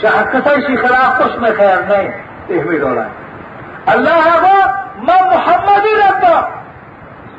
حق 0.09 0.32
کسا 0.32 0.53
اسی 0.53 0.76
خلاف 0.76 1.18
کچھ 1.20 1.38
میں 1.38 1.51
خیر 1.57 1.80
نہیں 1.88 2.11
یہ 2.49 2.61
ہمیں 2.61 2.78
ڈولا 2.78 3.05
ہے 3.05 3.18
اللہ 3.86 4.28
وہ 4.43 4.55
میں 5.03 5.20
محمد 5.26 5.86
ہی 5.86 5.97
رہتا 5.97 6.38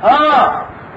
ہاں 0.04 0.42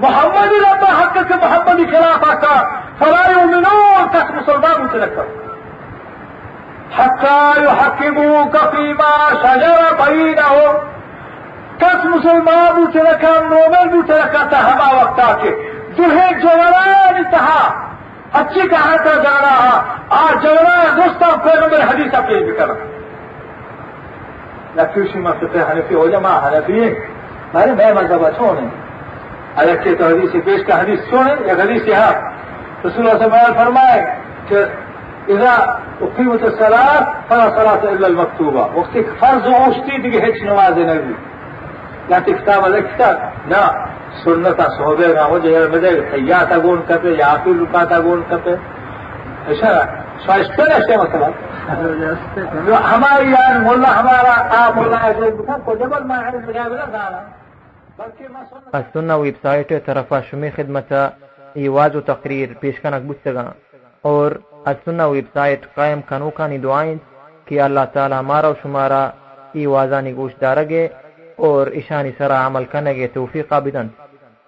محمد 0.00 0.52
لما 0.54 0.92
حقق 0.92 1.32
محمد 1.34 1.84
خلافة 1.86 2.66
فلا 2.98 3.30
يؤمنون 3.30 4.08
كس 4.12 4.30
مسلمان 4.32 4.88
حقال 6.98 7.68
حکیم 7.68 8.48
کا 8.52 8.70
فیما 8.70 9.28
شجر 9.42 9.94
بھائی 9.96 10.34
نہ 10.34 10.46
ہو۔ 10.48 10.78
کس 11.78 12.04
مسلمان 12.04 12.84
بھی 12.84 13.00
رکھا 13.00 13.30
نوبل 13.42 13.88
بھی 13.88 14.12
رکھا 14.12 14.44
تھا 14.48 14.58
ہما 14.58 15.02
وقت 15.02 15.20
آ 15.20 15.32
کے 15.42 15.70
دلہے 15.98 16.40
جوران 16.42 17.22
تھا 17.22 17.84
اچھی 18.32 18.68
کہا 18.68 18.96
تھا 18.96 19.22
جا 19.22 19.40
رہا 19.42 19.96
آج 20.08 20.42
جورا 20.42 20.96
دوستوں 20.96 21.38
کو 21.42 21.48
نمبر 21.60 21.80
حدیث 21.80 22.14
آپ 22.14 22.30
یہ 22.30 22.44
بھی 22.44 22.52
کرا 22.52 22.72
نقشی 24.76 25.18
مسئلہ 25.18 25.70
حنفی 25.70 25.94
ہو 25.94 26.06
جما 26.06 26.38
حنفی 26.46 26.94
بھائی 27.52 27.70
میں 27.70 27.92
مذہب 27.94 28.26
اچھا 28.26 28.52
نہیں 28.52 28.70
ارے 29.56 29.72
اچھے 29.72 29.94
تو 29.94 30.04
حدیث 30.04 30.44
پیش 30.44 30.66
کا 30.66 30.80
حدیث 30.80 31.00
سونے 31.10 31.34
یا 31.46 31.52
حدیث 31.52 31.86
یہاں۔ 31.86 32.12
رسول 32.86 33.10
اللہ 33.10 33.24
سے 33.24 33.52
فرمائے 33.56 34.16
کہ 34.48 34.56
إذا 35.28 35.78
اقیمت 36.00 36.42
الصلاة 36.42 37.14
فلا 37.28 37.50
صلاة 37.50 37.92
إلا 37.92 38.06
المكتوبة. 38.06 38.64
وقت 38.76 38.94
فرض 39.20 39.46
اوشتی 39.46 39.98
دیگه 40.02 40.20
هیچ 40.20 40.42
نماز 40.42 40.78
نبی 40.78 41.14
لكن 42.10 42.34
كتاب 42.34 42.64
الكتاب. 42.64 43.16
لا. 43.48 43.70
سنة 44.24 44.50
صحبه 44.78 45.06
نہ 45.14 45.20
ہو 45.30 45.38
جائے 45.38 45.66
مجھے 45.68 45.90
سیاح 46.10 46.42
تا 46.50 46.56
گون 46.64 46.80
کپے 46.88 47.10
یا 47.18 47.34
پھر 47.44 47.54
رکا 47.60 47.84
تا 47.90 47.98
گون 48.04 48.22
کپے 48.28 48.54
ایسا 49.48 49.70
شائستہ 50.26 50.62
ایسے 50.74 50.96
مثلا. 50.96 51.28
ہماری 52.92 53.30
یار 53.30 53.58
مولا 53.64 53.90
ہمارا 54.00 54.34
آ 54.58 54.70
مولا 54.74 54.98
ایسے 55.06 55.30
کو 55.64 55.74
جبل 55.74 56.02
ما 56.10 56.16
عرف 56.28 56.48
مجابلة 56.48 56.86
دارا 56.92 57.20
السنة 58.74 59.16
ويب 59.16 59.34
سايت 59.42 59.86
طرفا 59.86 60.20
شمی 60.30 60.50
خدمتا 60.50 61.08
ایواز 61.54 61.96
و 61.96 62.00
تقریر 62.00 62.48
پیشکنک 62.60 63.02
بستگا 63.08 63.44
اور 64.02 64.30
السنة 64.66 65.06
ویب 65.06 65.24
سائٹ 65.34 65.66
قائم 65.74 66.00
کنو 66.08 66.30
کانی 66.30 66.58
دعائیں 66.58 66.96
کہ 67.46 67.60
اللہ 67.60 67.84
تعالی 67.92 68.14
ہمارا 68.14 68.48
و 68.48 68.54
شمارا 68.62 69.02
ایوازانی 69.54 70.12
گوش 70.16 70.32
دارگے 70.40 70.86
اور 71.38 71.66
اشانی 71.74 72.10
سرا 72.18 72.46
عمل 72.46 72.64
کرنے 72.72 72.94
کے 72.94 73.06
توفیق 73.14 73.52
بدن 73.64 73.86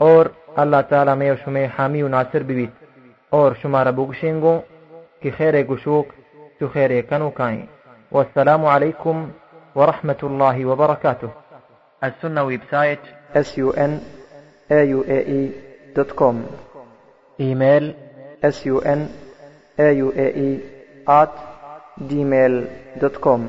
اور 0.00 0.26
اللہ 0.56 0.80
تعالی 0.88 1.14
میں 1.18 1.32
شمع 1.44 1.64
حامی 1.78 2.02
و 2.02 2.08
ناصر 2.08 2.42
بیت 2.42 2.84
اور 3.32 3.52
شمارا 3.62 3.90
بگشنگو 3.90 4.58
کہ 5.22 5.30
خیر 5.38 5.62
گشوک 5.62 6.12
تو 6.60 6.68
خیر 6.72 7.00
کنو 7.10 7.30
کائیں 7.30 7.66
والسلام 8.12 8.64
علیکم 8.66 9.24
ورحمة 9.76 10.20
الله 10.22 10.66
وبركاته 10.66 11.30
السنة 12.02 12.42
ويب 12.42 12.60
سايت 12.70 12.98
s 13.36 13.58
u 13.58 13.72
n 13.72 13.92
a 14.70 14.80
u 14.86 15.00
a 15.08 15.20
e 15.30 15.40
دوت 15.96 16.12
كوم 16.12 16.44
ايميل 17.38 17.94
s 18.44 18.66
auae 19.78 20.60
at 21.06 21.34
gmail.com. 22.08 23.42